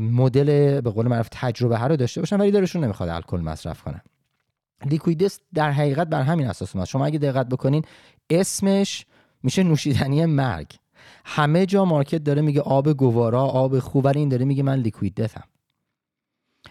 مدل 0.00 0.80
به 0.80 0.90
قول 0.90 1.08
معروف 1.08 1.28
تجربه 1.30 1.78
رو 1.78 1.96
داشته 1.96 2.20
باشن 2.20 2.40
ولی 2.40 2.50
دلشون 2.50 2.84
نمی‌خواد 2.84 3.08
الکل 3.08 3.40
مصرف 3.40 3.82
کنن. 3.82 4.00
Liquid 4.84 5.14
Death 5.14 5.40
در 5.54 5.70
حقیقت 5.70 6.06
بر 6.06 6.22
همین 6.22 6.46
اساس 6.46 6.76
اومد. 6.76 6.86
شما 6.86 7.06
اگه 7.06 7.18
دقت 7.18 7.48
بکنین 7.48 7.82
اسمش 8.30 9.06
میشه 9.42 9.62
نوشیدنی 9.62 10.26
مرگ. 10.26 10.66
همه 11.24 11.66
جا 11.66 11.84
market 11.84 12.24
داره 12.24 12.42
میگه 12.42 12.60
آب 12.60 12.92
گوارا 12.92 13.44
آب 13.44 13.78
خوب 13.78 14.04
ولی 14.04 14.18
این 14.18 14.28
داره 14.28 14.44
میگه 14.44 14.62
من 14.62 14.78
Liquid 14.78 15.09
Death 15.09 15.34
ام. 15.34 15.44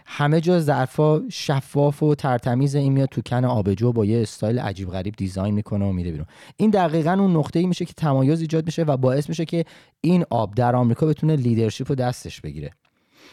همه 0.06 0.42
جا 0.42 0.60
ظرفا 0.60 1.22
شفاف 1.30 2.04
و 2.04 2.16
ترتمیز 2.16 2.76
این 2.76 2.94
میاد 2.94 3.10
تو 3.10 3.22
can 3.22 3.46
آبجو 3.46 3.92
با 3.92 4.06
یه 4.06 4.22
استایل 4.22 4.60
عجیب 4.60 4.90
غریب 4.90 5.16
design 5.18 5.54
می‌کنه 5.54 5.86
و 5.86 5.92
میره 5.92 6.12
بیرون. 6.12 6.26
این 6.58 6.70
دقیقا 6.70 7.12
اون 7.12 7.36
نقطه 7.36 7.60
ای 7.60 7.66
میشه 7.66 7.86
که 7.86 7.94
تمایز 7.94 8.42
ایجاد 8.42 8.66
میشه 8.66 8.84
و 8.84 8.98
باعث 8.98 9.30
میشه 9.30 9.46
که 9.46 9.66
این 10.02 10.26
آب 10.30 10.56
در 10.56 10.76
آمریکا 10.76 11.06
بتونه 11.06 11.36
leadership 11.36 11.86
رو 11.90 11.96
دستش 11.96 12.42
بگیره. 12.42 12.72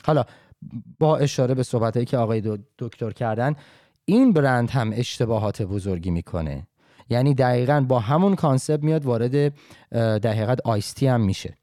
حالا 0.05 0.24
با 0.99 1.16
اشاره 1.16 1.55
به 1.55 1.62
صحبتهایی 1.62 2.07
که 2.07 2.16
آقای 2.16 2.59
دکتر 2.79 3.11
کردن 3.11 3.55
این 4.09 4.33
برند 4.33 4.71
هم 4.71 4.93
اشتباهات 4.95 5.63
بزرگی 5.63 6.11
می‌کنه. 6.11 6.67
یعنی 7.11 7.35
دقیقا 7.35 7.81
با 7.89 7.99
همون 7.99 8.35
کانسپت 8.35 8.83
میاد 8.83 9.05
وارد 9.05 9.55
در 9.91 10.33
حقیقت 10.33 10.61
آیستی 10.65 11.07
هم 11.07 11.21
میشه. 11.21 11.57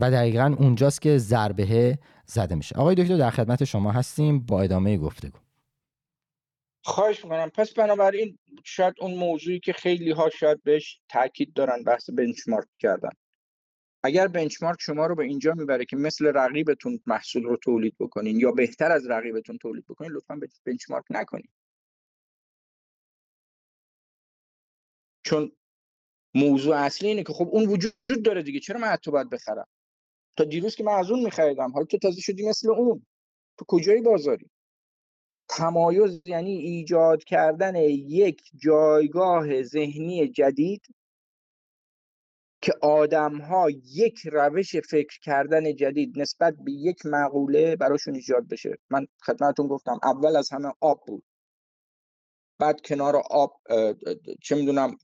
و 0.00 0.10
دقیقا 0.10 0.56
اونجاست 0.58 1.02
که 1.02 1.18
ضربه 1.18 1.98
زده 2.26 2.54
میشه. 2.54 2.76
آقای 2.76 2.94
دکتر 2.94 3.16
در 3.16 3.30
خدمت 3.30 3.64
شما 3.64 3.92
هستیم. 3.92 4.40
با 4.40 4.62
ادامه 4.62 4.98
گفتگو. 4.98 5.38
خواهش 6.84 7.24
می‌کنم. 7.24 7.48
پس 7.48 7.72
بنابراین 7.72 8.38
شاید 8.64 8.94
اون 9.00 9.14
موضوعی 9.14 9.60
که 9.60 9.72
خیلی 9.72 10.10
ها 10.10 10.30
شاید 10.30 10.62
بهش 10.62 11.00
تاکید 11.08 11.52
دارن 11.52 11.82
بحث 11.82 12.10
بنچمارک 12.10 12.68
کردن. 12.78 13.10
اگر 14.02 14.28
بنچمارک 14.28 14.78
شما 14.80 15.06
رو 15.06 15.14
به 15.14 15.24
اینجا 15.24 15.54
می‌بره 15.54 15.84
که 15.84 15.96
مثل 15.96 16.26
رقیبتون 16.34 17.00
محصول 17.06 17.42
رو 17.42 17.56
تولید 17.56 17.94
بکنین 18.00 18.40
یا 18.40 18.52
بهتر 18.52 18.92
از 18.92 19.06
رقیبتون 19.06 19.58
تولید 19.58 19.84
بکنین 19.88 20.10
لطفا 20.12 20.40
بنچمارک 20.64 21.04
نکنین. 21.10 21.48
چون 25.30 25.52
موضوع 26.34 26.76
اصلی 26.76 27.08
اینه 27.08 27.22
که 27.22 27.32
خب 27.32 27.48
اون 27.52 27.66
وجود 27.66 27.92
داره 28.24 28.42
دیگه 28.42 28.60
چرا 28.60 28.80
من 28.80 28.88
حتی 28.88 29.10
باید 29.10 29.30
بخرم؟ 29.30 29.66
تا 30.36 30.44
دیروز 30.44 30.76
که 30.76 30.84
من 30.84 30.92
از 30.92 31.10
اون 31.10 31.24
میخریدم 31.24 31.72
حالا 31.72 31.84
تو 31.86 31.98
تازه 31.98 32.20
شدی 32.20 32.48
مثل 32.48 32.70
اون. 32.70 33.06
تو 33.58 33.64
کجای 33.68 34.00
بازاری؟ 34.00 34.50
تمایز 35.48 36.20
یعنی 36.26 36.50
ایجاد 36.50 37.24
کردن 37.24 37.76
یک 37.76 38.42
جایگاه 38.54 39.62
ذهنی 39.62 40.28
جدید 40.28 40.86
که 42.62 42.72
آدم 42.82 43.38
ها 43.40 43.70
یک 43.70 44.20
روش 44.32 44.76
فکر 44.76 45.20
کردن 45.22 45.76
جدید 45.76 46.18
نسبت 46.18 46.54
به 46.64 46.72
یک 46.72 47.06
مقوله 47.06 47.76
براشون 47.76 48.14
ایجاد 48.14 48.48
بشه. 48.48 48.78
من 48.90 49.06
خدمتون 49.22 49.66
گفتم 49.68 50.00
اول 50.02 50.36
از 50.36 50.50
همه 50.52 50.72
آب 50.80 51.04
بود. 51.06 51.22
بعد 52.60 52.80
کنار 52.80 53.16
آب 53.30 53.60
چه 54.42 54.56
می‌دونم 54.56 54.96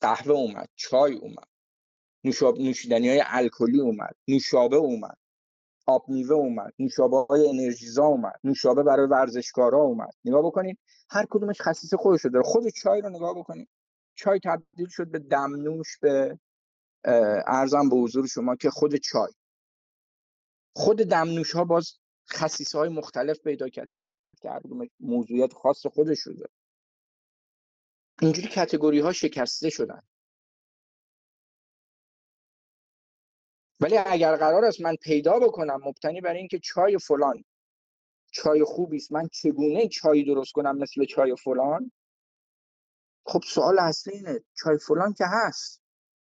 قهوه 0.00 0.32
اومد 0.32 0.68
چای 0.76 1.14
اومد 1.14 1.48
نوشاب 2.24 2.58
نوشیدنی 2.58 3.08
های 3.08 3.22
الکلی 3.26 3.80
اومد 3.80 4.14
نوشابه 4.28 4.76
اومد 4.76 5.16
آب 5.86 6.04
میوه 6.08 6.36
اومد 6.36 6.72
نوشابه 6.78 7.16
های 7.16 7.48
انرژیزا 7.48 8.04
اومد 8.04 8.40
نوشابه 8.44 8.82
برای 8.82 9.06
ورزشکارا 9.06 9.78
اومد. 9.78 10.10
نگاه 10.24 10.42
بکنید 10.42 10.78
هر 11.10 11.26
کدومش 11.30 11.60
خصیص 11.60 11.94
خودش 11.94 12.26
داره. 12.26 12.42
خود 12.42 12.68
چای 12.68 13.00
رو 13.00 13.08
نگاه 13.08 13.38
بکنید. 13.38 13.68
چای 14.14 14.40
تبدیل 14.44 14.88
شد 14.88 15.10
به 15.10 15.18
دمنوش 15.18 15.98
به 15.98 16.38
ارزم 17.46 17.88
به 17.88 17.96
حضور 17.96 18.26
شما 18.26 18.56
که 18.56 18.70
خود 18.70 18.96
چای. 18.96 19.32
خود 20.76 20.96
دمنوش 20.96 21.52
ها 21.52 21.64
باز 21.64 21.92
خصیصه 22.32 22.78
های 22.78 22.88
مختلف 22.88 23.38
پیدا 23.40 23.68
کرد. 23.68 23.88
که 24.42 24.50
هر 24.50 24.60
موضوعیت 25.00 25.52
خاص 25.52 25.86
خودش 25.86 26.20
رو 26.20 26.32
داره. 26.32 26.50
اینجوری 28.22 28.48
کتگوری 28.48 29.00
ها 29.00 29.12
شکسته 29.12 29.70
شدن. 29.70 30.02
ولی 33.80 33.96
اگر 33.96 34.36
قرار 34.36 34.64
است 34.64 34.80
من 34.80 34.96
پیدا 34.96 35.38
بکنم 35.38 35.80
مبتنی 35.84 36.20
بر 36.20 36.34
اینکه 36.34 36.58
چای 36.58 36.98
فلان 36.98 37.44
چای 38.30 38.64
خوبی 38.64 38.96
است 38.96 39.12
من 39.12 39.28
چگونه 39.28 39.88
چای 39.88 40.24
درست 40.24 40.52
کنم 40.52 40.78
مثل 40.78 41.04
چای 41.04 41.36
فلان؟ 41.36 41.92
خب 43.26 43.40
سوال 43.46 43.78
اصلی 43.78 44.12
اینه 44.12 44.40
چای 44.54 44.78
فلان 44.78 45.12
که 45.12 45.24
هست 45.26 45.82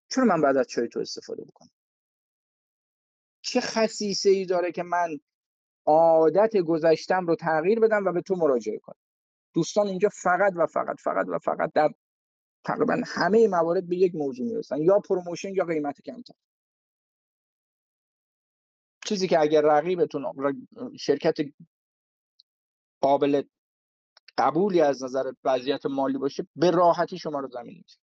چرا 0.08 0.24
من 0.24 0.40
بعد 0.40 0.56
از 0.56 0.66
چای 0.66 0.88
تو 0.88 1.00
استفاده 1.00 1.44
بکنم؟ 1.44 1.70
چه 3.40 3.60
خصیصه 3.60 4.30
ای 4.30 4.46
داره 4.46 4.72
که 4.72 4.82
من 4.82 5.20
عادت 5.86 6.56
گذشتم 6.56 7.26
رو 7.26 7.36
تغییر 7.36 7.80
بدم 7.80 8.04
و 8.04 8.12
به 8.12 8.22
تو 8.22 8.34
مراجعه 8.34 8.78
کنم؟ 8.78 9.03
دوستان 9.54 9.86
اینجا 9.86 10.08
فقط 10.08 10.52
و 10.56 10.66
فقط 10.66 11.00
فقط 11.00 11.26
و 11.28 11.38
فقط 11.38 11.72
در 11.74 11.90
تقریبا 12.64 13.02
همه 13.06 13.48
موارد 13.48 13.88
به 13.88 13.96
یک 13.96 14.14
موضوع 14.14 14.46
می‌رسن 14.46 14.82
یا 14.82 14.98
promotion 14.98 15.54
یا 15.54 15.64
قیمت 15.64 16.02
کمتر. 16.02 16.34
چیزی 19.06 19.28
که 19.28 19.40
اگر 19.40 19.62
رقیبتون 19.62 20.24
شرکت 20.98 21.36
قابل 23.00 23.42
قبولی 24.38 24.80
از 24.80 25.04
نظر 25.04 25.32
وضعیت 25.44 25.86
مالی 25.86 26.18
باشه 26.18 26.46
به 26.56 26.70
راحتی 26.70 27.18
شما 27.18 27.40
رو 27.40 27.48
زمین 27.48 27.76
میزنه 27.78 27.98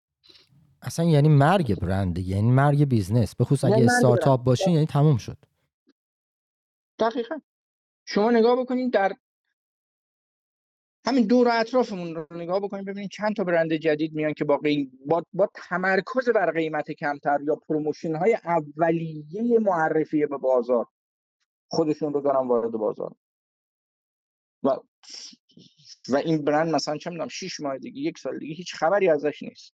اصلا 0.81 1.05
یعنی 1.05 1.29
مرگ 1.29 1.79
برند 1.79 2.17
یعنی 2.19 2.51
مرگ 2.51 2.85
business. 2.85 3.35
به 3.35 3.43
خصوص 3.43 3.63
اگه 3.63 3.85
استارتاپ 3.85 4.43
باشه 4.43 4.71
یعنی 4.71 4.85
تموم 4.85 5.17
شد. 5.17 5.37
دقیقا. 6.99 7.39
شما 8.05 8.31
نگاه 8.31 8.59
بکنید 8.61 8.93
در 8.93 9.15
همین 11.05 11.27
دور 11.27 11.47
و 11.47 11.51
اطرافمون 11.53 12.15
رو 12.15 12.27
نگاه 12.31 12.59
بکنید 12.59 12.85
ببینید 12.85 13.09
چند 13.11 13.35
تا 13.35 13.43
برند 13.43 13.73
جدید 13.73 14.13
میان 14.13 14.33
که 14.33 14.45
با, 14.45 14.59
با... 15.05 15.23
با 15.33 15.49
تمرکز 15.53 16.29
بر 16.29 16.51
قیمت 16.51 16.91
کمتر 16.91 17.39
یا 17.43 17.55
promotion 17.55 18.15
های 18.15 18.37
اولیه 18.43 19.59
معرفی 19.59 20.25
به 20.25 20.37
بازار 20.37 20.85
خودشون 21.71 22.13
رو 22.13 22.21
دارن 22.21 22.47
وارد 22.47 22.71
بازار. 22.71 23.15
و 24.63 24.69
و 26.09 26.15
این 26.15 26.43
برند 26.43 26.75
مثلا 26.75 26.97
چه 26.97 27.09
می‌دونم 27.09 27.27
6 27.27 27.59
ماه 27.59 27.77
دیگه 27.77 28.01
یک 28.01 28.17
سال 28.17 28.39
دیگه 28.39 28.53
هیچ 28.53 28.75
خبری 28.75 29.09
ازش 29.09 29.43
نیست. 29.43 29.73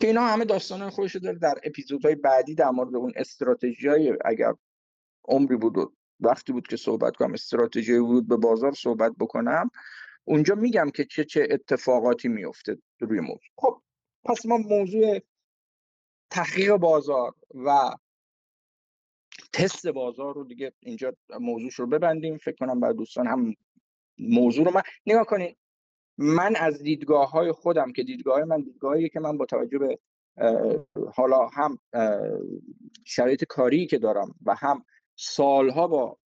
که 0.00 0.06
اینا 0.06 0.26
همه 0.26 0.44
داستان 0.44 0.90
خودش 0.90 1.16
داره 1.16 1.38
در 1.38 1.54
اپیزودهای 1.64 2.14
بعدی 2.14 2.54
در 2.54 2.70
مورد 2.70 2.96
اون 2.96 3.12
استراتژی 3.16 3.88
های 3.88 4.18
اگر 4.24 4.52
عمری 5.24 5.56
بود 5.56 5.78
و 5.78 5.92
وقتی 6.22 6.52
بود 6.52 6.66
که 6.66 6.76
صحبت 6.76 7.16
کنم 7.16 7.32
استراتژی 7.32 7.98
بود 7.98 8.28
به 8.28 8.36
بازار 8.36 8.72
صحبت 8.72 9.12
بکنم 9.20 9.70
اونجا 10.24 10.54
میگم 10.54 10.90
که 10.90 11.04
چه 11.04 11.24
چه 11.24 11.48
اتفاقاتی 11.50 12.28
میفته 12.28 12.78
روی 13.00 13.20
موضوع. 13.20 13.50
خب 13.56 13.82
پس 14.24 14.46
ما 14.46 14.56
موضوع 14.56 15.18
تحقیق 16.30 16.76
بازار 16.76 17.34
و 17.54 17.90
تست 19.52 19.86
بازار 19.86 20.34
رو 20.34 20.44
دیگه 20.44 20.72
اینجا 20.80 21.16
موضوعش 21.40 21.74
رو 21.74 21.86
ببندیم. 21.86 22.38
فکر 22.38 22.56
کنم 22.56 22.80
بعد 22.80 22.96
دوستان 22.96 23.26
هم 23.26 23.54
موضوع 24.18 24.64
رو 24.64 24.70
من 24.70 24.82
نگاه 25.06 25.24
کنید 25.24 25.56
من 26.18 26.56
از 26.56 26.82
دیدگاه 26.82 27.30
های 27.30 27.52
خودم 27.52 27.92
که 27.92 28.02
دیدگاه 28.02 28.44
من 28.44 28.60
دیدگاهی 28.60 29.08
که 29.08 29.20
من 29.20 29.38
با 29.38 29.46
توجه 29.46 29.78
به 29.78 29.98
حالا 31.14 31.46
هم 31.46 31.78
شرایط 33.04 33.44
کاری 33.44 33.86
که 33.86 33.98
دارم 33.98 34.34
و 34.46 34.54
هم 34.54 34.84
سالها 35.22 35.88
با 35.88 36.18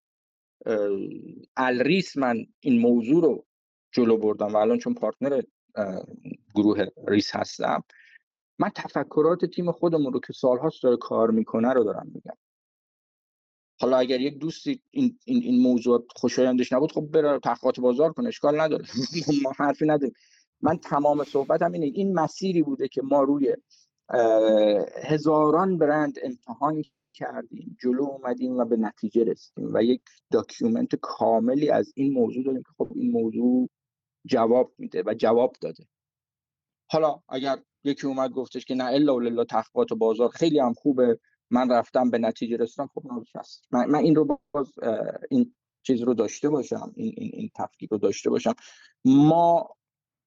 الریس 1.58 2.18
من 2.18 2.46
این 2.60 2.82
موضوع 2.82 3.24
رو 3.24 3.46
جلو 3.91 4.18
بردم 4.18 4.54
و 4.54 4.58
الان 4.58 4.78
چون 4.78 4.93
پارتنر 4.93 5.41
گروه 6.56 6.86
ریس 7.08 7.36
هستم 7.36 7.84
من 8.60 8.70
تفکرات 8.76 9.46
تیم 9.46 9.72
خودمون 9.72 10.14
رو 10.14 10.20
که 10.20 10.34
سالهاست 10.34 10.84
داره 10.84 10.98
کار 10.98 11.32
می‌کنه 11.32 11.74
رو 11.74 11.84
دارم 11.84 12.12
میگم. 12.14 12.38
حالا 13.82 13.98
اگر 13.98 14.22
یک 14.22 14.38
دوستی 14.38 14.82
این, 14.91 15.20
این, 15.26 15.43
این 15.43 15.62
موضوع 15.62 16.06
خوشایندش 16.16 16.74
نبود 16.74 16.91
خب 16.91 17.02
بره 17.02 17.39
تحقیقات 17.39 17.80
بازار 17.80 18.14
کنه 18.14 18.28
اشکال 18.28 18.62
نداره. 18.62 18.86
ما 19.43 19.52
حرفی 19.58 19.86
نداریم. 19.86 20.16
من 20.62 20.78
تمام 20.78 21.24
صحبتم 21.24 21.72
اینه 21.72 21.86
این 21.86 22.14
مسیری 22.14 22.64
بوده 22.64 22.88
که 22.88 23.02
ما 23.02 23.24
روی 23.24 23.56
هزاران 25.04 25.78
برند 25.78 26.16
امتحان 26.24 26.84
کردیم 27.16 27.78
جلو 27.82 28.03
اومدیم 28.03 28.57
و 28.57 28.66
به 28.66 28.78
نتیجه 28.78 29.24
رسیدیم 29.24 29.74
و 29.74 29.84
یک 29.84 30.01
document 30.32 30.88
ی 30.88 30.95
کاملی 30.95 31.70
از 31.70 31.93
این 31.95 32.13
موضوع 32.13 32.43
داریم 32.43 32.63
که 32.63 32.72
خب 32.78 32.91
این 32.95 33.11
موضوع 33.11 33.70
جواب 34.26 34.74
میده 34.78 35.03
و 35.05 35.13
جواب 35.13 35.55
داده. 35.61 35.86
حالا 36.91 37.22
اگر 37.30 37.57
یکی 37.84 38.07
اومد 38.07 38.32
گفتش 38.32 38.66
که 38.66 38.76
نه 38.76 38.84
الا 38.84 39.16
و 39.16 39.43
تحقیقات 39.43 39.93
بازار 39.93 40.30
خیلی 40.30 40.59
هم 40.59 40.74
خوبه 40.74 41.20
من 41.49 41.72
رفتم 41.72 42.09
به 42.09 42.18
نتیجه 42.18 42.57
رسیدم 42.57 42.89
خب 42.93 43.03
من, 43.72 43.86
من 43.89 43.99
این 43.99 44.16
رو 44.16 44.39
باز 44.51 44.74
این 45.30 45.55
چیز 45.84 46.01
رو 46.01 46.13
داشته 46.13 46.49
باشم 46.49 46.91
این 46.95 47.13
این 47.18 47.32
این 47.34 47.49
رو 47.91 47.97
داشته 47.97 48.30
باشم. 48.30 48.53
ما 49.05 49.76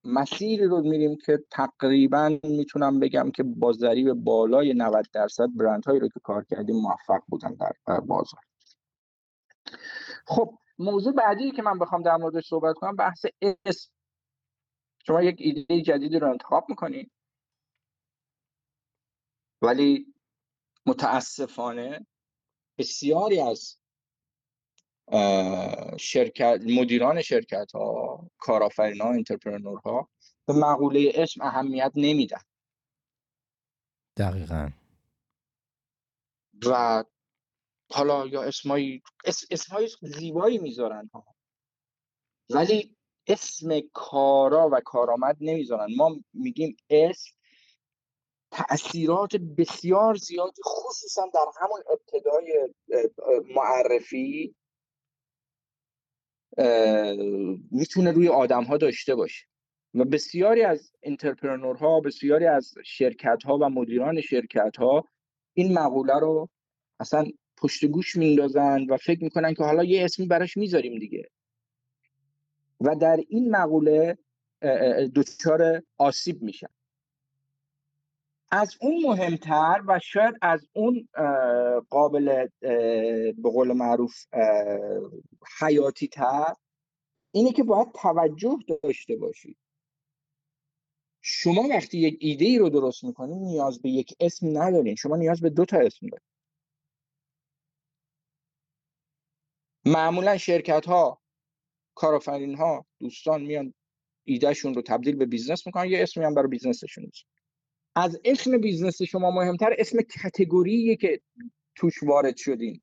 مسیری 0.09 0.65
رو 0.65 0.83
میریم 0.83 1.17
که 1.17 1.45
تقریبا 1.51 2.39
می‌تونم 2.45 3.01
بگم 3.01 3.31
که 3.31 3.43
با 3.43 3.73
ضریب 3.73 4.13
بالای 4.13 4.75
90 4.75 5.07
درصد 5.13 5.49
برند 5.57 5.85
هایی 5.85 6.01
رو 6.01 6.09
که 6.09 6.21
کار 6.21 6.45
کردیم 6.45 6.77
موفق 6.77 7.23
بودن 7.29 7.55
در 7.55 8.01
بازار. 8.01 8.41
خب 10.27 10.59
موضوع 10.79 11.13
بعدی 11.13 11.51
که 11.51 11.63
من 11.63 11.79
بخوام 11.79 12.03
در 12.03 12.17
موردش 12.17 12.49
صحبت 12.49 12.77
کنم 12.77 12.97
بحث 12.97 13.27
اسم. 13.65 13.91
شما 15.07 15.23
یک 15.23 15.37
ایده 15.39 15.83
جدیدی 15.83 16.19
رو 16.19 16.31
انتخاب 16.31 16.67
می‌کنید 16.69 17.11
ولی 19.63 20.15
متاسفانه 20.87 22.07
بسیاری 22.79 23.41
از 23.41 23.79
شرکت 25.99 26.61
مدیران 26.67 27.23
شرکت 27.23 27.73
ها 27.75 28.31
کارآفرین 28.39 29.01
ها 29.01 29.11
انترپرنور 29.11 29.79
ها 29.79 30.09
به 30.47 30.53
مقوله 30.53 31.13
اسم 31.15 31.43
اهمیت 31.43 31.93
نمیدن. 31.95 32.41
دقیقا. 34.17 34.71
و 36.67 37.05
حالا 37.91 38.27
یا 38.27 38.43
اسمایی 38.43 39.03
اسمای 39.51 39.89
زیبایی 40.03 40.59
می‌ذارن 40.59 41.11
ها. 41.15 41.25
ولی 42.51 42.97
اسم 43.27 43.81
کارا 43.93 44.69
و 44.73 44.81
کارآمد 44.81 45.37
نمی‌ذارن. 45.41 45.87
ما 45.97 46.17
میگیم 46.33 46.77
اسم 46.91 47.31
تاثیرات 48.51 49.37
بسیار 49.37 50.15
زیادی 50.15 50.63
خصوصا 50.65 51.31
در 51.35 51.47
همون 51.61 51.83
ابتدای 51.91 52.75
معرفی 53.55 54.55
می‌تونه 57.71 58.13
روی 58.13 58.29
آدم 58.29 58.65
ها 58.65 58.77
داشته 58.77 59.15
باشه. 59.15 59.47
و 59.95 60.05
بسیاری 60.05 60.63
از 60.63 60.93
انترپرنورها 61.03 62.01
بسیاری 62.01 62.47
از 62.47 62.75
شرکت 62.85 63.43
ها 63.45 63.59
و 63.59 63.69
مدیران 63.69 64.21
شرکت 64.21 64.77
ها 64.77 65.05
این 65.55 65.79
مقوله 65.79 66.19
رو 66.21 66.49
اصلا 67.01 67.27
پشت 67.57 67.85
گوش 67.85 68.17
میندازن 68.17 68.85
و 68.89 68.97
فکر 68.97 69.25
می‌کنن 69.25 69.55
که 69.55 69.65
حالا 69.65 69.85
یه 69.85 70.05
اسمی 70.05 70.27
براش 70.27 70.57
می‌ذاریم 70.57 70.99
دیگه. 70.99 71.31
و 72.81 72.97
در 72.97 73.21
این 73.29 73.51
مقوله 73.51 74.19
دچار 75.15 75.83
آسیب 75.99 76.43
میشن. 76.43 76.69
از 78.51 78.77
اون 78.81 79.03
مهمتر 79.03 79.83
و 79.87 79.99
شاید 79.99 80.35
از 80.43 80.69
اون 80.73 81.09
قابل 81.91 82.49
به 83.43 83.51
قول 83.51 83.73
معروف 83.73 84.15
حیاتی 85.61 86.09
تر 86.09 86.55
اینه 87.35 87.53
که 87.53 87.63
باید 87.63 87.89
توجه 88.03 88.59
داشته 88.83 89.17
باشید 89.17 89.57
شما 91.21 91.63
وقتی 91.71 91.99
یک 91.99 92.19
ایده 92.21 92.45
ای 92.45 92.59
رو 92.59 92.69
درست 92.69 93.05
می‌کنید 93.05 93.43
نیاز 93.43 93.83
به 93.83 93.91
یک 93.91 94.15
اسم 94.21 94.63
ندارین 94.63 94.95
شما 94.95 95.17
نیاز 95.17 95.41
به 95.41 95.51
دو 95.51 95.65
تا 95.65 95.77
اسم 95.79 96.07
دارید 96.07 96.27
معمولا 99.87 100.39
شرکت 100.39 100.87
ها 100.87 101.21
کارآفرین 101.95 102.55
ها 102.55 102.87
دوستان 103.01 103.43
میان 103.43 103.75
ایدهشون 104.25 104.75
رو 104.75 104.83
تبدیل 104.83 105.17
به 105.17 105.27
business 105.27 105.67
می‌کنن 105.67 105.91
یه 105.91 106.03
اسمی 106.03 106.25
هم 106.25 106.35
برای 106.35 106.49
business 106.49 106.86
شون 106.86 107.05
می‌ذارن. 107.05 107.38
از 108.01 108.21
اسم 108.25 108.59
business 108.59 109.03
شما 109.03 109.31
مهمتر 109.31 109.75
اسم 109.79 109.99
category 110.03 110.86
ه 110.86 110.97
که 110.97 111.21
توش 111.75 112.03
وارد 112.03 112.37
شدین. 112.37 112.81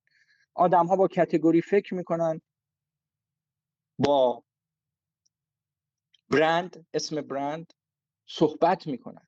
آدم 0.53 0.85
ها 0.85 0.95
با 0.95 1.07
category 1.07 1.61
فکر 1.61 1.93
می‌کنن. 1.93 2.41
با 3.99 4.43
برند 6.29 6.87
اسم 6.93 7.21
برند 7.21 7.73
صحبت 8.27 8.87
می‌کنن. 8.87 9.27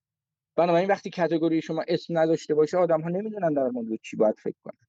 بنابراین 0.55 0.89
وقتی 0.89 1.09
کتگوری 1.09 1.61
شما 1.61 1.83
اسم 1.87 2.17
نداشته 2.17 2.55
باشه 2.55 2.77
آدم 2.77 3.01
ها 3.01 3.09
نمی‌دونن 3.09 3.53
در 3.53 3.67
مورد 3.69 3.99
چی 4.01 4.17
باید 4.17 4.35
فکر 4.39 4.57
کنن. 4.63 4.87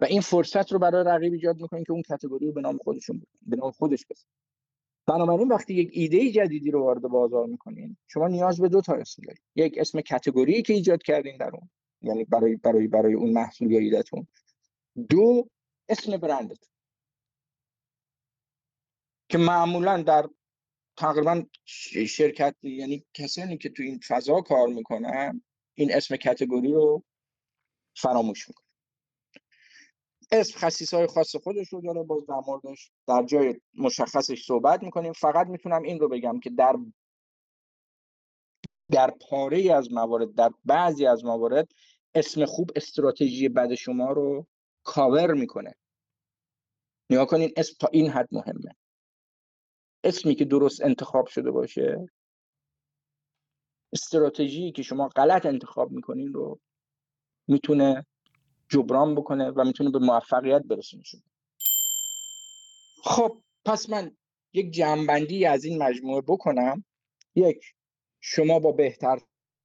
و 0.00 0.04
این 0.04 0.20
فرصت 0.20 0.72
رو 0.72 0.78
برای 0.78 1.04
رقیب 1.06 1.32
ایجاد 1.32 1.60
می‌کنین 1.60 1.84
که 1.84 1.92
اون 1.92 2.02
کتگوری 2.02 2.46
رو 2.46 2.52
به 2.52 2.60
نام 2.60 2.78
خودشون 2.78 3.22
به 3.42 3.56
نام 3.56 3.70
خودش 3.70 4.06
بسن 4.06 4.26
بنابراین 5.06 5.48
وقتی 5.48 5.74
یک 5.74 5.90
ایده 5.92 6.30
جدیدی 6.30 6.70
رو 6.70 6.82
وارد 6.82 7.02
بازار 7.02 7.46
می‌کنین 7.46 7.96
شما 8.06 8.28
نیاز 8.28 8.60
به 8.60 8.68
دو 8.68 8.80
تا 8.80 8.94
اسم 8.94 9.22
دارید. 9.22 9.42
یک 9.56 9.74
اسم 9.78 10.00
کتگوری 10.00 10.62
که 10.62 10.72
ایجاد 10.72 11.02
کردین 11.02 11.36
در 11.36 11.50
اون 11.50 11.70
یعنی 12.02 12.24
برای 12.24 12.56
برای 12.56 12.88
برای 12.88 13.14
اون 13.14 13.32
محصول 13.32 13.70
یا 13.70 13.78
ایدهتون. 13.78 14.26
دو 15.08 15.48
اسم 15.88 16.16
برندت. 16.16 16.64
که 19.28 19.38
معمولا 19.38 20.02
در 20.02 20.28
تقریبا 20.96 21.44
شرکت 22.06 22.56
یعنی 22.62 23.04
کسانی 23.14 23.58
که 23.58 23.68
تو 23.68 23.82
این 23.82 24.00
فضا 24.08 24.40
کار 24.40 24.68
می‌کنن 24.68 25.42
این 25.74 25.94
اسم 25.94 26.16
کتگوری 26.16 26.72
رو 26.72 27.04
فراموش 27.96 28.48
می‌کنن. 28.48 28.73
اسم 30.40 30.58
خصیص 30.58 30.94
های 30.94 31.06
خاص 31.06 31.36
خودش 31.36 31.68
رو 31.68 31.80
داره 31.80 32.02
باز 32.02 32.26
در 32.26 32.74
در 33.06 33.22
جای 33.22 33.60
مشخصش 33.74 34.46
صحبت 34.46 34.82
می‌کنیم. 34.82 35.12
فقط 35.12 35.46
می‌تونم 35.46 35.82
این 35.82 36.00
رو 36.00 36.08
بگم 36.08 36.40
که 36.40 36.50
در 36.50 36.76
در 38.90 39.10
پاره 39.10 39.72
از 39.72 39.92
موارد 39.92 40.34
در 40.34 40.50
بعضی 40.64 41.06
از 41.06 41.24
موارد 41.24 41.68
اسم 42.14 42.44
خوب 42.44 42.70
استراتژی 42.76 43.48
بد 43.48 43.74
شما 43.74 44.12
رو 44.12 44.46
کاور 44.84 45.34
می‌کنه. 45.34 45.74
نگاه 47.10 47.26
کنین 47.26 47.52
اسم 47.56 47.74
تا 47.80 47.88
این 47.92 48.10
حد 48.10 48.28
مهمه. 48.32 48.76
اسمی 50.04 50.34
که 50.34 50.44
درست 50.44 50.84
انتخاب 50.84 51.26
شده 51.26 51.50
باشه 51.50 52.06
استراتژی 53.92 54.72
که 54.72 54.82
شما 54.82 55.08
غلط 55.08 55.46
انتخاب 55.46 55.90
می‌کنین 55.90 56.32
رو 56.32 56.60
می‌تونه 57.48 58.06
جبران 58.68 59.14
بکنه 59.14 59.50
و 59.50 59.64
می‌تونه 59.64 59.90
به 59.90 59.98
موفقیت 59.98 60.62
برسونه 60.62 61.02
شما 61.02 61.20
خب 63.04 63.42
پس 63.64 63.90
من 63.90 64.16
یک 64.52 64.70
جمعبندی 64.70 65.46
از 65.46 65.64
این 65.64 65.82
مجموعه 65.82 66.20
بکنم. 66.20 66.84
یک 67.34 67.64
شما 68.20 68.58
با 68.58 68.72
بهتر 68.72 69.18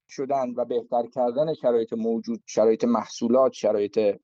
شدن 0.09 0.53
و 0.57 0.65
بهتر 0.65 1.03
کردن 1.15 1.53
شرایط 1.53 1.93
موجود 1.93 2.43
شرایط 2.45 2.83
محصولات 2.83 3.53
شرایط 3.53 4.19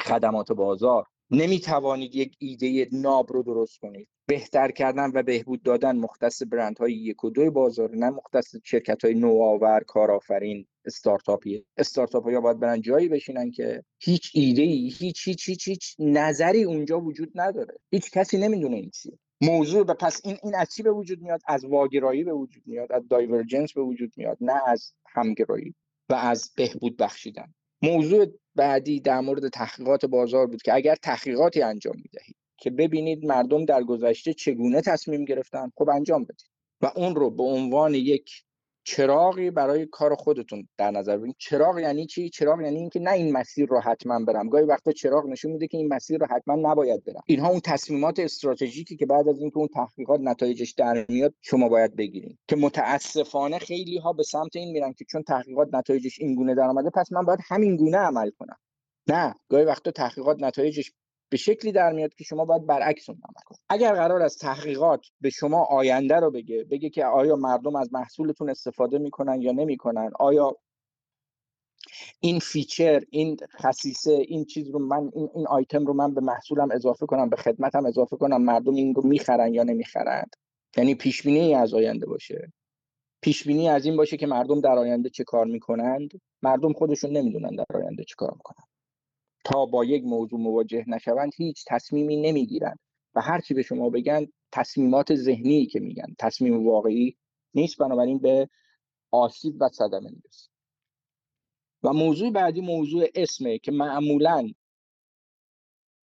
خدمات 0.00 0.52
بازار 0.52 1.06
نمی 1.30 1.60
توانید 1.60 2.14
یک 2.14 2.36
ایده 2.38 2.88
ناب 2.92 3.32
رو 3.32 3.42
درست 3.42 3.78
کنید. 3.78 4.08
بهتر 4.26 4.70
کردن 4.70 5.10
و 5.14 5.22
بهبود 5.22 5.62
دادن 5.62 5.96
مختص 5.96 6.42
برندهای 6.42 6.92
یک 6.92 7.24
و 7.24 7.30
دوی 7.30 7.50
بازار 7.50 7.90
نه 7.96 8.10
مختص 8.10 8.54
شرکت 8.64 9.04
های 9.04 9.14
نوآور 9.14 9.80
کارآفرین. 9.80 10.66
استارتاپی 10.84 11.64
استارتاپ 11.76 12.28
ها 12.28 12.40
باید 12.40 12.60
برن 12.60 12.80
جایی 12.80 13.08
بشینن 13.08 13.50
که 13.50 13.84
هیچ 13.98 14.30
ایده 14.34 14.62
ای 14.62 14.88
هیچ 14.98 15.28
هیچ 15.28 15.48
هیچ 15.48 15.68
هیچ 15.68 15.96
نظری 15.98 16.64
اونجا 16.64 17.00
وجود 17.00 17.30
نداره. 17.34 17.74
هیچ 17.90 18.10
کسی 18.10 18.38
نمی‌دونه 18.38 18.76
این 18.76 18.90
چیه. 18.90 19.18
موضوع 19.40 19.84
به 19.84 19.94
پس 19.94 20.20
این 20.24 20.38
این 20.42 20.54
از 20.54 20.68
چی 20.74 20.82
به 20.82 20.90
وجود 20.90 21.22
میاد؟ 21.22 21.40
از 21.46 21.64
واگرایی 21.64 22.24
به 22.24 22.32
وجود 22.32 22.62
میاد 22.66 22.92
از 22.92 23.08
دایورجنس 23.08 23.72
به 23.72 23.82
وجود 23.82 24.12
میاد 24.16 24.38
نه 24.40 24.60
از 24.66 24.92
همگرایی 25.06 25.74
و 26.08 26.14
از 26.14 26.50
بهبود 26.56 26.96
بخشیدن. 26.96 27.54
موضوع 27.82 28.26
بعدی 28.54 29.00
در 29.00 29.20
مورد 29.20 29.48
تحقیقات 29.48 30.06
بازار 30.06 30.46
بود 30.46 30.62
که 30.62 30.74
اگر 30.74 30.94
تحقیقاتی 30.94 31.62
انجام 31.62 31.96
می‌دهید 31.96 32.36
که 32.56 32.70
ببینید 32.70 33.24
مردم 33.24 33.64
در 33.64 33.82
گذشته 33.82 34.34
چگونه 34.34 34.80
تصمیم 34.80 35.24
گرفتن 35.24 35.70
خب 35.76 35.88
انجام 35.88 36.24
بدید. 36.24 36.50
و 36.80 36.92
اون 36.96 37.14
رو 37.14 37.30
به 37.30 37.42
عنوان 37.42 37.94
یک 37.94 38.30
چراغی 38.84 39.50
برای 39.50 39.86
کار 39.86 40.14
خودتون 40.14 40.68
در 40.78 40.90
نظر 40.90 41.16
بگیرید. 41.16 41.36
چراغ 41.38 41.78
یعنی 41.78 42.06
چی؟ 42.06 42.30
چراغ 42.30 42.60
یعنی 42.60 42.76
اینکه 42.76 43.00
نه 43.00 43.10
این 43.10 43.32
مسیر 43.32 43.68
رو 43.68 43.80
حتما 43.80 44.24
برم. 44.24 44.48
گاهی 44.48 44.64
وقتا 44.64 44.92
چراغ 44.92 45.26
نشون 45.26 45.52
میده 45.52 45.66
که 45.66 45.76
این 45.76 45.88
مسیر 45.94 46.20
رو 46.20 46.26
حتما 46.30 46.70
نباید 46.70 47.04
برم. 47.04 47.22
اینها 47.26 47.48
اون 47.48 47.60
تصمیمات 47.60 48.18
استراتژیکی 48.18 48.96
که 48.96 49.06
بعد 49.06 49.28
از 49.28 49.40
اینکه 49.40 49.58
اون 49.58 49.68
تحقیقات 49.68 50.20
نتایجش 50.20 50.72
در 50.72 51.06
میاد 51.08 51.34
شما 51.40 51.68
باید 51.68 51.96
بگیرید. 51.96 52.38
که 52.48 52.56
متاسفانه 52.56 53.58
خیلی 53.58 53.98
ها 53.98 54.12
به 54.12 54.22
سمت 54.22 54.56
این 54.56 54.72
میرن 54.72 54.92
که 54.92 55.04
چون 55.04 55.22
تحقیقات 55.22 55.68
نتایجش 55.72 56.20
این 56.20 56.34
گونه 56.34 56.54
در 56.54 56.68
آمده 56.68 56.90
پس 56.90 57.12
من 57.12 57.24
باید 57.24 57.40
همین 57.48 57.76
گونه 57.76 57.98
عمل 57.98 58.30
کنم. 58.30 58.56
نه 59.08 59.34
گاهی 59.48 59.64
وقتا 59.64 59.90
تحقیقات 59.90 60.36
نتایجش 60.40 60.92
به 61.32 61.38
شکلی 61.38 61.72
در 61.72 61.92
میاد 61.92 62.14
که 62.14 62.24
شما 62.24 62.44
باید 62.44 62.66
برعکس 62.66 63.08
اون 63.08 63.18
عمل 63.24 63.42
کنید. 63.44 63.60
اگر 63.68 63.94
قرار 63.94 64.22
است 64.22 64.40
تحقیقات 64.40 65.06
به 65.20 65.30
شما 65.30 65.64
آینده 65.64 66.16
رو 66.16 66.30
بگه 66.30 66.64
بگه 66.64 66.90
که 66.90 67.04
آیا 67.04 67.36
مردم 67.36 67.76
از 67.76 67.92
محصولتون 67.92 68.50
استفاده 68.50 68.98
می‌کنن 68.98 69.40
یا 69.40 69.52
نمی‌کنن 69.52 70.10
آیا 70.18 70.56
این 72.20 72.38
feature 72.38 73.02
این 73.10 73.36
خصیصه 73.62 74.12
این 74.12 74.44
چیز 74.44 74.70
رو 74.70 74.78
من 74.78 75.10
این, 75.14 75.28
این 75.34 75.46
آیتم 75.46 75.86
رو 75.86 75.92
من 75.92 76.14
به 76.14 76.20
محصولم 76.20 76.68
اضافه 76.72 77.06
کنم 77.06 77.28
به 77.28 77.36
خدمتم 77.36 77.86
اضافه 77.86 78.16
کنم 78.16 78.42
مردم 78.42 78.74
این 78.74 78.94
رو 78.94 79.02
می‌خرن 79.06 79.54
یا 79.54 79.62
نمی‌خرند 79.62 80.36
یعنی 80.76 80.94
پیش 80.94 81.22
بینی 81.22 81.54
از 81.54 81.74
آینده 81.74 82.06
باشه. 82.06 82.52
پیش 83.22 83.46
بینی 83.46 83.68
از 83.68 83.84
این 83.84 83.96
باشه 83.96 84.16
که 84.16 84.26
مردم 84.26 84.60
در 84.60 84.78
آینده 84.78 85.10
چه 85.10 85.24
کار 85.24 85.46
می‌کنند؟ 85.46 86.10
مردم 86.42 86.72
خودشون 86.72 87.10
نمی‌دونن 87.10 87.56
در 87.56 87.76
آینده 87.76 88.04
چه 88.04 88.14
کار 88.18 88.32
می‌کنن. 88.32 88.64
تا 89.44 89.66
با 89.66 89.84
یک 89.84 90.04
موضوع 90.04 90.40
مواجه 90.40 90.84
نشوند 90.86 91.32
هیچ 91.36 91.64
تصمیمی 91.68 92.16
نمی‌گیرند 92.16 92.78
و 93.14 93.20
هر 93.20 93.40
چی 93.40 93.54
به 93.54 93.62
شما 93.62 93.90
بگن 93.90 94.26
تصمیمات 94.52 95.14
ذهنی 95.14 95.66
که 95.66 95.80
میگن 95.80 96.14
تصمیم 96.18 96.66
واقعی 96.66 97.16
نیست 97.54 97.78
بنابراین 97.78 98.18
به 98.18 98.48
آسیب 99.10 99.54
و 99.60 99.68
صدمه 99.68 100.10
می‌رسه. 100.10 100.48
و 101.82 101.92
موضوع 101.92 102.30
بعدی 102.30 102.60
موضوع 102.60 103.06
اسمه 103.14 103.58
که 103.58 103.72
معمولا 103.72 104.50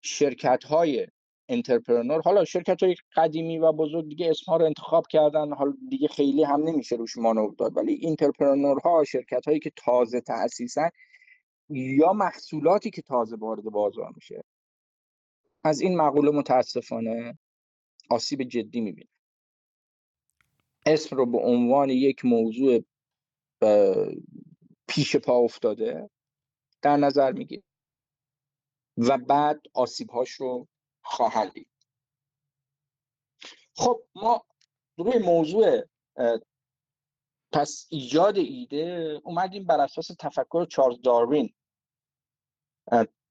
شرکت 0.01 0.63
های 0.63 1.07
entrepreneur 1.49 2.21
حالا 2.21 2.45
شرکت 2.45 2.83
های 2.83 2.95
قدیمی 3.15 3.57
و 3.57 3.71
بزرگ 3.71 4.09
دیگه 4.09 4.29
اسمها 4.29 4.57
رو 4.57 4.65
انتخاب 4.65 5.07
کردن 5.09 5.53
حالا 5.53 5.73
دیگه 5.89 6.07
خیلی 6.07 6.43
هم 6.43 6.63
نمیشه 6.63 6.95
روش 6.95 7.17
مانور 7.17 7.53
داد 7.57 7.77
ولی 7.77 7.99
entrepreneur 8.03 8.79
ها 8.79 9.03
شرکت 9.03 9.47
هایی 9.47 9.59
که 9.59 9.71
تازه 9.75 10.21
تأسیسن 10.21 10.89
یا 11.69 12.13
محصولاتی 12.13 12.89
که 12.89 13.01
تازه 13.01 13.35
وارد 13.35 13.63
بازار 13.63 14.11
میشه. 14.15 14.43
از 15.63 15.81
این 15.81 15.97
مقوله 15.97 16.31
متاسفانه 16.31 17.37
آسیب 18.09 18.43
جدی 18.43 18.81
می‌بینه 18.81 19.09
اسم 20.85 21.15
رو 21.15 21.25
به 21.25 21.37
عنوان 21.37 21.89
یک 21.89 22.25
موضوع 22.25 22.83
پیش 24.87 25.15
پا 25.15 25.37
افتاده 25.37 26.09
در 26.81 26.97
نظر 26.97 27.31
می‌گیره 27.31 27.63
و 28.97 29.17
بعد 29.17 29.61
آسیب 29.73 30.09
هاش 30.09 30.31
رو 30.31 30.67
خواهند 31.01 31.53
دید. 31.53 31.69
خب 33.75 34.03
ما 34.15 34.45
روی 34.97 35.17
موضوع 35.17 35.81
پس 37.51 37.87
ایجاد 37.89 38.37
ایده 38.37 39.21
اومدیم 39.23 39.65
بر 39.65 39.81
اساس 39.81 40.07
تفکر 40.19 40.65
چارلز 40.65 41.01
داروین. 41.01 41.53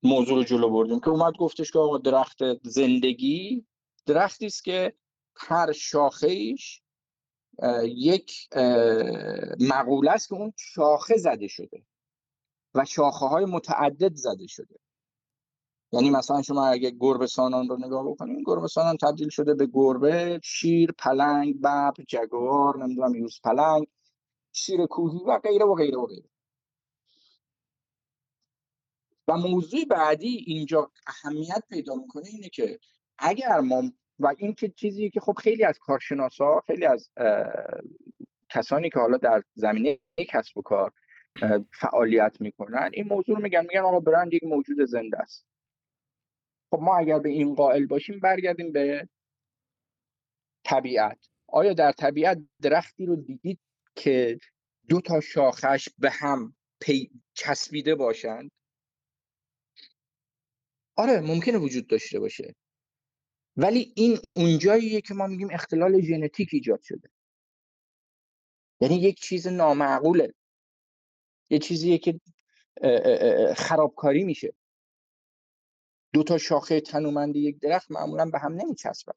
موضوع 0.02 0.36
رو 0.36 0.44
جلو 0.44 0.70
بردیم 0.70 1.00
که 1.00 1.09
اومد 1.09 1.32
گفتش 1.38 1.70
که 1.70 1.78
آقا 1.78 1.98
درخت 1.98 2.38
زندگی 2.62 3.66
درختی 4.06 4.46
است 4.46 4.64
که 4.64 4.94
هر 5.36 5.72
شاخه 5.72 6.26
ایش 6.26 6.82
یک 7.84 8.48
مقوله 9.61 10.11
است 10.11 10.28
که 10.28 10.34
اون 10.34 10.52
شاخه 10.56 11.16
زده 11.16 11.48
شده 11.48 11.82
و 12.74 12.84
شاخه 12.84 13.26
های 13.26 13.44
متعدد 13.44 14.14
زده 14.14 14.46
شده. 14.46 14.78
یعنی 15.92 16.11
مثلا 16.11 16.42
شما 16.42 16.66
اگه 16.66 16.90
گربه 16.90 17.26
سانان 17.26 17.68
رو 17.68 17.76
نگاه 17.76 18.11
بکنید 18.11 18.38
گربه 18.46 18.68
سانان 18.68 18.96
تبدیل 18.96 19.28
شده 19.28 19.54
به 19.54 19.66
گربه 19.66 20.40
شیر 20.44 20.92
پلنگ 20.92 21.59
ببر 21.59 21.92
جگوار 22.09 22.84
نمی‌دونم 22.84 23.14
یوز 23.14 23.40
پلنگ 23.44 23.86
شیر 24.52 24.86
کوهی 24.86 25.20
و 25.26 25.38
غیره 25.38 25.64
و 25.64 25.74
غیره 25.74 25.98
و 25.98 26.06
غیره. 26.06 26.28
و 29.29 29.37
موضوع 29.37 29.85
بعدی 29.85 30.45
اینجا 30.47 30.91
اهمیت 31.07 31.62
پیدا 31.68 31.95
می‌کنه 31.95 32.29
اینه 32.29 32.49
که 32.49 32.79
اگر 33.18 33.61
ما 33.61 33.83
و 34.18 34.35
این 34.39 34.55
که 34.55 34.68
چیزی 34.68 35.11
که 35.11 35.20
خب 35.20 35.35
خیلی 35.39 35.64
از 35.64 35.79
کارشناسا 35.79 36.62
خیلی 36.66 36.87
از 36.87 37.11
کسانی 38.49 38.91
که 38.91 38.99
حالا 38.99 39.16
در 39.16 39.43
زمینه 39.55 39.99
کسب 40.29 40.59
و 40.59 40.62
کار 40.62 40.93
فعالیت 41.72 42.41
می‌کنن 42.41 42.91
این 42.93 43.09
موضوع 43.09 43.37
رو 43.37 43.43
میگن 43.43 43.61
میگن 43.61 43.81
آقا 43.81 44.01
برند 44.01 44.35
یک 44.35 44.45
موجود 44.45 44.85
زنده 44.85 45.18
است. 45.18 45.47
خب 46.70 46.79
ما 46.83 46.97
اگر 46.99 47.18
به 47.18 47.29
این 47.29 47.55
قائل 47.55 47.87
باشیم 47.87 48.20
برگردیم 48.20 48.72
به 48.72 49.09
طبیعت. 50.64 51.29
آیا 51.47 51.72
در 51.72 51.93
طبیعت 51.93 52.39
درختی 52.62 53.07
رو 53.07 53.16
دیدید 53.16 53.61
که 53.95 54.39
دو 54.89 55.01
تا 55.01 55.20
شاخش 55.20 55.89
به 55.99 56.11
هم 56.11 56.57
پی 56.81 57.11
چسبیده 57.35 57.95
باشند؟ 57.95 58.51
آره 60.99 61.20
ممکنه 61.20 61.59
وجود 61.59 61.86
داشته 61.86 62.20
باشه. 62.20 62.55
ولی 63.57 63.92
این 63.96 64.18
اونجاییه 64.36 65.01
که 65.01 65.14
ما 65.14 65.26
میگیم 65.26 65.49
اختلال 65.51 66.01
ژنتیک 66.01 66.49
ایجاد 66.53 66.80
شده. 66.82 67.11
یعنی 68.80 68.94
یک 68.94 69.20
چیز 69.20 69.46
نامعقوله. 69.46 70.34
یه 71.51 71.59
چیزیه 71.59 71.99
که 71.99 72.20
خرابکاری 73.57 74.24
میشه. 74.24 74.55
دو 76.12 76.22
تا 76.22 76.38
شاخه 76.38 76.80
تنومند 76.80 77.36
یک 77.36 77.59
درخت 77.59 77.90
معمولا 77.90 78.26
به 78.26 78.38
هم 78.38 78.53
نمیچسبن. 78.53 79.14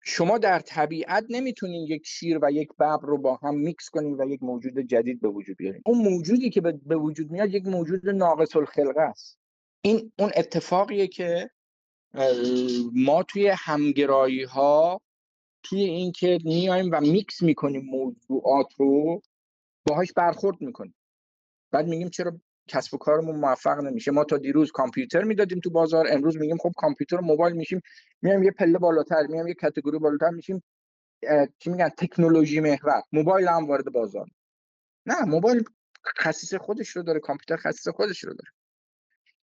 شما 0.00 0.38
در 0.38 0.60
طبیعت 0.60 1.26
نمی‌تونین 1.28 1.86
یک 1.86 2.06
شیر 2.06 2.38
و 2.42 2.50
یک 2.52 2.68
ببر 2.72 2.98
رو 3.02 3.18
با 3.18 3.36
هم 3.36 3.54
میکس 3.54 3.90
کنین 3.90 4.20
و 4.20 4.28
یک 4.28 4.42
موجود 4.42 4.78
جدید 4.78 5.20
به 5.20 5.28
وجود 5.28 5.56
بیارین. 5.56 5.82
اون 5.86 5.98
موجودی 5.98 6.50
که 6.50 6.60
به 6.60 6.96
وجود 6.96 7.30
میاد 7.30 7.54
یک 7.54 7.66
موجود 7.66 8.08
ناقص 8.08 8.56
الخلقه 8.56 9.00
است. 9.00 9.38
این 9.86 10.12
اون 10.18 10.30
اتفاقیه 10.36 11.06
که 11.06 11.50
ما 12.92 13.22
توی 13.22 13.48
همگرایی 13.48 14.44
ها 14.44 15.00
توی 15.62 15.80
اینکه 15.80 16.38
میایم 16.44 16.90
و 16.92 17.00
میکس 17.00 17.42
می‌کنیم 17.42 17.84
موضوعات 17.84 18.66
رو 18.76 19.22
باهاش 19.86 20.12
برخورد 20.12 20.60
می‌کنیم. 20.60 20.94
بعد 21.70 21.86
میگیم 21.86 22.08
چرا 22.08 22.40
کسب 22.68 22.94
و 22.94 22.98
کارمون 22.98 23.36
موفق 23.36 23.80
نمیشه. 23.80 24.10
ما 24.10 24.24
تا 24.24 24.38
دیروز 24.38 24.72
کامپیوتر 24.72 25.22
می‌دادیم 25.22 25.60
تو 25.60 25.70
بازار 25.70 26.06
امروز 26.10 26.36
میگیم 26.36 26.56
خب 26.56 26.72
کامپیوتر 26.76 27.16
و 27.16 27.24
موبایل 27.24 27.56
میشیم. 27.56 27.80
میایم 28.22 28.42
یه 28.42 28.50
پله 28.50 28.78
بالاتر 28.78 29.26
میایم 29.26 29.48
یه 29.48 29.54
کاتگوری 29.54 29.98
بالاتر 29.98 30.30
میشیم. 30.30 30.62
چی 31.58 31.70
میگن؟ 31.70 31.88
تکنولوژی 31.88 32.60
محور. 32.60 33.02
موبایل 33.12 33.48
هم 33.48 33.66
وارد 33.66 33.92
بازار. 33.92 34.26
نه 35.06 35.24
موبایل 35.24 35.64
خصیص 36.18 36.54
خودش 36.54 36.88
رو 36.88 37.02
داره 37.02 37.20
کامپیوتر 37.20 37.56
خصیص 37.56 37.88
خودش 37.88 38.24
رو 38.24 38.34
داره. 38.34 38.50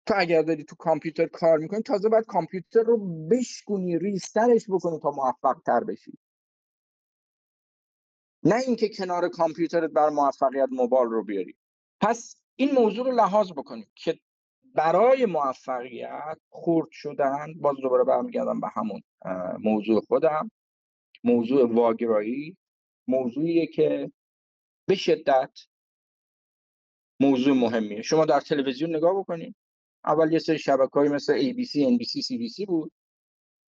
تو 0.05 0.13
اگر 0.17 0.41
داری 0.41 0.63
تو 0.63 0.75
کامپیوتر 0.75 1.27
کار 1.27 1.57
می‌کنی 1.57 1.81
تازه 1.81 2.09
باید 2.09 2.25
کامپیوتر 2.25 2.83
رو 2.83 3.27
بشکنی 3.27 3.99
ریسترش 3.99 4.65
بکنی 4.69 4.99
تا 4.99 5.11
موفق 5.11 5.61
تر 5.65 5.83
بشی. 5.83 6.17
نه 8.43 8.55
اینکه 8.55 8.89
کنار 8.89 9.29
کامپیوترت 9.29 9.91
بر 9.91 10.09
موفقیت 10.09 10.69
موبایل 10.71 11.09
رو 11.09 11.23
بیاری. 11.23 11.55
پس 12.01 12.35
این 12.55 12.71
موضوع 12.71 13.05
رو 13.05 13.11
لحاظ 13.11 13.51
بکنیم 13.51 13.91
که 13.95 14.19
برای 14.75 15.25
موفقیت 15.25 16.37
خورد 16.49 16.87
شدن 16.91 17.53
باز 17.61 17.75
دوباره 17.77 18.03
برمیگردم 18.03 18.59
به 18.59 18.67
همون 18.73 19.01
موضوع 19.59 20.01
خودم. 20.01 20.51
موضوع 21.23 21.73
واگرایی. 21.73 22.57
موضوعیه 23.07 23.67
که 23.67 24.11
به 24.85 24.95
شدت 24.95 25.59
موضوع 27.19 27.55
مهمیه. 27.55 28.01
شما 28.01 28.25
در 28.25 28.39
تلویزیون 28.39 28.95
نگاه 28.95 29.19
بکنید 29.19 29.55
اول 30.05 30.33
یه 30.33 30.39
سری 30.39 30.59
شبکه 30.59 30.91
های 30.93 31.09
مثل 31.09 31.53
ABC, 31.53 31.71
NBC, 31.71 32.25
CBC 32.25 32.65
بود. 32.67 32.91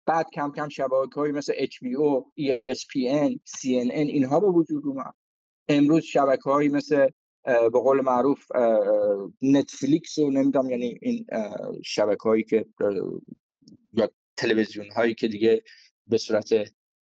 بعد 0.06 0.30
کم 0.30 0.52
کم 0.56 0.68
شبکه 0.68 1.14
های 1.14 1.32
مثل 1.32 1.52
HBO, 1.52 2.24
ESPN, 2.40 3.32
CNN 3.56 3.96
اینها 3.96 4.40
به 4.40 4.46
وجود 4.46 4.86
اومد. 4.86 5.14
امروز 5.68 6.02
شبکه 6.02 6.50
های 6.50 6.68
مثل 6.68 7.08
به 7.44 7.70
قول 7.70 8.00
معروف 8.00 8.46
نتفلیکس 9.42 10.18
و 10.18 10.30
نمی‌دونم 10.30 10.70
یعنی 10.70 10.98
این 11.02 11.26
شبکه 11.84 12.22
هایی 12.22 12.42
که 12.42 12.66
یا 13.92 14.10
تلویزیون 14.36 14.90
هایی 14.90 15.14
که 15.14 15.28
دیگه 15.28 15.62
به 16.06 16.18
صورت 16.18 16.48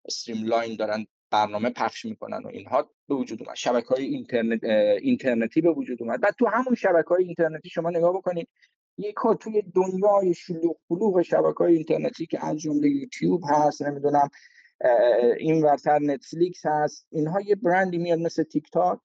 stream 0.05 0.45
line 0.45 0.75
دارن 0.75 1.07
برنامه 1.31 1.69
پخش 1.69 2.05
می‌کنن 2.05 2.43
و 2.43 2.47
اینها 2.47 2.91
به 3.07 3.15
وجود 3.15 3.43
اومد. 3.43 3.55
شبکه 3.55 3.87
های 3.87 4.05
اینترنت 4.05 4.63
اینترنتی 5.01 5.61
به 5.61 5.71
وجود 5.71 6.01
اومد. 6.01 6.21
بعد 6.21 6.35
تو 6.39 6.47
همون 6.47 6.75
شبکه 6.75 7.09
های 7.09 7.23
اینترنتی 7.23 7.69
شما 7.69 7.89
نگاه 7.89 8.13
بکنید 8.13 8.49
یک 8.97 9.15
توی 9.39 9.61
دنیای 9.61 10.33
شلوغ 10.33 10.77
پلوغ 10.89 11.21
شبکه 11.21 11.57
های 11.57 11.75
اینترنتی 11.75 12.25
که 12.25 12.45
از 12.45 12.57
جمله 12.57 12.89
یوتیوب 12.89 13.41
هست 13.49 13.81
نمی‌دونم 13.81 14.29
این 15.37 15.63
ورتر 15.63 15.99
نتفلیکس 15.99 16.65
هست 16.65 17.07
اینها 17.11 17.41
یه 17.41 17.55
برندی 17.55 17.97
میاد 17.97 18.19
مثل 18.19 18.43
تیک 18.43 18.71
تاک 18.71 18.99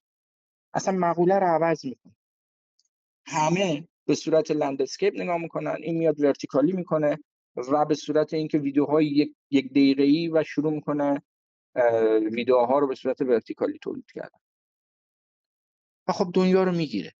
اصلا 0.74 0.94
مقوله 0.98 1.38
رو 1.38 1.46
عوض 1.46 1.84
می‌کنه. 1.84 2.16
همه 3.26 3.88
به 4.06 4.14
صورت 4.14 4.50
landscape 4.50 5.14
نگاه 5.20 5.38
می‌کنن 5.38 5.76
این 5.82 5.98
میاد 5.98 6.20
vertical 6.20 6.66
ی 6.66 6.72
می‌کنه 6.72 7.18
و 7.56 7.84
به 7.84 7.94
صورت 7.94 8.34
اینکه 8.34 8.58
ویدیوهای 8.58 9.06
یک 9.06 9.34
یک 9.50 9.70
دقیقه 9.70 10.02
ای 10.02 10.28
و 10.28 10.44
شروع 10.44 10.72
می‌کنه 10.72 11.22
ویدیوها 12.32 12.78
رو 12.78 12.86
به 12.86 12.94
صورت 12.94 13.20
ورتیکالی 13.20 13.78
تولید 13.82 14.06
کردن. 14.14 14.38
و 16.08 16.12
خب 16.12 16.30
دنیا 16.34 16.64
رو 16.64 16.72
می‌گیره. 16.72 17.12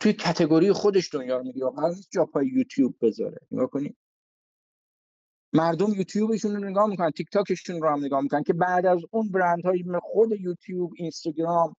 توی 0.00 0.12
کتگوری 0.12 0.72
خودش 0.72 1.14
دنیا 1.14 1.36
رو 1.38 1.44
می‌گیره 1.44 1.70
قرار 1.70 1.94
جا 2.10 2.24
پای 2.24 2.46
یوتیوب 2.46 2.96
بذاره. 3.00 3.38
نگاه 3.50 3.70
کنید 3.70 3.96
مردم 5.52 5.94
یوتیوبشون 5.94 6.56
رو 6.56 6.70
نگاه 6.70 6.86
می‌کنن 6.86 7.10
تیک 7.10 7.30
تاکشون 7.30 7.82
رو 7.82 7.88
هم 7.88 8.04
نگاه 8.04 8.20
می‌کنن 8.20 8.42
که 8.42 8.52
بعد 8.52 8.86
از 8.86 9.02
اون 9.10 9.30
برند 9.30 9.64
های 9.64 9.84
خود 10.02 10.32
یوتیوب 10.40 10.92
اینستاگرام 10.96 11.76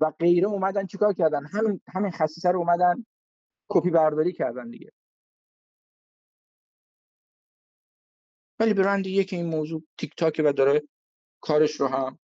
و 0.00 0.10
غیره 0.10 0.46
اومدن 0.46 0.86
چیکار 0.86 1.12
کردن؟ 1.12 1.46
همین 1.46 1.80
همین 1.88 2.10
خصیصه 2.10 2.50
رو 2.50 2.58
اومدن 2.58 3.06
کپی 3.68 3.90
برداری 3.90 4.32
کردن 4.32 4.70
دیگه. 4.70 4.92
ولی 8.58 8.74
برند 8.74 9.04
که 9.04 9.36
این 9.36 9.46
موضوع 9.46 9.82
تیک 9.98 10.16
تاک 10.16 10.42
و 10.44 10.52
داره 10.52 10.82
کارش 11.40 11.80
رو 11.80 11.86
هم 11.86 12.18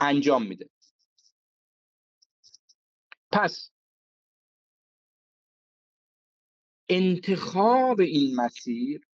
انجام 0.00 0.46
میده. 0.46 0.70
پس 3.32 3.70
انتخاب 6.88 8.00
این 8.00 8.36
مسیر 8.36 9.08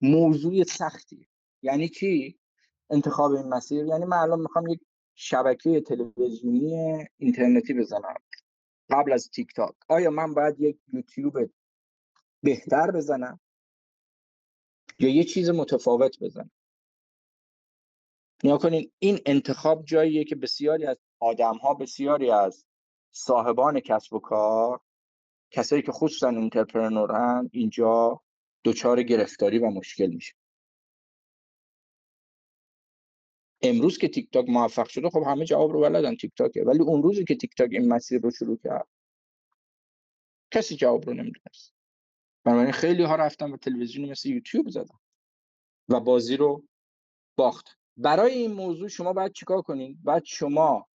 موضوع 0.00 0.64
سختی 0.64 1.28
یعنی 1.62 1.88
چی؟ 1.88 2.38
انتخاب 2.90 3.32
این 3.32 3.48
مسیر. 3.48 3.86
یعنی 3.86 4.04
من 4.04 4.16
الان 4.16 4.40
می‌خوام 4.40 4.66
یک 4.66 4.80
شبکه 5.14 5.80
تلویزیونی 5.80 7.04
اینترنتی 7.16 7.74
بزنم 7.74 8.14
قبل 8.90 9.12
از 9.12 9.30
تیک 9.30 9.54
تاک 9.54 9.74
آیا 9.88 10.10
من 10.10 10.34
باید 10.34 10.60
یک 10.60 10.78
یوتیوب 10.92 11.50
بهتر 12.42 12.90
بزنم؟ 12.90 13.40
یا 14.98 15.08
یه 15.08 15.24
چیز 15.24 15.50
متفاوت 15.50 16.18
بزنم؟ 16.20 16.50
نیا 18.44 18.58
کنین 18.58 18.92
این 18.98 19.18
انتخاب 19.26 19.84
جاییه 19.84 20.24
که 20.24 20.36
بسیاری 20.36 20.86
از 20.86 20.98
آدم 21.18 21.54
ها 21.54 21.74
بسیاری 21.74 22.30
از 22.30 22.64
صاحبان 23.18 23.80
کسب 23.80 24.12
و 24.12 24.18
کار 24.18 24.80
کسایی 25.50 25.82
که 25.82 25.92
خصوصا 25.92 26.28
انترپرنورن 26.28 27.50
اینجا 27.52 28.20
دچار 28.64 29.02
گرفتاری 29.02 29.58
و 29.58 29.70
مشکل 29.70 30.06
میشه. 30.06 30.34
امروز 33.62 33.98
که 33.98 34.08
تیک 34.08 34.32
تاک 34.32 34.48
موفق 34.48 34.88
شده 34.88 35.10
خب 35.10 35.22
همه 35.26 35.44
جواب 35.44 35.72
رو 35.72 35.80
بلدن 35.80 36.16
تیک 36.16 36.32
تاکه 36.36 36.62
ولی 36.62 36.78
اون 36.78 37.02
روزی 37.02 37.24
که 37.24 37.34
تیک 37.34 37.54
تاک 37.56 37.68
این 37.72 37.88
مسیر 37.88 38.20
رو 38.20 38.30
شروع 38.30 38.58
کرد 38.64 38.88
کسی 40.50 40.76
جواب 40.76 41.06
رو 41.06 41.14
نمی‌دونست. 41.14 41.74
بنابراین 42.44 42.72
خیلی 42.72 43.02
ها 43.02 43.16
رفتن 43.16 43.52
و 43.52 43.56
تلویزیون 43.56 44.10
مثل 44.10 44.28
یوتیوب 44.28 44.68
زدن 44.68 44.98
و 45.88 46.00
بازی 46.00 46.36
رو 46.36 46.64
باخت. 47.36 47.78
برای 47.96 48.32
این 48.32 48.52
موضوع 48.52 48.88
شما 48.88 49.12
باید 49.12 49.32
چیکار 49.32 49.62
کنید 49.62 50.02
باید 50.02 50.24
شما 50.24 50.88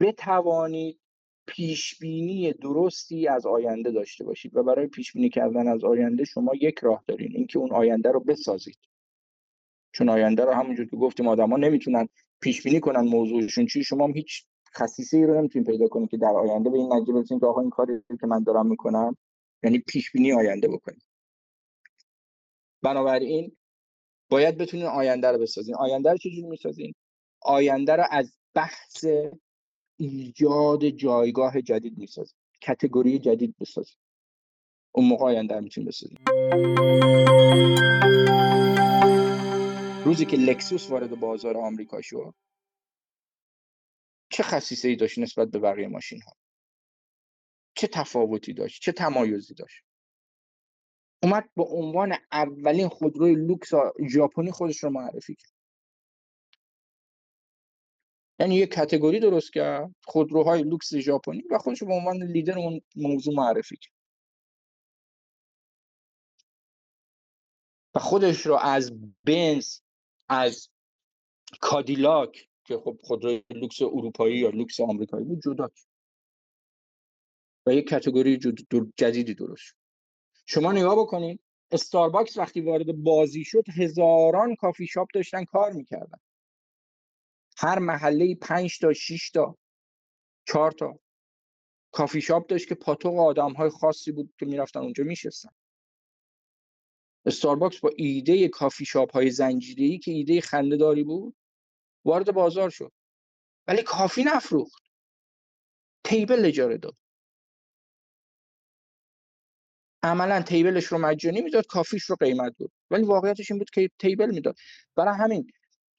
بتوانید 0.00 1.00
پیش 1.46 1.98
بینی 1.98 2.52
درستی 2.52 3.28
از 3.28 3.46
آینده 3.46 3.90
داشته 3.90 4.24
باشید 4.24 4.56
و 4.56 4.62
برای 4.62 4.86
پیش 4.86 5.12
بینی 5.12 5.28
کردن 5.28 5.68
از 5.68 5.84
آینده 5.84 6.24
شما 6.24 6.52
یک 6.60 6.78
راه 6.78 7.04
دارین 7.06 7.32
اینکه 7.34 7.58
اون 7.58 7.72
آینده 7.72 8.10
رو 8.10 8.20
بسازید. 8.20 8.78
چون 9.92 10.08
آینده 10.08 10.44
رو 10.44 10.52
همونجور 10.52 10.86
که 10.86 10.96
گفتیم 10.96 11.28
آدما 11.28 11.56
نمی‌تونن 11.56 12.08
پیش 12.40 12.62
بینی 12.62 12.80
کنن 12.80 13.00
موضوعشون 13.00 13.66
چی؟ 13.66 13.84
شما 13.84 14.04
هم 14.04 14.14
هیچ 14.14 14.44
خصیصه 14.74 15.16
ای 15.16 15.26
رو 15.26 15.38
نمی‌تونید 15.38 15.68
پیدا 15.68 15.88
کنید 15.88 16.10
که 16.10 16.16
در 16.16 16.32
آینده 16.32 16.70
به 16.70 16.78
این 16.78 16.92
نتیجه 16.92 17.12
برسید 17.12 17.40
که 17.40 17.46
آقا 17.46 17.60
این 17.60 17.70
کاری 17.70 17.92
که 18.20 18.26
من 18.26 18.42
دارم 18.42 18.66
می‌کنم 18.66 19.16
یعنی 19.62 19.78
پیش 19.78 20.12
بینی 20.12 20.32
آینده 20.32 20.68
بکنید. 20.68 21.02
بنابراین 22.82 23.56
باید 24.30 24.58
بتونین 24.58 24.86
آینده 24.86 25.28
رو 25.28 25.38
بسازین. 25.38 25.74
آینده 25.74 26.10
رو 26.10 26.16
چجوری 26.16 26.42
می‌سازین؟ 26.42 26.94
آینده 27.40 27.92
رو 27.96 28.04
از 28.10 28.36
بحث 28.54 29.04
ایجاد 29.96 30.88
جایگاه 30.88 31.62
جدید 31.62 31.98
می‌سازین 31.98 32.38
کتگوری 32.60 33.18
جدید 33.18 33.56
بسازین 33.60 33.98
اون 34.92 35.08
موقع 35.08 35.24
آینده 35.24 35.54
رو 35.54 35.60
می‌تونین 35.60 35.88
بسازین 35.88 36.18
روزی 40.04 40.26
که 40.26 40.36
لکسوس 40.36 40.90
وارد 40.90 41.20
بازار 41.20 41.56
آمریکا 41.56 42.00
شد 42.02 42.34
چه 44.30 44.42
خصیصه 44.42 44.88
ای 44.88 44.96
داشت 44.96 45.18
نسبت 45.18 45.48
به 45.48 45.58
بقیه 45.58 45.88
ماشین 45.88 46.22
ها 46.22 46.32
چه 47.74 47.86
تفاوتی 47.86 48.52
داشت؟ 48.52 48.82
چه 48.82 48.92
تمایزی 48.92 49.54
داشت؟ 49.54 49.84
اومد 51.22 51.50
به 51.56 51.64
عنوان 51.64 52.14
اولین 52.32 52.88
خودروی 52.88 53.34
لوکس 53.34 53.70
ژاپنی 54.10 54.50
خودش 54.52 54.84
رو 54.84 54.90
معرفی 54.90 55.34
کرد. 55.34 55.55
یعنی 58.38 58.54
یه 58.54 58.66
category 58.66 59.20
درست 59.20 59.52
کرد 59.52 59.94
خودروهای 60.04 60.62
لوکس 60.62 60.94
ژاپنی 60.94 61.42
و 61.50 61.58
خودش 61.58 61.82
به 61.82 61.94
عنوان 61.94 62.22
لیدر 62.22 62.58
اون 62.58 62.80
موضوع 62.96 63.34
معرفی 63.34 63.76
کرد. 63.76 63.92
و 67.94 67.98
خودش 67.98 68.46
رو 68.46 68.54
از 68.54 68.92
بنز 69.24 69.80
از 70.28 70.68
کادیلاک 71.60 72.48
که 72.64 72.78
خب 72.78 72.98
خودروی 73.02 73.42
لوکس 73.50 73.82
اروپایی 73.82 74.38
یا 74.38 74.50
لوکس 74.50 74.80
آمریکایی 74.80 75.24
بود 75.24 75.42
جدا 75.42 75.70
و 77.66 77.74
یک 77.74 77.88
category 77.88 78.38
جدیدی 78.96 79.34
درست 79.34 79.62
شد. 79.62 79.76
شما 80.46 80.72
نگاه 80.72 80.96
بکنید 80.96 81.40
استارباکس 81.70 82.36
وقتی 82.36 82.60
وارد 82.60 82.92
بازی 82.92 83.44
شد 83.44 83.64
هزاران 83.76 84.56
کافی 84.56 84.86
شاپ 84.86 85.08
داشتن 85.14 85.44
کار 85.44 85.72
می‌کردن. 85.72 86.18
هر 87.58 87.78
محله 87.78 88.34
پنج 88.34 88.78
تا 88.78 88.92
6 88.92 89.30
تا 89.30 89.56
چهار 90.48 90.72
تا. 90.72 90.98
کافی 91.92 92.20
شاپ 92.20 92.46
داشت 92.46 92.68
که 92.68 92.74
پاتوق 92.74 93.18
آدم 93.18 93.52
های 93.52 93.70
خاصی 93.70 94.12
بود 94.12 94.34
که 94.38 94.46
می‌رفتن 94.46 94.80
اونجا 94.80 95.04
میشستن. 95.04 95.50
استارباکس 97.26 97.80
با 97.80 97.90
ایده 97.96 98.48
کافی 98.48 98.84
شاپ 98.84 99.12
های 99.12 99.30
زنجیری 99.30 99.98
که 99.98 100.12
ایده 100.12 100.40
خنده 100.40 100.76
داری 100.76 101.04
بود 101.04 101.36
وارد 102.04 102.32
بازار 102.32 102.70
شد. 102.70 102.92
ولی 103.68 103.82
کافی 103.82 104.24
نفروخت. 104.24 104.82
table 106.04 106.44
اجاره 106.44 106.78
داد. 106.78 106.96
عملا 110.02 110.42
table 110.42 110.72
ش 110.72 110.84
رو 110.86 110.98
مجانی 110.98 111.40
می‌داد 111.42 111.66
coffee 111.66 111.93
ش 111.93 112.02
رو 112.04 112.16
قیمت 112.16 112.56
بود 112.58 112.72
ولی 112.90 113.02
واقعیتش 113.02 113.50
این 113.50 113.58
بود 113.58 113.70
که 113.70 113.90
table 113.98 114.30
می‌داد. 114.34 114.56
برای 114.96 115.14
همین 115.18 115.46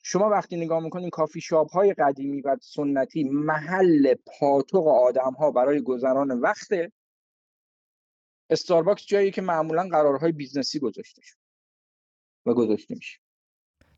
شما 0.10 0.30
وقتی 0.30 0.55
نگاه 0.55 0.84
می‌کنین 0.84 1.10
کافی 1.10 1.41
شاپ 1.41 1.72
های 1.72 1.93
قدیمی 1.93 2.41
و 2.41 2.58
سنتی 2.62 3.24
محل 3.24 4.14
پاتوق 4.14 4.88
آدم 4.88 5.34
ها 5.34 5.51
برای 5.51 5.82
گذران 5.82 6.32
وقت 6.32 6.68
استارباکس 8.49 9.05
جایی 9.05 9.32
که 9.32 9.41
معمولا 9.41 9.88
قرارهای 9.91 10.32
business 10.32 10.74
ی 10.74 10.80
گذاشته 10.80 11.22
شد 11.22 11.38
و 12.45 12.53
گذاشته 12.53 12.95
میشه. 12.95 13.20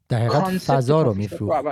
در 0.10 0.18
حقیقت 0.18 0.57
فضا 0.57 1.01
رو 1.01 1.14
میفروخت. 1.14 1.66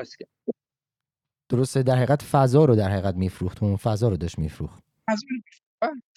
درسته 1.49 1.83
در 1.83 1.95
حقیقت 1.95 2.21
فضا 2.21 2.65
رو 2.65 2.75
در 2.75 2.89
حقیقت 2.89 3.15
میفروخت. 3.15 3.63
اون 3.63 3.75
فضا 3.75 4.09
رو 4.09 4.17
داشت 4.17 4.39
میفروخت. 4.39 4.83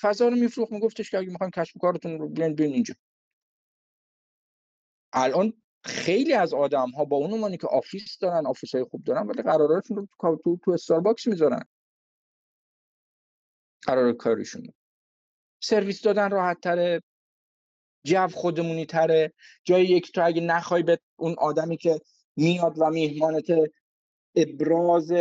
فضا 0.01 0.29
رو 0.29 0.37
میفروخت. 0.37 0.73
میگفتش 0.73 1.11
که 1.11 1.19
اگه 1.19 1.31
می‌خواین 1.31 1.51
کسب 1.51 1.79
کارتون 1.81 2.19
رو 2.19 2.29
بیان 2.29 2.55
بیان 2.55 2.73
اینجا. 2.73 2.95
الان 5.13 5.53
خیلی 5.85 6.33
از 6.33 6.55
آدم 6.55 6.91
ها 6.91 7.05
با 7.05 7.17
اون 7.17 7.33
عنوانی 7.33 7.57
که 7.57 7.67
office 7.67 8.19
دارن 8.19 8.47
office 8.47 8.75
های 8.75 8.85
خوب 8.85 9.05
دارن 9.05 9.27
ولی 9.27 9.43
قراراتشون 9.43 9.97
رو 9.97 10.09
تو 10.21 10.37
تو, 10.45 10.59
تو 10.65 10.71
استارباکس 10.71 11.27
می‌ذارن. 11.27 11.65
قرار 13.83 14.13
کارشون 14.13 14.73
سرویس 15.63 16.03
دادن 16.03 16.31
راحت 16.31 16.61
تره 16.61 17.03
جو 18.05 18.29
خودمونی 18.29 18.87
تره. 18.87 19.33
جای 19.65 19.85
یک 19.85 20.13
تو 20.13 20.25
اگه 20.25 20.41
نخوای 20.41 20.83
به 20.83 20.99
اون 21.17 21.35
آدمی 21.39 21.77
که 21.77 22.01
میاد 22.37 22.75
و 22.79 22.91
میهمانت 22.91 23.47
ابراز 24.37 25.13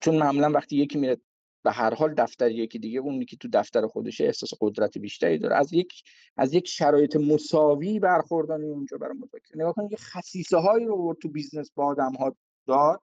چون 0.00 0.18
معمولا 0.18 0.50
وقتی 0.50 0.76
یکی 0.76 0.98
میره 0.98 1.16
به 1.64 1.72
هر 1.72 1.94
حال 1.94 2.14
دفتر 2.14 2.50
یکی 2.50 2.78
دیگه 2.78 3.00
اونی 3.00 3.24
که 3.24 3.36
تو 3.36 3.48
دفتر 3.52 3.86
خودشه 3.86 4.24
احساس 4.24 4.50
قدرت 4.60 4.98
بیشتری 4.98 5.38
داره. 5.38 5.56
از 5.56 5.72
یک 5.72 5.92
از 6.36 6.54
یک 6.54 6.68
شرایط 6.68 7.16
مساوی 7.16 8.00
برخوردن 8.00 8.64
اونجا 8.64 8.98
برای 8.98 9.14
مذاکره 9.18 9.56
نگاه 9.56 9.72
کنید 9.74 9.90
که 9.90 9.96
خصیصه 9.96 10.56
هایی 10.58 10.86
رو 10.86 11.16
تو 11.22 11.28
business 11.28 11.72
با 11.74 11.86
آدم 11.86 12.12
ها 12.12 12.36
داد 12.66 13.00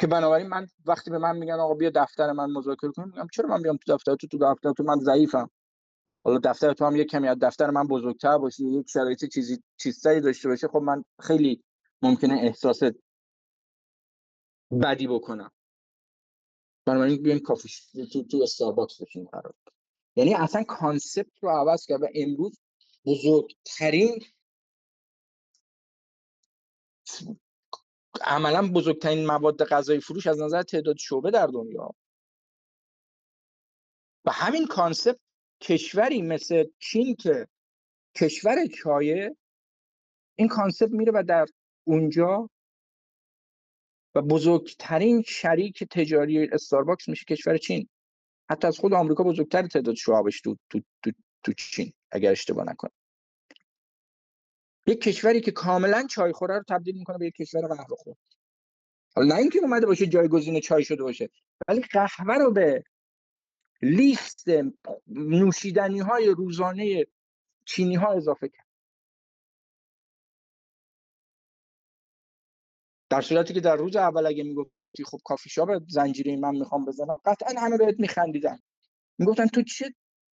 که 0.00 0.06
بنابراین 0.06 0.46
من 0.46 0.66
وقتی 0.86 1.10
به 1.10 1.18
من 1.18 1.36
میگن 1.36 1.54
آقا 1.54 1.74
بیا 1.74 1.90
دفتر 1.94 2.32
من 2.32 2.50
مذاکره 2.50 2.92
کنیم 2.92 3.08
میگم 3.08 3.28
چرا 3.32 3.48
من 3.48 3.62
بیام 3.62 3.76
تو 3.76 3.94
دفتر 3.96 4.14
تو 4.16 4.26
تو 4.26 4.38
دفتر 4.38 4.72
تو؟ 4.72 4.82
من 4.84 4.98
ضعیفم. 5.00 5.50
حالا 6.24 6.38
دفتر 6.38 6.72
تو 6.72 6.84
هم 6.86 6.96
یک 6.96 7.08
کمی 7.10 7.28
از 7.28 7.38
دفتر 7.42 7.70
من 7.70 7.86
بزرگتر 7.88 8.38
باشه 8.38 8.64
یک 8.64 8.90
شرایط 8.90 9.24
چیزی 9.24 9.62
چیزتری 9.76 10.20
داشته 10.20 10.48
باشه 10.48 10.68
خب 10.68 10.78
من 10.78 11.04
خیلی 11.20 11.62
ممکنه 12.02 12.34
احساس 12.34 12.80
بدی 14.82 15.06
بکنم. 15.08 15.50
بنابراین 16.86 17.22
بیاین 17.22 17.38
coffee 17.38 17.68
تو 18.12 18.22
تو 18.22 18.40
استارباکس 18.42 19.02
بشین 19.02 19.24
قرار 19.24 19.54
یعنی 20.16 20.34
اصلا 20.34 20.62
concept 20.62 21.42
رو 21.42 21.50
عوض 21.50 21.86
کرد 21.86 22.02
و 22.02 22.06
امروز 22.14 22.60
بزرگترین 23.04 24.24
عملا 28.20 28.72
بزرگترین 28.72 29.26
مواد 29.26 29.64
غذایی 29.64 30.00
فروش 30.00 30.26
از 30.26 30.40
نظر 30.40 30.62
تعداد 30.62 30.96
شعبه 30.96 31.30
در 31.30 31.46
دنیا. 31.46 31.94
و 34.24 34.30
همین 34.30 34.66
concept 34.66 35.20
کشوری 35.60 36.22
مثل 36.22 36.64
چین 36.78 37.16
که 37.16 37.48
کشور 38.14 38.66
چایه 38.66 39.36
این 40.36 40.48
concept 40.48 40.90
میره 40.90 41.12
و 41.14 41.24
در 41.28 41.46
اونجا 41.84 42.50
و 44.16 44.22
بزرگترین 44.22 45.22
شریک 45.22 45.84
تجاری 45.84 46.48
استارباکس 46.52 47.08
میشه 47.08 47.24
کشور 47.24 47.56
چین. 47.56 47.88
حتی 48.50 48.66
از 48.66 48.78
خود 48.78 48.94
آمریکا 48.94 49.24
بزرگتر 49.24 49.66
تعداد 49.66 49.94
شعبش 49.94 50.40
تو, 50.40 50.56
تو, 50.70 50.80
تو, 51.02 51.10
تو 51.42 51.52
چین 51.52 51.92
اگر 52.10 52.30
اشتباه 52.30 52.64
نکنه 52.64 52.90
یک 54.86 55.00
کشوری 55.00 55.40
که 55.40 55.50
کاملا 55.50 56.06
چای 56.10 56.32
خوره 56.32 56.56
رو 56.56 56.64
تبدیل 56.68 56.98
می‌کنه 56.98 57.18
به 57.18 57.26
یک 57.26 57.34
کشور 57.34 57.66
قهوه 57.66 57.96
خور 57.96 58.16
حالا 59.16 59.34
نه 59.34 59.40
اینکه 59.40 59.58
اومده 59.58 59.86
باشه 59.86 60.06
جایگزین 60.06 60.60
چای 60.60 60.84
شده 60.84 61.02
باشه 61.02 61.30
ولی 61.68 61.80
قهوه 61.80 62.34
رو 62.34 62.52
به 62.52 62.84
لیست 63.82 64.44
نوشیدنی 65.06 65.98
های 65.98 66.28
روزانه 66.28 67.06
چینی 67.64 67.94
ها 67.94 68.12
اضافه 68.12 68.48
کرد. 68.48 68.65
در 73.10 73.20
صورتی 73.20 73.54
که 73.54 73.60
در 73.60 73.76
روز 73.76 73.96
اول 73.96 74.26
اگه 74.26 74.44
می‌گفتی 74.44 75.04
خب 75.04 75.18
کافی 75.24 75.50
شاپ 75.50 75.82
زنجیره 75.88 76.36
من 76.36 76.56
می‌خوام 76.56 76.84
بزنم 76.84 77.18
قطعا 77.24 77.60
همه 77.60 77.76
بهت 77.78 78.00
میخندیدن. 78.00 78.58
می‌گفتن 79.18 79.46
تو 79.46 79.62
چه 79.62 79.94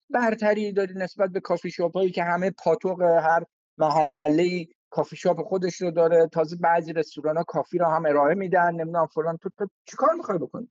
برتری 0.09 0.71
داری 0.71 0.93
نسبت 0.93 1.29
به 1.29 1.39
کافی 1.39 1.71
شاپ 1.71 1.97
هایی 1.97 2.11
که 2.11 2.23
همه 2.23 2.51
پاتوق 2.51 3.01
هر 3.01 3.43
محله 3.77 4.67
کافی 4.89 5.15
شاپ 5.15 5.41
خودش 5.41 5.75
رو 5.81 5.91
داره 5.91 6.27
تازه 6.27 6.55
بعضی 6.55 6.93
رستوران 6.93 7.37
ها 7.37 7.43
coffee 7.43 7.77
رو 7.77 7.85
هم 7.85 8.05
ارائه 8.05 8.35
میدن 8.35 8.71
نمی‌دونم 8.75 9.07
فلان 9.07 9.37
تو, 9.37 9.49
تو 9.57 9.67
چیکار 9.85 10.13
می‌خوای 10.13 10.37
بکنی؟ 10.37 10.69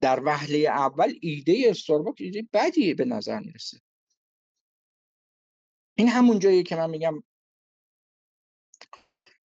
در 0.00 0.20
وهله 0.24 0.58
اول 0.58 1.12
ایده 1.20 1.64
استارباکس 1.66 2.20
ایده 2.20 2.42
بدیه 2.52 2.94
به 2.94 3.04
نظر 3.04 3.38
می‌رسه. 3.40 3.78
این 5.94 6.08
همون 6.08 6.38
جایی 6.38 6.62
که 6.62 6.76
من 6.76 6.90
میگم 6.90 7.22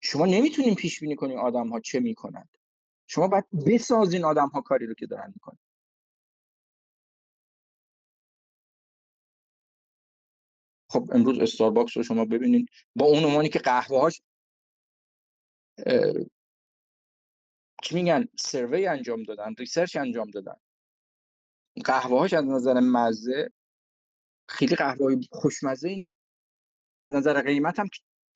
شما 0.01 0.25
نمی‌تونین 0.25 0.75
پیش 0.75 0.99
بینی 0.99 1.15
کنین 1.15 1.37
آدم 1.37 1.69
ها 1.69 1.79
چه 1.79 1.99
می‌کنند 1.99 2.49
شما 3.07 3.27
باید 3.27 3.45
بسازین 3.67 4.25
آدم 4.25 4.47
ها 4.47 4.61
کاری 4.61 4.85
رو 4.85 4.93
که 4.93 5.05
دارن 5.05 5.31
می‌کنن. 5.33 5.57
خب 10.89 11.09
امروز 11.13 11.39
استارباکس 11.39 11.97
رو 11.97 12.03
شما 12.03 12.25
ببینین. 12.25 12.67
با 12.95 13.05
اون 13.05 13.25
عنوانی 13.25 13.49
که 13.49 13.59
قهوه 13.59 14.01
هاش 14.01 14.21
چی 17.83 17.95
میگن؟ 17.95 18.25
survey 18.39 18.87
انجام 18.87 19.23
دادن 19.23 19.55
research 19.57 19.95
انجام 19.95 20.29
دادن. 20.29 20.55
قهوه 21.85 22.19
هاش 22.19 22.33
از 22.33 22.45
نظر 22.45 22.79
مزه 22.79 23.51
خیلی 24.49 24.75
قهوه 24.75 25.15
خوشمزه 25.31 26.07
نظر 27.11 27.41
قیمت 27.41 27.79
هم 27.79 27.87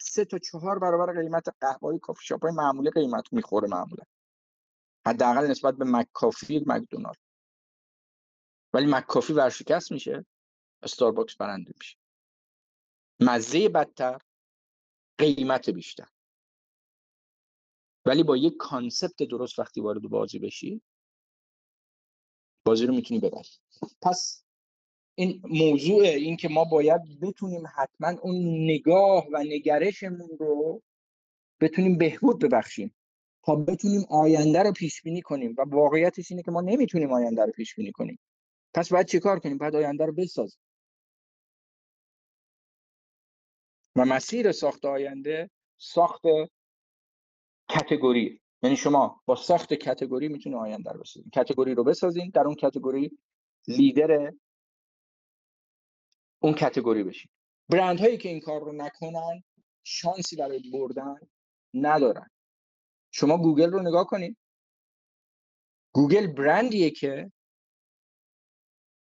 سه 0.01 0.26
تا 0.26 0.38
چهار 0.38 0.80
برابر 0.80 1.21
قیمت 1.21 1.49
قهوه 1.61 1.99
کافی 1.99 2.26
شاپ 2.26 2.41
های 2.41 2.51
معمولی 2.51 2.89
قیمت 2.89 3.34
می‌خوره 3.34 3.67
معمولا. 3.67 4.03
حداقل 5.07 5.47
نسبت 5.47 5.76
به 5.76 5.86
مکافی 5.86 6.63
مکدونالد. 6.67 7.17
ولی 8.74 8.86
مکافی 8.86 9.34
ورشکست 9.34 9.91
میشه 9.91 10.26
استارباکس 10.84 11.36
برنده 11.36 11.74
میشه. 11.80 11.97
مزه 13.19 13.69
بدتر 13.69 14.21
قیمت 15.17 15.69
بیشتر. 15.69 16.07
ولی 18.05 18.24
با 18.24 18.38
یک 18.38 18.57
concept 18.57 19.24
درست 19.24 19.59
وقتی 19.59 19.82
وارد 19.82 20.01
بازی 20.01 20.39
بشی 20.39 20.82
بازی 22.65 22.86
رو 22.86 22.93
می‌تونی 22.93 23.19
ببری. 23.19 23.49
پس 24.01 24.42
این 25.16 25.41
موضوع 25.43 26.01
این 26.01 26.38
که 26.38 26.49
ما 26.49 26.64
باید 26.64 27.20
بتونیم 27.22 27.64
حتما 27.76 28.09
اون 28.22 28.36
نگاه 28.64 29.28
و 29.32 29.43
نگرشمون 29.43 30.30
رو 30.39 30.82
بتونیم 31.61 31.97
بهبود 31.97 32.39
ببخشیم 32.39 32.95
تا 33.43 33.55
بتونیم 33.55 34.05
آینده 34.09 34.64
رو 34.64 34.72
پیش 34.72 35.01
بینی 35.01 35.22
کنیم 35.22 35.55
و 35.57 35.61
واقعیتش 35.61 36.32
اینه 36.32 36.43
که 36.43 36.51
ما 36.51 36.61
نمی‌تونیم 36.61 37.11
آینده 37.11 37.45
رو 37.45 37.51
پیش 37.51 37.76
بینی 37.76 37.91
کنیم. 37.91 38.20
پس 38.74 38.91
باید 38.91 39.07
چیکار 39.07 39.39
کنیم؟ 39.39 39.57
باید 39.57 39.76
آینده 39.76 40.05
رو 40.05 40.14
بسازیم. 40.14 40.59
و 43.95 44.05
مسیر 44.05 44.51
ساخت 44.51 44.86
آینده 44.86 45.49
ساخت 45.78 46.22
کتگوری. 47.70 48.39
یعنی 48.64 48.76
شما 48.76 49.22
با 49.26 49.36
ساخت 49.36 49.74
کتگوری 49.74 50.28
می‌تونید 50.28 50.57
آینده 50.57 50.91
رو 50.91 50.99
بسازید 50.99 51.34
کتگوری 51.34 51.76
رو 51.76 51.84
بسازین 51.84 52.32
در 52.34 52.41
اون 52.41 52.55
کتگوری 52.55 53.18
لیدر 53.68 54.34
اون 56.43 56.53
category 56.53 57.03
بشین 57.03 57.31
برند 57.69 57.99
هایی 57.99 58.17
که 58.17 58.29
این 58.29 58.39
کار 58.39 58.61
رو 58.61 58.71
نکنن 58.71 59.43
شانسی 59.83 60.35
برای 60.35 60.71
بردن 60.71 61.15
ندارن. 61.73 62.29
شما 63.11 63.37
گوگل 63.37 63.71
رو 63.71 63.81
نگاه 63.81 64.07
کنید 64.07 64.37
گوگل 65.93 66.27
برندیه 66.27 66.89
که 66.89 67.31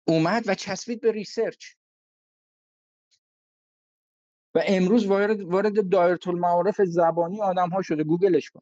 اومد 0.09 0.43
و 0.47 0.55
چسبید 0.55 1.01
به 1.01 1.13
research. 1.13 1.75
و 4.55 4.63
امروز 4.67 5.07
وارد 5.07 5.41
وارد 5.41 5.89
دایره 5.89 6.29
المعارف 6.29 6.81
زبانی 6.83 7.43
آدم 7.43 7.69
ها 7.69 7.83
شده. 7.83 8.05
گوگلش 8.05 8.51
کن. 8.51 8.61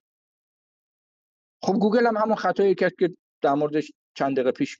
خب 1.62 1.72
گوگل 1.72 2.06
هم 2.06 2.16
همون 2.16 2.36
خطایی 2.36 2.74
کرد 2.74 2.94
که 2.98 3.16
در 3.42 3.54
موردش 3.54 3.92
چند 4.14 4.36
دقیقه 4.36 4.52
پیش 4.52 4.78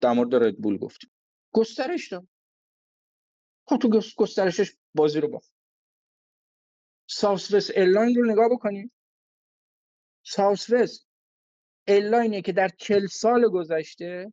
در 0.00 0.12
مورد 0.12 0.34
Red 0.34 0.53
Bull 0.53 0.78
گفتیم 0.78 1.10
گسترش 1.52 2.08
داد. 2.12 2.28
تو 3.76 4.00
گسترشش 4.16 4.72
بازی 4.94 5.20
رو 5.20 5.28
باخت. 5.28 5.52
Southwest 7.06 7.70
Airline 7.70 8.14
رو 8.14 8.30
نگاه 8.32 8.48
بکنیم. 8.48 8.92
Southwest 10.22 10.70
airline 10.70 11.08
ی 11.86 12.42
که 12.42 12.52
در 12.52 12.68
چل 12.68 13.06
سال 13.06 13.48
گذشته 13.48 14.32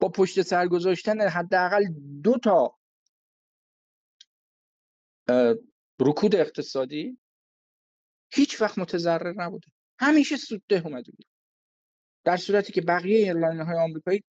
با 0.00 0.08
پشت 0.08 0.42
سر 0.42 0.68
گذاشتن 0.68 1.20
حداقل 1.20 1.84
دو 2.22 2.38
تا 2.38 2.78
رکود 6.00 6.36
اقتصادی 6.36 7.18
هیچ 8.32 8.60
وقت 8.60 8.78
متضرر 8.78 9.32
نبوده. 9.36 9.66
همیشه 9.98 10.36
سودده 10.36 10.86
اومده 10.86 11.12
بود. 11.12 11.26
در 12.24 12.36
صورتی 12.36 12.72
که 12.72 12.80
بقیه 12.80 13.18
ایرلاین 13.18 13.60
های 13.60 13.78
آمریکایی 13.78 14.24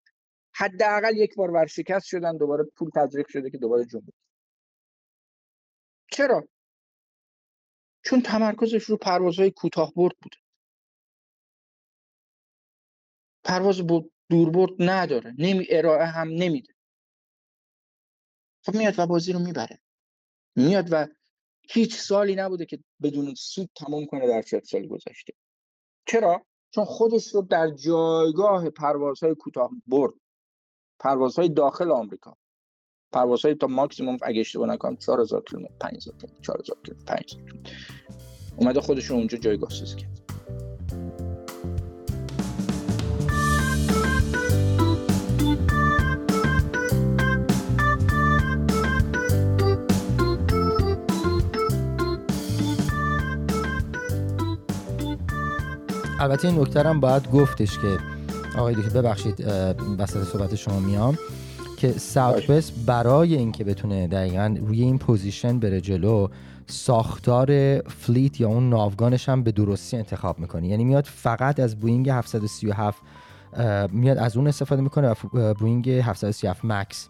حداقل 0.55 1.17
یک 1.17 1.35
بار 1.35 1.51
ورشکست 1.51 2.05
شدن 2.05 2.37
دوباره 2.37 2.63
پول 2.63 2.89
تزریق 2.95 3.27
شده 3.29 3.49
که 3.49 3.57
دوباره 3.57 3.85
جنبه 3.85 4.13
چرا؟ 6.11 6.47
چون 8.03 8.21
تمرکزش 8.21 8.83
رو 8.83 8.97
پروازهای 8.97 9.51
کوتاه 9.51 9.93
برد 9.95 10.15
بوده. 10.21 10.37
پرواز 13.43 13.81
دوربرد 14.29 14.71
نداره 14.79 15.35
نمی 15.37 15.67
ارائه 15.69 16.05
هم 16.05 16.27
نمیده. 16.27 16.73
خب 18.65 18.75
میاد 18.75 18.93
و 18.97 19.05
بازی 19.05 19.33
رو 19.33 19.39
می‌بره. 19.39 19.79
میاد 20.55 20.87
و 20.91 21.07
هیچ 21.69 21.95
سالی 21.95 22.35
نبوده 22.35 22.65
که 22.65 22.83
بدون 23.01 23.33
سود 23.35 23.69
تمام 23.75 24.05
کنه 24.05 24.27
در 24.27 24.41
چهل 24.41 24.61
سال 24.61 24.87
گذشته. 24.87 25.33
چرا؟ 26.05 26.45
چون 26.71 26.85
خودش 26.85 27.27
رو 27.27 27.41
در 27.41 27.69
جایگاه 27.69 28.69
پروازهای 28.69 29.35
کوتاه 29.35 29.71
برد. 29.87 30.13
پروازهای 31.03 31.49
داخل 31.49 31.91
آمریکا. 31.91 32.37
پروازهای 33.11 33.55
تا 33.55 33.67
ماکسیموم 33.67 34.17
اگه 34.21 34.39
اشتباه 34.39 34.67
نکنم 34.67 34.95
4000 34.95 35.43
کیلومتر 35.43 35.73
5000 35.79 36.15
کیلومتر 36.15 36.41
4000 36.41 36.77
کیلومتر 36.83 37.15
5000 37.15 37.41
کیلومتر. 37.45 37.71
اومده 38.57 38.81
خودش 38.81 39.05
رو 39.05 39.15
اونجا 39.15 39.37
جایگاه 39.37 39.69
سازی 39.69 39.95
کرد. 39.95 40.19
البته 56.19 56.47
این 56.47 56.59
نکته 56.59 56.79
هم 56.79 56.99
باید 56.99 57.31
گفتش 57.31 57.79
که 57.79 58.12
آقای 58.57 58.75
دکتر 58.75 59.01
ببخشید 59.01 59.41
وسط 59.97 60.23
صحبت 60.23 60.55
شما 60.55 60.79
میام. 60.79 61.17
که 61.77 61.91
Southwest 61.91 62.71
برای 62.85 63.35
اینکه 63.35 63.63
بتونه 63.63 64.07
دقیقا 64.07 64.55
روی 64.59 64.81
این 64.81 64.97
position 64.97 65.59
بره 65.59 65.81
جلو 65.81 66.27
ساختار 66.67 67.79
fleet 67.79 68.41
یا 68.41 68.47
اون 68.47 68.69
ناوگانش 68.69 69.29
هم 69.29 69.43
به 69.43 69.51
درستی 69.51 69.97
انتخاب 69.97 70.39
می‌کنه. 70.39 70.67
یعنی 70.67 70.83
میاد 70.83 71.05
فقط 71.05 71.59
از 71.59 71.79
بوینگ 71.79 72.09
737 72.09 73.01
میاد 73.91 74.17
از 74.17 74.37
اون 74.37 74.47
استفاده 74.47 74.81
می‌کنه 74.81 75.15
و 75.33 75.53
بوینگ 75.53 75.89
737 75.89 76.65
Max. 76.65 77.07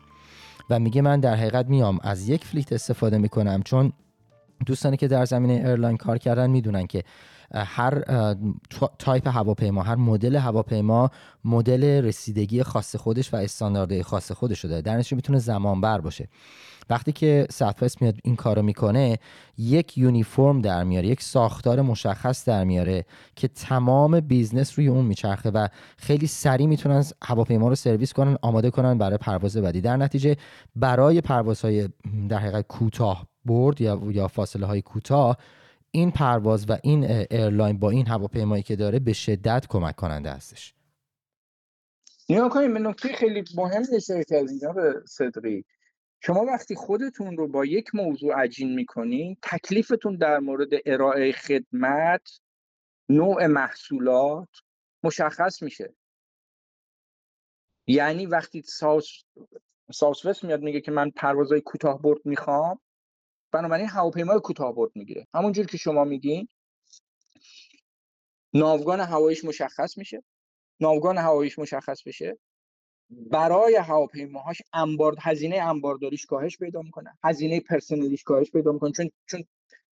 و 0.69 0.79
میگه 0.79 1.01
من 1.01 1.19
در 1.19 1.35
حقیقت 1.35 1.67
میام 1.67 1.99
از 2.01 2.29
یک 2.29 2.45
fleet 2.45 2.73
استفاده 2.73 3.17
می‌کنم 3.17 3.61
چون 3.63 3.93
دوستانی 4.65 4.97
که 4.97 5.07
در 5.07 5.25
زمینه 5.25 5.53
airline 5.53 5.97
کار 5.97 6.17
کردن 6.17 6.49
می‌دونن 6.49 6.87
که 6.87 7.03
هر 7.55 8.03
تایپ 8.99 9.27
هواپیما 9.27 9.83
هر 9.83 9.95
مدل 9.95 10.35
هواپیما 10.35 11.09
مدل 11.45 11.83
رسیدگی 11.83 12.63
خاص 12.63 12.95
خودش 12.95 13.33
و 13.33 13.37
استانداردهای 13.37 14.03
خاص 14.03 14.31
خودش 14.31 14.65
داره. 14.65 14.81
در 14.81 14.97
نتیجه 14.97 15.15
می‌تونه 15.15 15.39
زمان 15.39 15.81
بر 15.81 16.01
باشه. 16.01 16.27
وقتی 16.89 17.11
که 17.11 17.47
سفرس 17.51 18.01
میاد 18.01 18.15
این 18.23 18.35
کارو 18.35 18.61
می‌کنه 18.61 19.17
یک 19.57 19.97
uniform 19.97 20.61
در 20.61 20.83
میاره 20.83 21.07
یک 21.07 21.21
ساختار 21.21 21.81
مشخص 21.81 22.45
در 22.45 22.63
میاره 22.63 23.05
که 23.35 23.47
تمام 23.47 24.19
business 24.19 24.79
روی 24.79 24.87
اون 24.87 25.05
میچرخه 25.05 25.49
و 25.49 25.67
خیلی 25.97 26.27
سریع 26.27 26.67
می‌تونن 26.67 27.03
هواپیما 27.23 27.67
رو 27.67 27.75
سرویس 27.75 28.13
کنن 28.13 28.37
آماده 28.41 28.69
کنن 28.69 28.97
برای 28.97 29.17
پرواز 29.17 29.57
بعدی. 29.57 29.81
در 29.81 29.97
نتیجه 29.97 30.35
برای 30.75 31.21
پروازهای 31.21 31.89
در 32.29 32.37
حقیقت 32.37 32.67
کوتاه 32.67 33.27
برد 33.45 33.81
یا 33.81 34.01
یا 34.11 34.27
فاصله 34.27 34.65
های 34.65 34.81
کوتاه 34.81 35.37
این 35.95 36.11
پرواز 36.11 36.69
و 36.69 36.77
این 36.83 37.03
ایرلاین 37.03 37.79
با 37.79 37.89
این 37.89 38.07
هواپیمایی 38.07 38.63
که 38.63 38.75
داره 38.75 38.99
به 38.99 39.13
شدت 39.13 39.65
کمک 39.69 39.95
کننده 39.95 40.31
هستش. 40.31 40.73
نیا 42.29 42.49
کنیم 42.49 42.73
به 42.73 42.79
نکته 42.79 43.13
خیلی 43.13 43.43
مهم 43.55 43.83
اشاره 43.95 44.23
کردین 44.23 44.59
به 44.75 45.01
صدقی. 45.05 45.65
شما 46.19 46.41
وقتی 46.41 46.75
خودتون 46.75 47.37
رو 47.37 47.47
با 47.47 47.65
یک 47.65 47.95
موضوع 47.95 48.43
عجین 48.43 48.75
می‌کنین 48.75 49.37
تکلیفتون 49.41 50.15
در 50.15 50.39
مورد 50.39 50.69
ارائه 50.85 51.31
خدمت 51.31 52.39
نوع 53.09 53.47
محصولات 53.47 54.49
مشخص 55.03 55.63
میشه. 55.63 55.93
یعنی 57.87 58.25
وقتی 58.25 58.63
ساوس 59.91 60.43
میاد 60.43 60.61
میگه 60.61 60.81
که 60.81 60.91
من 60.91 61.09
پروازهای 61.09 61.61
کوتاه 61.61 62.01
برد 62.01 62.21
می‌خوام 62.25 62.79
بنابراین 63.53 63.87
هواپیمای 63.87 64.39
کوتاه 64.39 64.75
برد 64.75 64.91
می‌گیره. 64.95 65.27
همونجور 65.33 65.65
که 65.65 65.77
شما 65.77 66.03
میگین 66.03 66.47
ناوگان 68.53 68.99
هواییش 68.99 69.45
مشخص 69.45 69.97
میشه. 69.97 70.23
ناوگان 70.79 71.17
هواییش 71.17 71.59
مشخص 71.59 72.03
بشه. 72.03 72.37
برای 73.09 73.75
هواپیماهاش 73.75 74.61
انبار 74.73 75.15
هزینه 75.21 75.57
انبارداریش 75.57 76.25
کاهش 76.25 76.57
پیدا 76.57 76.81
می‌کنه. 76.81 77.17
هزینه 77.23 77.59
پرسنلیش 77.59 78.23
کاهش 78.23 78.51
پیدا 78.51 78.71
می‌کنه. 78.71 78.91
چون 78.91 79.11
چون 79.25 79.43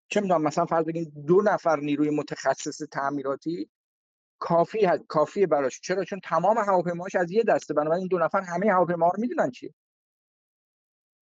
چه 0.07 0.21
می‌دونم 0.21 0.41
مثلا 0.41 0.65
فرض 0.65 0.85
بگین 0.85 1.11
دو 1.27 1.41
نفر 1.41 1.79
نیروی 1.79 2.09
متخصص 2.09 2.81
تعمیراتی 2.91 3.69
کافی 4.39 4.87
کافیه 5.07 5.47
براش. 5.47 5.79
چرا؟ 5.81 6.03
چون 6.03 6.19
تمام 6.23 6.57
هواپیماهاش 6.57 7.15
از 7.15 7.31
یه 7.31 7.43
دسته. 7.43 7.73
بنابراین 7.73 7.99
این 7.99 8.07
دو 8.07 8.17
نفر 8.19 8.41
همه 8.41 8.71
هواپیماها 8.71 9.11
رو 9.11 9.21
می‌دونن 9.21 9.51
چیه. 9.51 9.73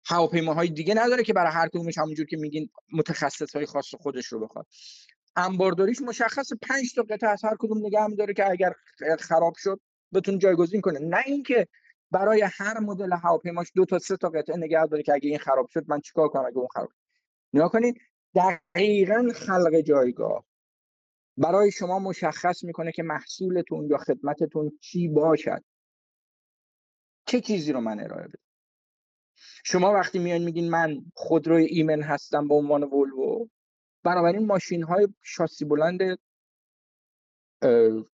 هواپیماهای 0.05 0.69
دیگه 0.69 0.93
نداره 0.93 1.23
که 1.23 1.33
برای 1.33 1.51
هر 1.53 1.67
کدومش 1.67 1.97
همونجور 1.97 2.25
که 2.25 2.37
میگین 2.37 2.69
متخصص 2.93 3.55
های 3.55 3.65
خاص 3.65 3.95
خودش 3.95 4.25
رو 4.25 4.39
بخواد. 4.39 4.67
انبارداریش 5.35 6.01
مشخص 6.01 6.53
5 6.61 6.93
تا 6.95 7.03
قطعه 7.09 7.29
از 7.29 7.45
هر 7.45 7.55
کدوم 7.59 7.85
نگه 7.85 8.07
داره 8.17 8.33
که 8.33 8.49
اگر 8.49 8.73
خراب 9.19 9.53
شد 9.57 9.79
بتون 10.13 10.39
جایگزین 10.39 10.81
کنه. 10.81 10.99
نه 10.99 11.23
اینکه 11.25 11.67
برای 12.11 12.41
هر 12.53 12.79
مدل 12.79 13.13
هواپیماش 13.13 13.71
دو 13.75 13.85
تا 13.85 13.99
سه 13.99 14.17
تا 14.17 14.29
قطعه 14.29 14.57
نگه 14.57 14.85
داره 14.85 15.03
که 15.03 15.13
اگه 15.13 15.29
این 15.29 15.39
خراب 15.39 15.69
شد 15.69 15.85
من 15.87 16.01
چیکار 16.01 16.27
کنم 16.27 16.45
اگه 16.45 16.57
اون 16.57 16.67
خراب 16.73 16.89
نگاه 17.53 17.71
کنید 17.71 18.01
دقیقا 18.35 19.27
خلق 19.35 19.81
جایگاه. 19.81 20.45
برای 21.37 21.71
شما 21.71 21.99
مشخص 21.99 22.63
می‌کنه 22.63 22.91
که 22.91 23.03
محصولتون 23.03 23.87
یا 23.89 23.97
خدمتتون 23.97 24.79
چی 24.81 25.07
باشد. 25.07 25.63
چه 27.25 27.41
چیزی 27.41 27.71
رو 27.71 27.81
من 27.81 27.99
ارائه 27.99 28.27
بدم؟ 28.27 28.48
شما 29.63 29.91
وقتی 29.91 30.19
میان 30.19 30.41
میگین 30.41 30.69
من 30.69 31.01
خودروی 31.13 31.65
ایمن 31.65 32.01
هستم 32.01 32.47
به 32.47 32.53
عنوان 32.55 32.83
ولوو 32.83 33.47
بنابراین 34.03 34.45
ماشین 34.45 34.83
های 34.83 35.07
شاسی 35.21 35.65
بلند 35.65 35.99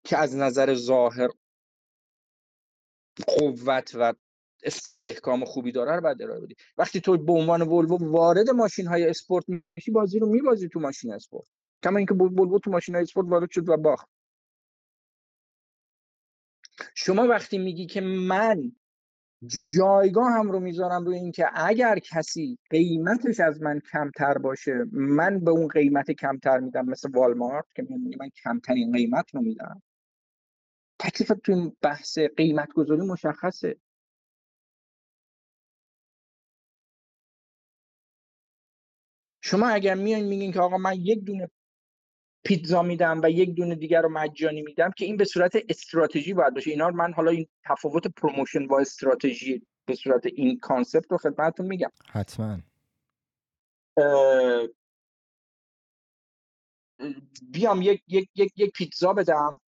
که 0.03 0.17
از 0.17 0.35
نظر 0.35 0.73
ظاهر 0.73 1.29
قوت 3.27 3.91
و 3.95 4.13
استحکام 4.63 5.45
خوبی 5.45 5.71
داره 5.71 5.95
رو 5.95 6.01
باید 6.01 6.21
ارائه 6.21 6.41
بدی. 6.41 6.55
وقتی 6.77 7.01
تو 7.01 7.17
به 7.17 7.31
عنوان 7.31 7.61
ولوو 7.61 8.11
وارد 8.11 8.49
ماشین 8.49 8.87
های 8.87 9.09
اسپورت 9.09 9.45
میشی 9.49 9.91
بازی 9.91 10.19
رو 10.19 10.29
میبازی 10.29 10.69
تو 10.69 10.79
ماشین 10.79 11.13
اسپورت. 11.13 11.47
کما 11.83 11.97
اینکه 11.97 12.13
ولوو 12.13 12.59
تو 12.59 12.71
ماشین 12.71 12.95
های 12.95 13.03
اسپورت 13.03 13.27
وارد 13.27 13.51
شد 13.51 13.69
و 13.69 13.77
باخت. 13.77 14.07
شما 16.95 17.27
وقتی 17.27 17.57
میگی 17.57 17.85
که 17.85 18.01
من 18.01 18.71
جایگاه 19.73 20.31
هم 20.31 20.51
رو 20.51 20.59
می‌ذارم 20.59 21.05
روی 21.05 21.17
اینکه 21.17 21.47
اگر 21.55 21.99
کسی 21.99 22.59
قیمتش 22.69 23.39
از 23.39 23.61
من 23.61 23.81
کمتر 23.93 24.37
باشه 24.37 24.85
من 24.91 25.39
به 25.39 25.51
اون 25.51 25.67
قیمت 25.67 26.11
کمتر 26.11 26.59
میدم 26.59 26.85
مثل 26.85 27.11
والمارت 27.11 27.65
که 27.75 27.83
میگه 27.83 28.17
من 28.19 28.29
کمترین 28.43 28.91
قیمت 28.93 29.35
رو 29.35 29.41
میدم. 29.41 29.83
تکلیف 30.99 31.31
تو 31.43 31.51
این 31.51 31.77
بحث 31.81 32.19
قیمت 32.19 32.73
گذاری 32.73 33.01
مشخصه. 33.01 33.77
شما 39.43 39.69
اگر 39.69 39.95
میان 39.95 40.21
میگین 40.21 40.51
که 40.53 40.59
آقا 40.61 40.77
من 40.77 40.95
یک 40.95 41.23
دونه 41.25 41.51
پیتزا 42.45 42.81
میدم 42.81 43.21
و 43.23 43.29
یک 43.29 43.55
دونه 43.55 43.75
دیگر 43.75 44.01
رو 44.01 44.09
مجانی 44.09 44.61
میدم 44.61 44.91
که 44.91 45.05
این 45.05 45.17
به 45.17 45.25
صورت 45.25 45.57
استراتژی 45.69 46.33
باید 46.33 46.53
باشه. 46.53 46.71
اینا 46.71 46.89
من 46.89 47.13
حالا 47.13 47.31
این 47.31 47.47
تفاوت 47.63 48.07
promotion 48.07 48.67
با 48.67 48.79
استراتژی 48.79 49.67
به 49.85 49.95
صورت 49.95 50.25
این 50.25 50.59
concept 50.59 51.11
رو 51.11 51.17
خدمتتون 51.17 51.65
میگم. 51.65 51.91
حتما. 52.11 52.59
بیام 57.51 57.81
یک, 57.81 58.03
یک, 58.07 58.29
یک, 58.35 58.53
یک 58.55 58.71
پیتزا 58.73 59.13
بدم 59.13 59.61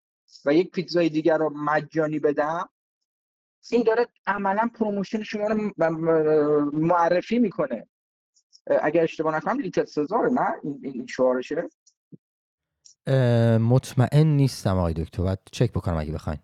و 0.44 0.54
یک 0.54 0.70
پیتزای 0.70 1.08
دیگر 1.08 1.38
رو 1.38 1.50
مجانی 1.50 2.18
بدم. 2.18 2.68
این 3.70 3.82
داره 3.82 4.06
عملا 4.26 4.70
promotion 4.74 5.22
شما 5.22 5.48
رو 5.48 5.72
معرفی 6.72 7.38
می‌کنه. 7.38 7.88
اگر 8.66 9.02
اشتباه 9.02 9.36
نکنم 9.36 9.60
لیتر 9.60 9.84
سزار 9.84 10.30
نه؟ 10.30 10.54
این 10.82 11.06
شعارشه. 11.06 11.68
مطمئن 13.60 14.26
نیستم 14.26 14.76
آقای 14.76 14.94
دکتر. 14.94 15.22
باید 15.22 15.38
چک 15.52 15.72
بکنم 15.72 15.96
اگه 15.96 16.12
بخواین. 16.12 16.38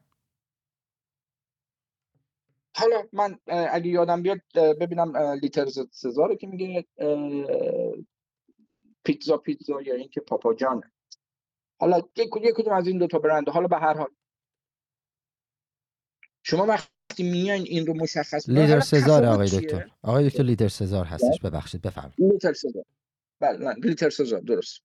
حالا 2.76 3.02
من 3.12 3.38
اگه 3.46 3.86
یادم 3.86 4.22
بیاد 4.22 4.40
ببینم 4.54 5.16
لیتر 5.16 5.66
سزاره 5.90 6.36
که 6.36 6.46
میگه 6.46 6.86
پیتزا 9.04 9.36
پیتزا 9.36 9.82
یا 9.82 9.94
اینکه 9.94 10.20
پاپا 10.20 10.54
جانه 10.54 10.92
حالا 11.80 12.00
یک 12.16 12.30
کدوم 12.32 12.72
از 12.72 12.86
این 12.86 12.98
دو 12.98 13.06
تا 13.06 13.18
برند. 13.18 13.48
حالا 13.48 13.68
به 13.68 13.76
هر 13.76 13.94
حال. 13.94 14.10
شما 16.42 16.66
وقتی 16.66 17.22
میاین 17.22 17.62
این 17.62 17.86
رو 17.86 17.94
مشخص 17.94 18.48
Little 18.48 18.80
Caesar 18.80 19.24
آقای 19.24 19.48
دکتر. 19.48 19.90
آقای 20.02 20.28
دکتر 20.28 20.42
Little 20.42 20.68
Caesar 20.68 21.04
هستش. 21.04 21.40
ببخشید 21.40 21.82
بفرمایید. 21.82 22.14
Little 22.18 22.52
Caesar. 22.52 22.84
بله 23.42 23.74
Little 23.74 24.10
Caesar 24.10 24.40
درست. 24.40 24.80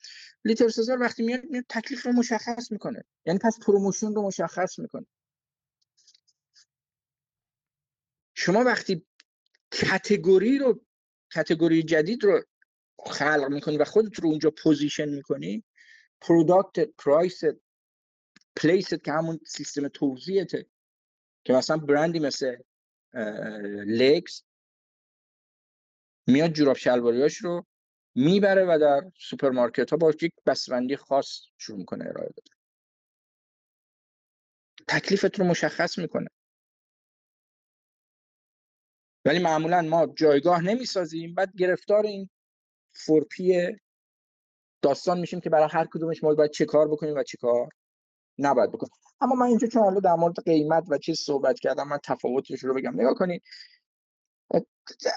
Little 0.45 0.69
Caesar 0.69 1.01
وقتی 1.01 1.23
میاد 1.23 1.43
میاد 1.43 1.65
تکلیف 1.69 2.05
رو 2.05 2.11
مشخص 2.11 2.71
می‌کنه. 2.71 3.03
یعنی 3.25 3.39
پس 3.39 3.59
promotion 3.65 4.13
رو 4.13 4.21
مشخص 4.21 4.79
می‌کنه. 4.79 5.05
شما 8.33 8.63
وقتی 8.63 9.05
category 9.71 10.57
رو 10.57 10.85
category 11.33 11.83
جدید 11.83 12.23
رو 12.23 12.43
خلق 12.99 13.47
می‌کنی 13.49 13.77
و 13.77 13.83
خودت 13.83 14.19
رو 14.19 14.29
اونجا 14.29 14.51
position 14.63 15.09
می‌کنی 15.09 15.63
product 16.21 16.79
price 16.79 17.41
place 18.55 18.95
ت 18.95 19.03
که 19.03 19.11
همون 19.11 19.39
سیستم 19.47 19.87
توزیعته 19.87 20.65
که 21.43 21.53
مثلا 21.53 21.77
برندی 21.77 22.19
مثل 22.19 22.57
L'eggs 23.85 24.43
میاد 26.27 26.51
جوراب 26.51 26.77
شلواریاش 26.77 27.37
رو 27.37 27.65
می‌بره 28.17 28.65
و 28.65 28.77
در 28.81 29.11
سوپرمارکت 29.19 29.89
ها 29.89 29.97
با 29.97 30.13
یک 30.21 30.33
بسته‌بندی 30.45 30.95
خاص 30.95 31.41
شروع 31.57 31.77
می‌کنه 31.77 32.05
ارائه 32.05 32.29
دادن. 32.29 32.51
تکلیفت 34.87 35.39
رو 35.39 35.45
مشخص 35.45 35.97
می‌کنه. 35.97 36.27
ولی 39.25 39.39
معمولا 39.39 39.81
ما 39.81 40.07
جایگاه 40.07 40.61
نمی‌سازیم 40.61 41.35
بعد 41.35 41.55
گرفتار 41.57 42.05
این 42.05 42.29
four 42.91 43.59
P 43.59 43.75
داستان 44.81 45.19
میشیم 45.19 45.39
که 45.39 45.49
برای 45.49 45.69
هر 45.71 45.87
کدومش 45.91 46.23
ما 46.23 46.33
باید 46.33 46.51
چه 46.51 46.65
کار 46.65 46.87
بکنیم 46.87 47.15
و 47.15 47.23
چه 47.23 47.37
کار 47.37 47.69
نباید 48.37 48.71
بکنیم. 48.71 48.91
اما 49.21 49.35
من 49.35 49.45
اینجا 49.45 49.67
چون 49.67 49.81
حالا 49.83 49.99
در 49.99 50.15
مورد 50.15 50.43
قیمت 50.45 50.83
و 50.89 50.97
چیز 50.97 51.19
صحبت 51.19 51.59
کردم 51.59 51.87
من 51.87 51.99
تفاوتش 52.03 52.63
رو 52.63 52.73
بگم. 52.73 53.01
نگاه 53.01 53.13
کنید. 53.13 53.43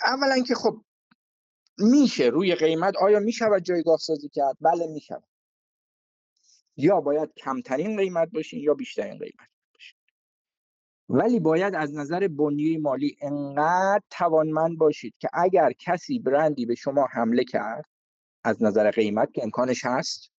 اولا 0.05 0.42
که 0.48 0.55
خب 0.55 0.84
میشه 1.80 2.24
روی 2.24 2.54
قیمت 2.54 2.96
آیا 2.96 3.20
می‌شود 3.20 3.62
جایگاه 3.62 3.96
سازی 3.96 4.28
کرد؟ 4.28 4.56
بله 4.60 4.86
می‌شود. 4.86 5.24
یا 6.76 7.00
باید 7.00 7.34
کمترین 7.34 7.96
قیمت 7.96 8.30
باشین 8.30 8.60
یا 8.60 8.74
بیشترین 8.74 9.18
قیمت 9.18 9.48
باشین. 9.74 9.98
ولی 11.08 11.40
باید 11.40 11.74
از 11.74 11.94
نظر 11.94 12.28
بنیه 12.28 12.78
مالی 12.78 13.16
انقدر 13.20 14.02
توانمند 14.10 14.78
باشید 14.78 15.14
که 15.18 15.28
اگر 15.32 15.72
کسی 15.72 16.18
برندی 16.18 16.66
به 16.66 16.74
شما 16.74 17.06
حمله 17.12 17.44
کرد 17.44 17.84
از 18.44 18.62
نظر 18.62 18.90
قیمت 18.90 19.32
که 19.32 19.42
امکانش 19.42 19.84
هست 19.84 20.32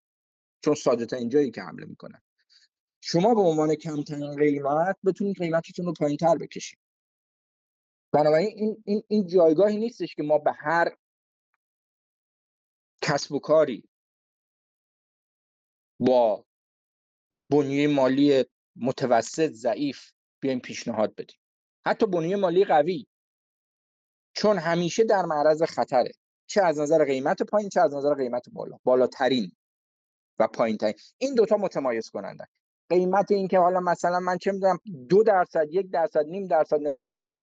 چون 0.61 0.75
ساده 0.75 1.05
تا 1.05 1.17
اینجایی 1.17 1.51
که 1.51 1.61
حمله 1.61 1.85
می‌کنن 1.85 2.21
شما 3.01 3.33
به 3.33 3.41
عنوان 3.41 3.75
کمترین 3.75 4.35
قیمت 4.35 4.97
بتونید 5.05 5.37
قیمتتون 5.37 5.85
رو 5.85 5.93
پایین 5.93 6.17
تر 6.17 6.37
بکشید. 6.37 6.79
بنابراین 8.11 8.53
این, 8.55 8.83
این, 8.85 9.03
این 9.07 9.27
جایگاهی 9.27 9.77
نیستش 9.77 10.15
که 10.15 10.23
ما 10.23 10.37
به 10.37 10.51
هر 10.51 10.95
کسب 13.01 13.31
و 13.31 13.39
کاری 13.39 13.89
با 15.99 16.45
بنیه 17.51 17.87
مالی 17.87 18.45
متوسط 18.75 19.51
ضعیف 19.51 20.11
بیایم 20.39 20.59
پیشنهاد 20.59 21.15
بدیم. 21.15 21.37
حتی 21.85 22.05
بنیه 22.05 22.35
مالی 22.35 22.65
قوی. 22.65 23.07
چون 24.33 24.57
همیشه 24.57 25.03
در 25.03 25.25
معرض 25.25 25.63
خطره. 25.63 26.11
چه 26.47 26.61
از 26.61 26.79
نظر 26.79 27.05
قیمت 27.05 27.43
پایین 27.43 27.69
چه 27.69 27.81
از 27.81 27.93
نظر 27.93 28.13
قیمت 28.13 28.49
بالا. 28.49 28.77
بالاترین 28.83 29.51
و 30.39 30.47
پایین 30.47 30.77
ترین 30.77 30.93
این 31.17 31.35
دوتا 31.35 31.57
متمایز 31.57 32.09
کننده. 32.09 32.47
قیمت 32.89 33.31
این 33.31 33.47
که 33.47 33.59
حالا 33.59 33.79
مثلا 33.79 34.19
من 34.19 34.37
چه 34.37 34.51
می‌دونم 34.51 34.79
دو 35.09 35.23
درصد 35.23 35.67
یک 35.71 35.91
درصد 35.91 36.25
نیم 36.25 36.47
درصد 36.47 36.97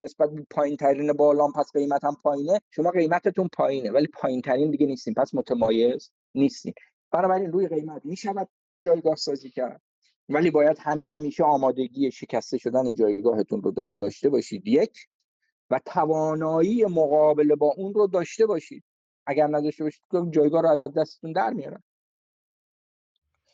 نسبت 0.05 0.30
به 0.30 0.46
پایین 0.51 0.76
ترین 0.76 1.12
بالام 1.12 1.53
پس 1.53 1.72
قیمت 1.72 2.05
هم 2.05 2.16
پایینه. 2.22 2.61
شما 2.70 2.90
قیمتتون 2.90 3.49
پایینه 3.53 3.90
ولی 3.90 4.07
پایین 4.07 4.42
ترین 4.42 4.70
دیگه 4.70 4.86
نیستیم. 4.86 5.14
پس 5.14 5.34
متمایز 5.34 6.11
نیستیم. 6.34 6.74
بنابراین 7.11 7.53
روی 7.53 7.68
قیمت 7.68 8.05
می‌شود 8.05 8.49
جایگاه 8.86 9.14
سازی 9.14 9.51
کرد. 9.51 9.82
ولی 10.28 10.51
باید 10.51 10.78
همیشه 11.20 11.44
آمادگی 11.44 12.11
شکسته 12.11 12.59
شدن 12.59 12.94
جایگاهتون 12.94 13.62
رو 13.62 13.74
داشته 14.03 14.28
باشید. 14.28 14.66
یک 14.66 14.99
و 15.70 15.80
توانایی 15.84 16.84
مقابله 16.84 17.57
با 17.57 17.74
اون 17.76 17.94
رو 17.94 18.07
داشته 18.07 18.46
باشید. 18.46 18.84
اگر 19.26 19.46
نداشته 19.46 19.84
باشید 19.84 20.03
جایگاه 20.30 20.62
رو 20.62 20.68
از 20.68 20.94
دستتون 20.96 21.32
در 21.32 21.51
میارن. 21.51 21.82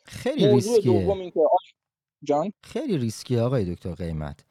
خیلی 0.05 0.47
ریسکیه. 0.47 1.31
جان؟ 2.23 2.53
خیلی 2.63 2.97
ریسکیه 2.97 3.41
آقای 3.41 3.75
دکتر 3.75 3.93
قیمت. 3.93 4.45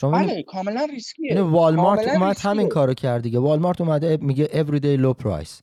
شما 0.00 0.10
بله 0.10 0.42
کاملا 0.42 0.86
ریسکیه. 0.92 1.42
والمارت 1.42 2.08
اومد 2.08 2.38
همین 2.40 2.68
کارو 2.68 2.94
کرد 2.94 3.22
دیگه. 3.22 3.38
والمارت 3.38 3.80
اومده 3.80 4.18
میگه 4.20 4.46
everyday 4.46 5.02
low 5.02 5.24
price. 5.24 5.62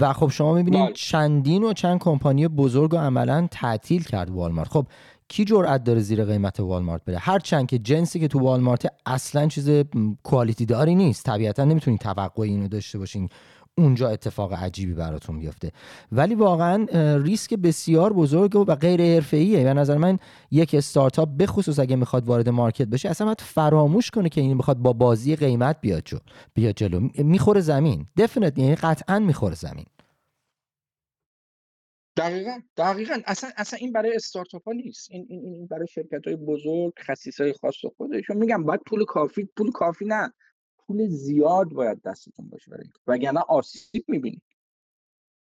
و 0.00 0.12
خب 0.12 0.28
شما 0.28 0.54
می‌بینید 0.54 0.84
بله. 0.84 0.92
چندین 0.92 1.64
و 1.64 1.72
چند 1.72 1.98
کمپانی 1.98 2.48
بزرگ 2.48 2.94
و 2.94 2.96
عملا 2.96 3.48
تعطیل 3.50 4.02
کرد 4.02 4.30
والمارت. 4.30 4.68
خب 4.68 4.86
کی 5.28 5.44
جرأت 5.44 5.84
داره 5.84 6.00
زیر 6.00 6.24
قیمت 6.24 6.60
والمارت 6.60 7.04
بره؟ 7.04 7.18
هر 7.18 7.38
چند 7.38 7.66
که 7.66 7.78
جنسی 7.78 8.20
که 8.20 8.28
تو 8.28 8.38
والمارت 8.38 8.86
اصلا 9.06 9.46
چیز 9.48 9.70
کوالیتی 10.22 10.66
داری 10.66 10.94
نیست. 10.94 11.26
طبیعتا 11.26 11.64
نمی‌تونین 11.64 11.98
توقع 11.98 12.42
اینو 12.42 12.68
داشته 12.68 12.98
باشین 12.98 13.28
اونجا 13.78 14.08
اتفاق 14.08 14.52
عجیبی 14.52 14.94
براتون 14.94 15.38
بیفته. 15.38 15.72
ولی 16.12 16.34
واقعا 16.34 16.86
ریسک 17.16 17.54
بسیار 17.54 18.12
بزرگ 18.12 18.56
و 18.56 18.74
غیر 18.74 19.02
حرفه‌ایه. 19.02 19.64
به 19.64 19.74
نظر 19.74 19.96
من 19.96 20.18
یک 20.50 20.74
استارتاپ 20.74 21.28
به 21.28 21.46
خصوص 21.46 21.78
اگه 21.78 21.96
می‌خواد 21.96 22.26
وارد 22.26 22.48
مارکت 22.48 22.88
بشه 22.88 23.08
اصلا 23.08 23.24
باید 23.24 23.40
فراموش 23.40 24.10
کنه 24.10 24.28
که 24.28 24.40
این 24.40 24.56
می‌خواد 24.56 24.76
با 24.76 24.92
بازی 24.92 25.36
قیمت 25.36 25.80
بیاد 25.80 26.02
جلو 26.04 26.20
بیاد 26.54 26.74
جلو. 26.74 27.08
می‌خوره 27.18 27.60
زمین. 27.60 28.06
دفنت 28.16 28.58
یعنی 28.58 28.74
قطعا 28.74 29.18
می‌خوره 29.18 29.54
زمین. 29.54 29.84
دقیقا 32.16 32.60
دقیقا. 32.76 33.14
اصلا 33.26 33.50
اصلا 33.56 33.78
این 33.82 33.92
برای 33.92 34.16
استارتاپ 34.16 34.64
ها 34.66 34.72
نیست. 34.72 35.10
این 35.10 35.26
این 35.28 35.44
این 35.44 35.66
برای 35.66 35.86
شرکت 35.86 36.26
های 36.26 36.36
بزرگ 36.36 36.92
خصیصه 37.06 37.40
های 37.40 37.52
خاص 37.52 37.74
خودشون. 37.96 38.36
میگم 38.36 38.64
باید 38.64 38.80
پول 38.86 39.04
کافی 39.04 39.44
پول 39.56 39.70
کافی 39.70 40.04
نه. 40.04 40.32
پول 40.86 41.08
زیاد 41.08 41.68
باید 41.68 42.02
دستتون 42.02 42.48
باشه 42.48 42.70
برای 42.70 42.86
وگرنه 43.06 43.40
آسیب 43.40 44.04
می‌بینید 44.08 44.42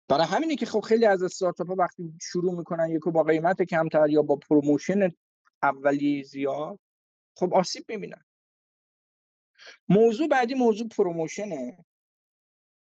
برای 0.08 0.26
همینه 0.26 0.56
که 0.56 0.66
خب 0.66 0.80
خیلی 0.80 1.06
از 1.06 1.22
استارتاپ 1.22 1.68
ها 1.68 1.74
وقتی 1.78 2.14
شروع 2.20 2.58
می‌کنن 2.58 2.90
یهو 2.90 3.10
با 3.10 3.22
قیمت 3.22 3.62
کمتر 3.62 4.08
یا 4.10 4.22
با 4.22 4.36
promotion 4.36 5.10
اولی 5.62 6.24
زیاد 6.24 6.78
خب 7.36 7.54
آسیب 7.54 7.84
می‌بینن. 7.88 8.24
موضوع 9.88 10.28
بعدی 10.28 10.54
موضوع 10.54 10.88
promotion 10.88 11.75
ه 11.75 11.84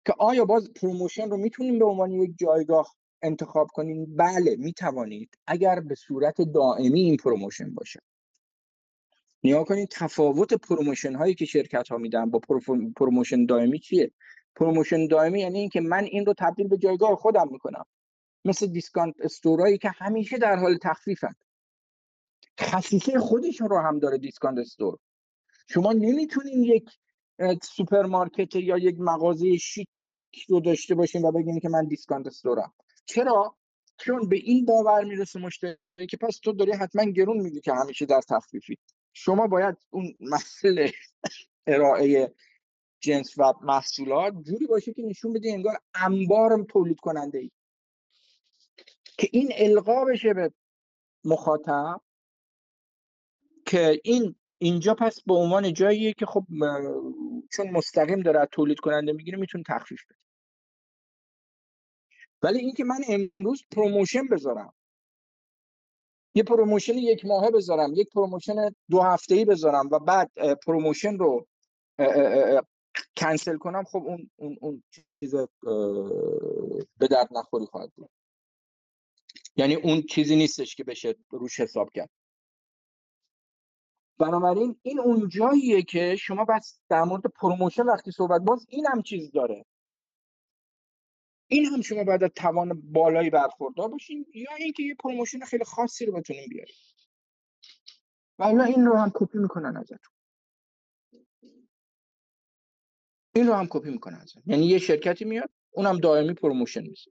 که 0.07 0.15
آیا 0.19 0.45
باز 0.45 0.73
promotion 0.73 1.31
رو 1.31 1.37
می‌تونیم 1.37 1.79
به 1.79 1.85
عنوان 1.85 2.13
یک 2.13 2.39
جایگاه 2.39 2.95
انتخاب 3.23 3.69
کنیم؟ 3.75 4.17
بله 4.17 4.57
می‌توانید. 4.57 5.39
اگر 5.47 5.81
به 5.81 5.95
صورت 5.95 6.41
دائمی 6.41 7.01
این 7.01 7.17
promotion 7.17 7.75
باشه. 7.75 8.01
نگاه 9.45 9.65
کنید 9.65 9.89
تفاوت 9.89 10.55
promotion 10.55 11.15
هایی 11.15 11.35
که 11.35 11.45
شرکت 11.45 11.89
ها 11.89 11.99
میدن 11.99 12.31
با 12.31 12.41
promotion 12.97 13.47
دائمی 13.47 13.79
چیه؟ 13.79 14.11
promotion 14.57 15.07
دائمی 15.07 15.41
یعنی 15.41 15.59
اینکه 15.59 15.81
من 15.81 16.05
این 16.05 16.27
رو 16.27 16.35
تبدیل 16.39 16.69
به 16.69 16.77
جایگاه 16.77 17.17
خودم 17.17 17.49
می‌کنم. 17.51 17.85
مثل 18.45 18.67
discount 18.67 19.15
store 19.21 19.62
ایی 19.62 19.79
که 19.79 19.89
همیشه 19.89 20.39
در 20.39 20.57
حال 20.57 20.79
تخفیفن. 20.83 21.35
خصیصه 22.61 23.19
خودشون 23.19 23.69
رو 23.69 23.79
هم 23.79 23.99
داره 23.99 24.19
discount 24.19 24.59
store. 24.59 24.99
شما 25.69 25.93
نمی‌تونین 25.93 26.65
یک 26.65 26.91
سوپرمارکت 27.63 28.57
یا 28.57 28.79
یک 28.79 28.97
مغازه 28.99 29.57
شیک 29.57 29.89
رو 30.49 30.61
داشته 30.61 30.95
باشین 30.95 31.25
و 31.25 31.33
بگین 31.33 31.61
که 31.61 31.69
من 31.69 31.85
discount 31.85 32.27
store 32.27 32.60
م. 32.60 32.73
چرا؟ 33.07 33.57
چون 33.99 34.29
به 34.29 34.37
این 34.37 34.65
باور 34.65 35.05
می‌رسه 35.05 35.41
مشتری 35.41 35.77
که 36.11 36.17
پس 36.17 36.39
تو 36.39 36.53
داری 36.53 36.73
حتما 36.73 37.05
گرون 37.05 37.41
میدی 37.41 37.61
که 37.61 37.73
همیشه 37.75 38.07
در 38.07 38.21
تخفیفی. 38.21 38.79
شما 39.13 39.47
باید 39.47 39.77
اون 39.91 40.17
مسئله 40.21 40.93
ارائه 41.67 42.35
جنس 43.01 43.39
و 43.39 43.53
محصولات 43.63 44.35
جوری 44.43 44.67
باشه 44.67 44.93
که 44.93 45.03
نشون 45.03 45.33
بده 45.33 45.53
انگار 45.53 45.79
انبار 45.95 46.65
تولید 46.65 47.01
کننده 47.01 47.39
ای 47.39 47.51
که 49.19 49.29
این 49.33 49.53
القا 49.57 50.05
بشه 50.05 50.35
به 50.35 50.53
مخاطب 51.25 52.01
که 53.67 54.01
این 54.05 54.35
اینجا 54.59 54.95
پس 54.95 55.23
به 55.23 55.35
عنوان 55.35 55.73
جاییه 55.73 56.13
که 56.13 56.27
خب 56.27 56.47
چون 57.53 57.71
مستقیم 57.71 58.21
داره 58.21 58.49
تولید 58.53 58.81
کننده 58.81 59.13
می‌گیره 59.13 59.39
می‌تونه 59.39 59.65
تخفیف 59.67 60.05
بده. 60.05 60.19
ولی 62.43 62.59
اینکه 62.59 62.85
من 62.85 63.01
امروز 63.09 63.63
promotion 63.71 64.29
بذارم. 64.29 64.75
یه 66.35 66.43
promotion 66.43 66.95
یک 66.95 67.25
ماهه 67.25 67.51
بذارم 67.51 67.95
یک 67.95 68.11
promotion 68.11 68.55
دو 68.91 69.01
هفته 69.01 69.35
ای 69.35 69.45
بذارم 69.45 69.89
و 69.93 69.99
بعد 69.99 70.31
promotion 70.67 71.19
رو 71.19 71.47
کنسل 73.17 73.57
کنم 73.57 73.85
خب 73.85 74.03
اون 74.07 74.31
اون 74.37 74.57
اون 74.61 74.83
چیز 75.21 75.35
به 76.99 77.09
درد 77.11 77.29
نخوری 77.31 77.67
خواهد 77.67 77.93
بود. 77.97 78.11
یعنی 79.57 79.75
اون 79.75 80.03
چیزی 80.03 80.37
نیستش 80.37 80.75
که 80.75 80.85
بشه 80.85 81.15
روش 81.31 81.61
حساب 81.61 81.91
کرد. 81.95 82.11
بنابراین 84.19 84.81
این 84.83 85.01
اون 85.01 85.29
جاییه 85.29 85.83
که 85.83 86.17
شما 86.17 86.45
بس 86.45 86.81
در 86.89 87.03
مورد 87.03 87.23
promotion 87.23 87.83
وقتی 87.83 88.11
صحبت 88.11 88.41
باز 88.41 88.67
این 88.69 88.87
هم 88.87 89.03
چیز 89.03 89.31
داره. 89.33 89.65
این 91.53 91.67
هم 91.67 91.81
شما 91.81 92.05
باید 92.05 92.27
توان 92.27 92.93
بالایی 92.93 93.31
برخوردار 93.31 93.89
باشین 93.89 94.27
یا 94.35 94.55
اینکه 94.59 94.83
یه 94.83 94.95
promotion 94.95 95.41
خیلی 95.41 95.65
خاصی 95.65 96.07
رو 96.07 96.13
بتونین 96.13 96.49
بیارین. 96.49 96.75
و 98.39 98.43
این 98.43 98.87
رو 98.87 98.97
هم 98.97 99.11
کپی 99.15 99.39
می‌کنن 99.39 99.77
ازتون. 99.77 100.13
این 103.35 103.47
رو 103.47 103.55
هم 103.55 103.67
کپی 103.71 103.91
می‌کنن 103.91 104.17
ازتون. 104.17 104.43
یعنی 104.47 104.67
یه 104.67 104.79
شرکتی 104.79 105.25
میاد 105.25 105.51
اونم 105.71 105.99
دائمی 105.99 106.35
promotion 106.35 106.83
میشه. 106.83 107.11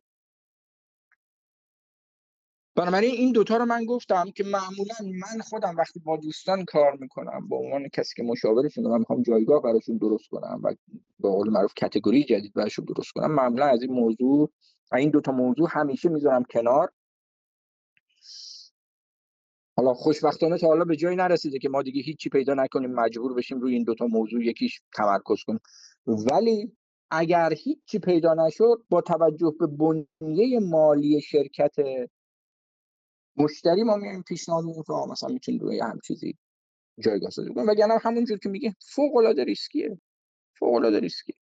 بنابراین 2.81 3.11
این 3.11 3.31
دوتا 3.31 3.57
رو 3.57 3.65
من 3.65 3.85
گفتم 3.85 4.31
که 4.35 4.43
معمولا 4.43 4.95
من 5.01 5.41
خودم 5.41 5.75
وقتی 5.77 5.99
با 5.99 6.17
دوستان 6.17 6.65
کار 6.65 6.97
می‌کنم 6.99 7.47
با 7.47 7.57
عنوان 7.57 7.87
کسی 7.87 8.13
که 8.15 8.23
مشاورشون 8.23 8.87
من 8.87 8.99
می‌خوام 8.99 9.21
جایگاه 9.21 9.61
براشون 9.61 9.97
درست 9.97 10.29
کنم 10.29 10.61
و 10.63 10.75
به 11.19 11.29
قول 11.29 11.49
معروف 11.49 11.73
category 11.73 12.23
جدید 12.23 12.53
براشون 12.53 12.85
درست 12.85 13.11
کنم 13.11 13.31
معمولا 13.31 13.65
از 13.65 13.81
این 13.81 13.93
موضوع 13.93 14.51
و 14.91 14.95
این 14.95 15.09
دوتا 15.09 15.31
موضوع 15.31 15.67
همیشه 15.71 16.09
می‌ذارم 16.09 16.43
کنار. 16.43 16.91
حالا 19.77 19.93
خوشبختانه 19.93 20.57
تا 20.57 20.67
حالا 20.67 20.85
به 20.85 20.95
جایی 20.95 21.15
نرسیده 21.15 21.59
که 21.59 21.69
ما 21.69 21.81
دیگه 21.81 22.01
هیچی 22.01 22.29
پیدا 22.29 22.53
نکنیم 22.53 22.91
مجبور 22.91 23.33
بشیم 23.33 23.59
روی 23.59 23.73
این 23.73 23.83
دوتا 23.83 24.07
موضوع 24.07 24.45
یکیش 24.45 24.81
تمرکز 24.93 25.43
کنیم. 25.47 25.59
ولی 26.07 26.77
اگر 27.11 27.53
هیچی 27.53 27.99
پیدا 27.99 28.33
نشد 28.33 28.83
با 28.89 29.01
توجه 29.01 29.55
به 29.59 29.67
بنیه 29.67 30.59
مالی 30.59 31.21
شرکت 31.21 31.75
مشتری 33.37 33.83
ما 33.83 33.95
میایم 33.95 34.23
پیشنهاد 34.23 34.63
میدیم 34.63 34.83
که 34.83 34.93
مثلا 35.09 35.29
می‌تونید 35.29 35.61
روی 35.61 35.79
همچین 35.79 35.99
چیزی 36.07 36.37
جایگاه 36.99 37.29
سازی 37.29 37.53
کنیم. 37.53 37.67
وگرنه 37.67 37.97
همونجور 38.01 38.37
که 38.37 38.49
میگه 38.49 38.75
فوق 38.79 39.15
العاده 39.15 39.43
ریسکیه. 39.43 40.01
فوق 40.59 40.73
العاده 40.73 40.99
ریسکیه. 40.99 41.35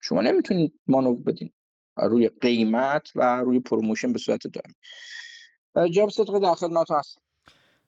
شما 0.00 0.22
نمی‌تونید 0.22 0.80
مانور 0.86 1.14
بدین. 1.14 1.52
روی 1.96 2.28
قیمت 2.28 3.10
و 3.14 3.40
روی 3.40 3.60
promotion 3.60 4.12
به 4.12 4.18
صورت 4.18 4.40
دائمی. 4.46 4.74
جناب 5.90 6.10
صدق 6.10 6.38
در 6.38 6.54
خدمت 6.54 6.90
هست 6.90 7.18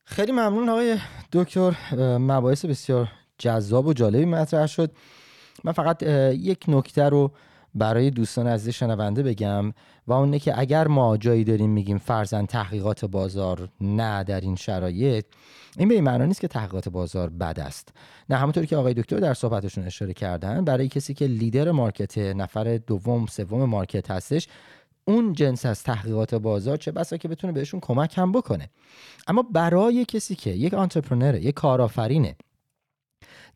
خیلی 0.05 0.33
ممنون 0.33 0.69
آقای 0.69 0.99
دکتر. 1.33 1.77
مباحث 2.19 2.65
بسیار 2.65 3.09
جذاب 3.39 3.87
و 3.87 3.93
جالبی 3.93 4.25
مطرح 4.25 4.67
شد. 4.67 4.91
من 5.65 5.73
فقط 5.73 6.03
یک 6.33 6.65
نکته 6.69 7.03
رو 7.03 7.31
برای 7.75 8.11
دوستان 8.11 8.47
عزیز 8.47 8.75
شنونده 8.75 9.23
بگم 9.23 9.73
و 10.07 10.13
اونه 10.13 10.39
که 10.39 10.59
اگر 10.59 10.87
ما 10.87 11.17
جایی 11.17 11.45
داریم 11.45 11.71
میگیم 11.71 11.99
فرزن 11.99 12.47
تحقیقات 12.47 13.05
بازار 13.05 13.69
نه 13.81 14.25
در 14.25 14.41
این 14.41 14.57
شرایط 14.57 15.25
این 15.79 15.89
به 15.89 15.95
این 15.95 16.05
معنی 16.05 16.27
نیست 16.27 16.41
که 16.41 16.49
تحقیقات 16.49 16.89
بازار 16.89 17.29
بد 17.29 17.61
است. 17.61 17.89
نه 18.31 18.37
همونطوری 18.37 18.67
که 18.67 18.77
آقای 18.77 18.95
دکتر 18.95 19.17
در 19.17 19.35
صحبتشون 19.35 19.85
اشاره 19.85 20.15
کردن 20.15 20.65
برای 20.65 20.89
کسی 20.89 21.15
که 21.15 21.27
لیدر 21.27 21.71
مارکت 21.71 22.19
نفر 22.19 22.77
دوم 22.87 23.27
سوم 23.27 23.65
مارکت 23.65 24.11
هستش 24.11 24.49
اون 25.05 25.33
جنس 25.33 25.67
از 25.67 25.83
تحقیقات 25.83 26.35
بازار 26.35 26.77
چه 26.77 26.93
بسا 26.93 27.17
که 27.17 27.29
بتونه 27.29 27.53
بهشون 27.53 27.81
کمک 27.81 28.19
هم 28.19 28.33
بکنه. 28.33 28.71
اما 29.27 29.43
برای 29.43 30.05
کسی 30.05 30.35
که 30.35 30.51
یک 30.51 30.75
آنترپرنره 30.75 31.41
یک 31.41 31.55
کارآفرینه 31.55 32.37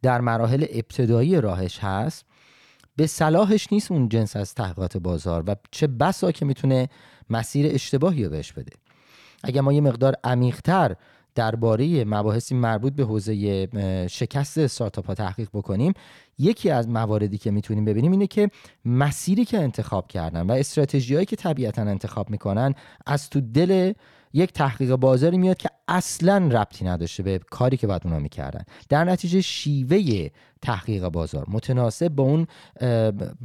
در 0.03 0.21
مراحل 0.21 0.67
ابتدایی 0.71 1.41
راهش 1.41 1.79
هست 1.79 2.25
به 2.97 3.07
صلاحش 3.07 3.69
نیست 3.73 3.91
اون 3.91 4.09
جنس 4.09 4.37
از 4.37 4.55
تحقیقات 4.55 4.97
بازار 4.97 5.45
و 5.47 5.57
چه 5.71 5.87
بسا 5.87 6.33
که 6.33 6.45
می‌تونه 6.45 6.89
مسیر 7.31 7.75
اشتباهی 7.75 8.25
رو 8.25 8.31
بهش 8.31 8.53
بده. 8.53 8.73
اگر 9.45 9.61
ما 9.61 9.73
یه 9.73 9.81
مقدار 9.81 10.15
عمیقتر 10.25 10.97
درباره 11.35 12.05
مباحثی 12.05 12.55
مربوط 12.55 12.93
به 12.93 13.05
حوزه 13.05 13.69
شکست 14.11 14.59
استارتاپ 14.59 15.07
ها 15.07 15.15
تحقیق 15.15 15.49
بکنیم 15.55 15.93
یکی 16.39 16.71
از 16.71 16.89
مواردی 16.89 17.39
که 17.39 17.51
می‌تونیم 17.51 17.85
ببینیم 17.85 18.13
اینه 18.13 18.27
که 18.27 18.51
مسیری 18.85 19.45
که 19.45 19.59
انتخاب 19.59 20.09
کردن 20.09 20.47
و 20.47 20.53
استراتژیهایی 20.53 21.27
که 21.27 21.37
طبیعتا 21.37 21.83
انتخاب 21.83 22.31
می‌کنن 22.31 22.75
از 23.07 23.31
تو 23.31 23.41
دل 23.41 23.93
یک 24.33 24.53
تحقیق 24.53 24.95
بازاری 24.95 25.39
میاد 25.39 25.57
که 25.57 25.69
اصلا 25.89 26.37
ربطی 26.37 26.85
نداشته 26.85 27.23
به 27.23 27.41
کاری 27.51 27.77
که 27.77 27.87
باید 27.87 28.03
اونا 28.05 28.19
می‌کردن. 28.19 28.65
در 28.89 29.05
نتیجه 29.05 29.41
شیوه 29.41 30.29
تحقیق 30.63 31.09
بازار 31.09 31.47
متناسب 31.49 32.09
با 32.09 32.23
اون 32.23 32.47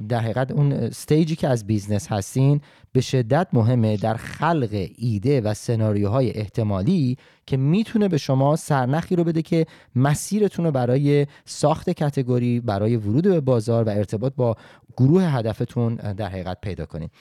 در 0.07 0.19
حقیقت 0.19 0.51
اون 0.51 0.71
stage 0.71 1.24
ی 1.24 1.35
که 1.35 1.47
از 1.47 1.67
business 1.67 2.11
هستین 2.11 2.61
به 2.91 3.01
شدت 3.01 3.47
مهمه 3.53 3.97
در 3.97 4.13
خلق 4.13 4.87
ایده 4.97 5.41
و 5.41 5.53
سناریوهای 5.53 6.37
احتمالی 6.37 7.17
که 7.45 7.57
می‌تونه 7.57 8.07
به 8.07 8.17
شما 8.17 8.55
سرنخی 8.55 9.15
رو 9.15 9.23
بده 9.23 9.41
که 9.41 9.65
مسیرتون 9.95 10.65
رو 10.65 10.71
برای 10.71 11.27
ساخت 11.45 11.89
category 11.89 12.59
برای 12.59 12.95
ورود 12.95 13.23
به 13.23 13.39
بازار 13.39 13.83
و 13.83 13.89
ارتباط 13.89 14.33
با 14.35 14.55
گروه 14.97 15.23
هدفتون 15.23 15.95
در 15.95 16.29
حقیقت 16.29 16.61
پیدا 16.61 16.85
کنید 16.85 17.11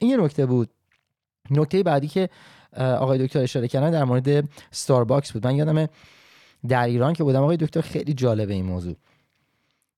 این 0.00 0.10
یه 0.10 0.16
نکته 0.16 0.46
بود. 0.46 0.70
نکته 1.50 1.82
بعدی 1.82 2.08
که 2.08 2.28
آقای 2.76 3.26
دکتر 3.26 3.40
اشاره 3.40 3.68
کردن 3.68 3.90
در 3.90 4.04
مورد 4.04 4.48
ستارباکس 4.70 5.32
بود. 5.32 5.46
من 5.46 5.56
یادم 5.56 5.88
در 6.68 6.84
ایران 6.84 7.12
که 7.12 7.24
بودم 7.24 7.42
آقای 7.42 7.56
دکتر 7.56 7.80
خیلی 7.80 8.14
جالبه 8.14 8.54
این 8.54 8.64
موضوع. 8.64 8.96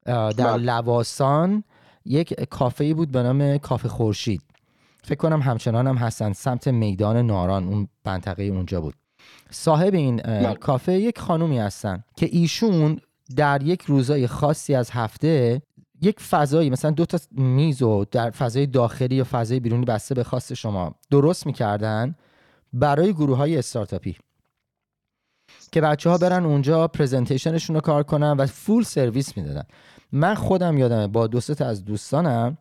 در 0.07 0.32
بله. 0.32 0.57
لواسان 0.57 1.65
یک 2.05 2.44
کافه 2.44 2.94
بود 2.94 3.11
به 3.11 3.23
نام 3.23 3.59
کافه 3.59 3.89
خورشید. 3.89 4.43
فکر 5.05 5.19
کنم 5.19 5.43
همچنان 5.43 5.86
هم 5.86 5.97
هستن 5.97 6.32
سمت 6.32 6.69
میدان 6.69 7.16
ناران 7.16 7.69
اون 7.69 7.89
منطقه 8.05 8.43
اونجا 8.43 8.81
بود. 8.81 8.94
صاحب 9.51 9.94
این 9.94 10.16
بله. 10.16 10.55
کافه 10.55 10.93
یک 10.93 11.19
خانومی 11.19 11.59
هستن 11.59 12.05
که 12.16 12.28
ایشون 12.32 13.01
در 13.36 13.62
یک 13.62 13.82
روزای 13.82 14.27
خاصی 14.27 14.74
از 14.74 14.90
هفته 14.90 15.62
یک 16.03 16.20
فضایی 16.20 16.70
مثلا 16.70 16.90
دو 16.90 17.07
تا 17.07 17.19
میز 17.32 17.82
و 17.82 18.05
در 18.11 18.31
فضای 18.31 18.66
داخلی 18.66 19.16
یا 19.16 19.27
فضای 19.31 19.61
بیرونی 19.61 19.85
بسته 19.85 20.15
به 20.15 20.24
خواست 20.24 20.55
شما 20.55 20.94
درست 21.11 21.47
می‌کردن؟ 21.47 22.15
برای 22.78 23.12
گروه 23.12 23.36
های 23.36 23.59
استارتاپی. 23.59 24.16
که 25.73 25.81
بچه 25.81 26.11
ها 26.11 26.19
برن 26.19 26.44
اونجا 26.44 26.89
presentation 26.89 27.55
شون 27.55 27.77
رو 27.77 27.81
کار 27.81 28.03
کنن 28.03 28.32
و 28.32 28.47
full 28.47 28.83
service 28.83 29.37
می‌دادن. 29.36 29.65
من 30.12 30.35
خودم 30.35 30.78
یادمه 30.78 31.07
با 31.07 31.27
دو 31.27 31.40
از 31.59 31.85
دوستانم 31.85 32.59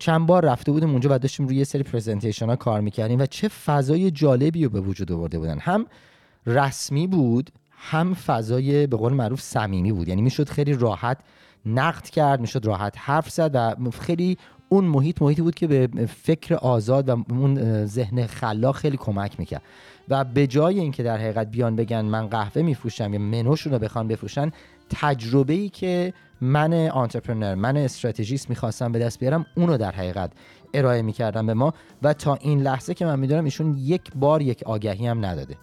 چند 0.00 0.26
بار 0.26 0.44
رفته 0.44 0.72
بودیم 0.72 0.90
اونجا 0.90 1.10
و 1.12 1.18
داشتیم 1.18 1.46
روی 1.46 1.56
یه 1.56 1.64
سری 1.64 1.82
presentation 1.82 2.46
ها 2.46 2.56
کار 2.56 2.80
می‌کردیم 2.80 3.18
و 3.18 3.26
چه 3.26 3.48
فضای 3.48 4.10
جالبی 4.10 4.64
رو 4.64 4.70
به 4.70 4.80
وجود 4.80 5.12
آورده 5.12 5.38
بودن. 5.38 5.58
هم 5.58 5.86
رسمی 6.46 7.06
بود 7.06 7.50
هم 7.70 8.14
فضای 8.14 8.86
به 8.86 8.96
قول 8.96 9.12
معروف 9.12 9.40
صمیمی 9.40 9.92
بود. 9.92 10.08
یعنی 10.08 10.22
می‌شد 10.22 10.48
خیلی 10.48 10.72
راحت 10.72 11.18
نقد 11.66 12.04
کرد 12.04 12.40
می‌شد 12.40 12.66
راحت 12.66 12.94
حرف 12.96 13.30
زد 13.30 13.50
و 13.54 13.90
خیلی 13.90 14.38
اون 14.68 14.84
محیط 14.84 15.22
محیطی 15.22 15.42
بود 15.42 15.54
که 15.54 15.66
به 15.66 16.06
فکر 16.06 16.54
آزاد 16.54 17.08
و 17.08 17.24
اون 17.30 17.86
ذهن 17.86 18.26
خلاق 18.26 18.76
خیلی 18.76 18.96
کمک 18.96 19.40
می‌کرد. 19.40 19.62
و 20.08 20.24
به 20.24 20.46
جای 20.46 20.80
اینکه 20.80 21.02
در 21.02 21.16
حقیقت 21.16 21.50
بیان 21.50 21.76
بگن 21.76 22.00
من 22.00 22.26
قهوه 22.26 22.62
میفروشم 22.62 23.14
یا 23.14 23.20
منوشون 23.20 23.72
رو 23.72 23.78
بخوان 23.78 24.08
بفروشن 24.08 24.52
تجربه 24.90 25.52
ای 25.52 25.68
که 25.68 26.12
من 26.40 26.88
آنترپرنر 26.88 27.54
من 27.54 27.76
استراتژیست 27.76 28.50
می‌خواستم 28.50 28.92
به 28.92 28.98
دست 28.98 29.18
بیارم 29.18 29.46
اونو 29.54 29.76
در 29.76 29.92
حقیقت 29.92 30.30
ارائه 30.74 31.02
می‌کردم 31.02 31.46
به 31.46 31.54
ما 31.54 31.74
و 32.02 32.12
تا 32.12 32.34
این 32.34 32.62
لحظه 32.62 32.94
که 32.94 33.06
من 33.06 33.18
می‌دونم 33.18 33.44
ایشون 33.44 33.76
یک 33.78 34.12
بار 34.14 34.42
یک 34.42 34.62
آگهی 34.62 35.06
هم 35.06 35.24
نداده. 35.24 35.56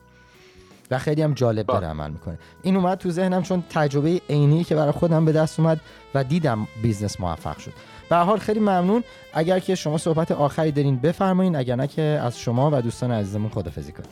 و 0.92 0.98
خیلی 0.98 1.22
هم 1.22 1.34
جالب 1.34 1.66
داره 1.66 1.88
عمل 1.88 2.12
می‌کنه. 2.12 2.38
این 2.64 2.76
اومد 2.76 2.98
تو 2.98 3.12
ذهنم 3.12 3.44
چون 3.44 3.64
تجربه 3.70 4.22
عینی 4.30 4.64
که 4.64 4.76
برای 4.76 4.92
خودم 4.92 5.26
به 5.26 5.32
دست 5.32 5.60
اومد 5.60 5.82
و 6.16 6.24
دیدم 6.24 6.68
business 6.84 7.20
موفق 7.20 7.58
شد. 7.58 7.74
به 8.10 8.13
هر 8.13 8.16
حال 8.16 8.38
خیلی 8.38 8.60
ممنون. 8.60 9.04
اگر 9.34 9.60
که 9.60 9.76
شما 9.76 9.98
صحبت 9.98 10.32
آخری 10.32 10.72
دارین 10.72 10.96
بفرمایید 10.96 11.56
اگر 11.56 11.76
نه 11.76 11.88
که 11.88 12.02
از 12.02 12.40
شما 12.40 12.72
و 12.74 12.82
دوستان 12.82 13.12
عزیزمون 13.12 13.50
خدافظی 13.50 13.92
کنیم. 13.92 14.10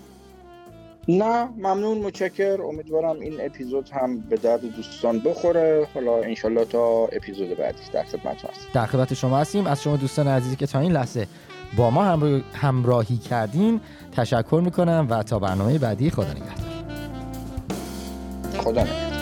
نه 1.08 1.46
ممنون 1.46 1.98
متشکر 1.98 2.62
امیدوارم 2.62 3.20
این 3.20 3.34
اپیزود 3.42 3.90
هم 3.90 4.20
به 4.20 4.38
درد 4.38 4.76
دوستان 4.76 5.20
بخوره. 5.20 5.88
حالا 5.94 6.18
انشالله 6.18 6.66
تا 6.66 7.06
اپیزود 7.06 7.58
بعدی 7.58 7.80
در 7.94 8.04
خدمت 8.04 8.46
هست 8.46 8.68
در 8.74 8.86
خدمت 8.86 9.14
شما 9.14 9.38
هستیم. 9.38 9.68
از 9.68 9.84
شما 9.84 9.98
دوستان 9.98 10.28
عزیزی 10.28 10.56
که 10.56 10.68
تا 10.68 10.80
این 10.80 10.92
لحظه 10.92 11.28
با 11.78 11.90
ما 11.90 12.04
همراهی 12.54 13.18
کردین 13.18 13.82
تشکر 14.12 14.62
می‌کنم 14.66 15.08
و 15.10 15.24
تا 15.24 15.40
برنامه 15.40 15.78
بعدی 15.78 16.10
خدا 16.10 16.32
نگهدار. 16.32 16.56
خدا 18.58 18.82
نگهدار. 18.82 19.13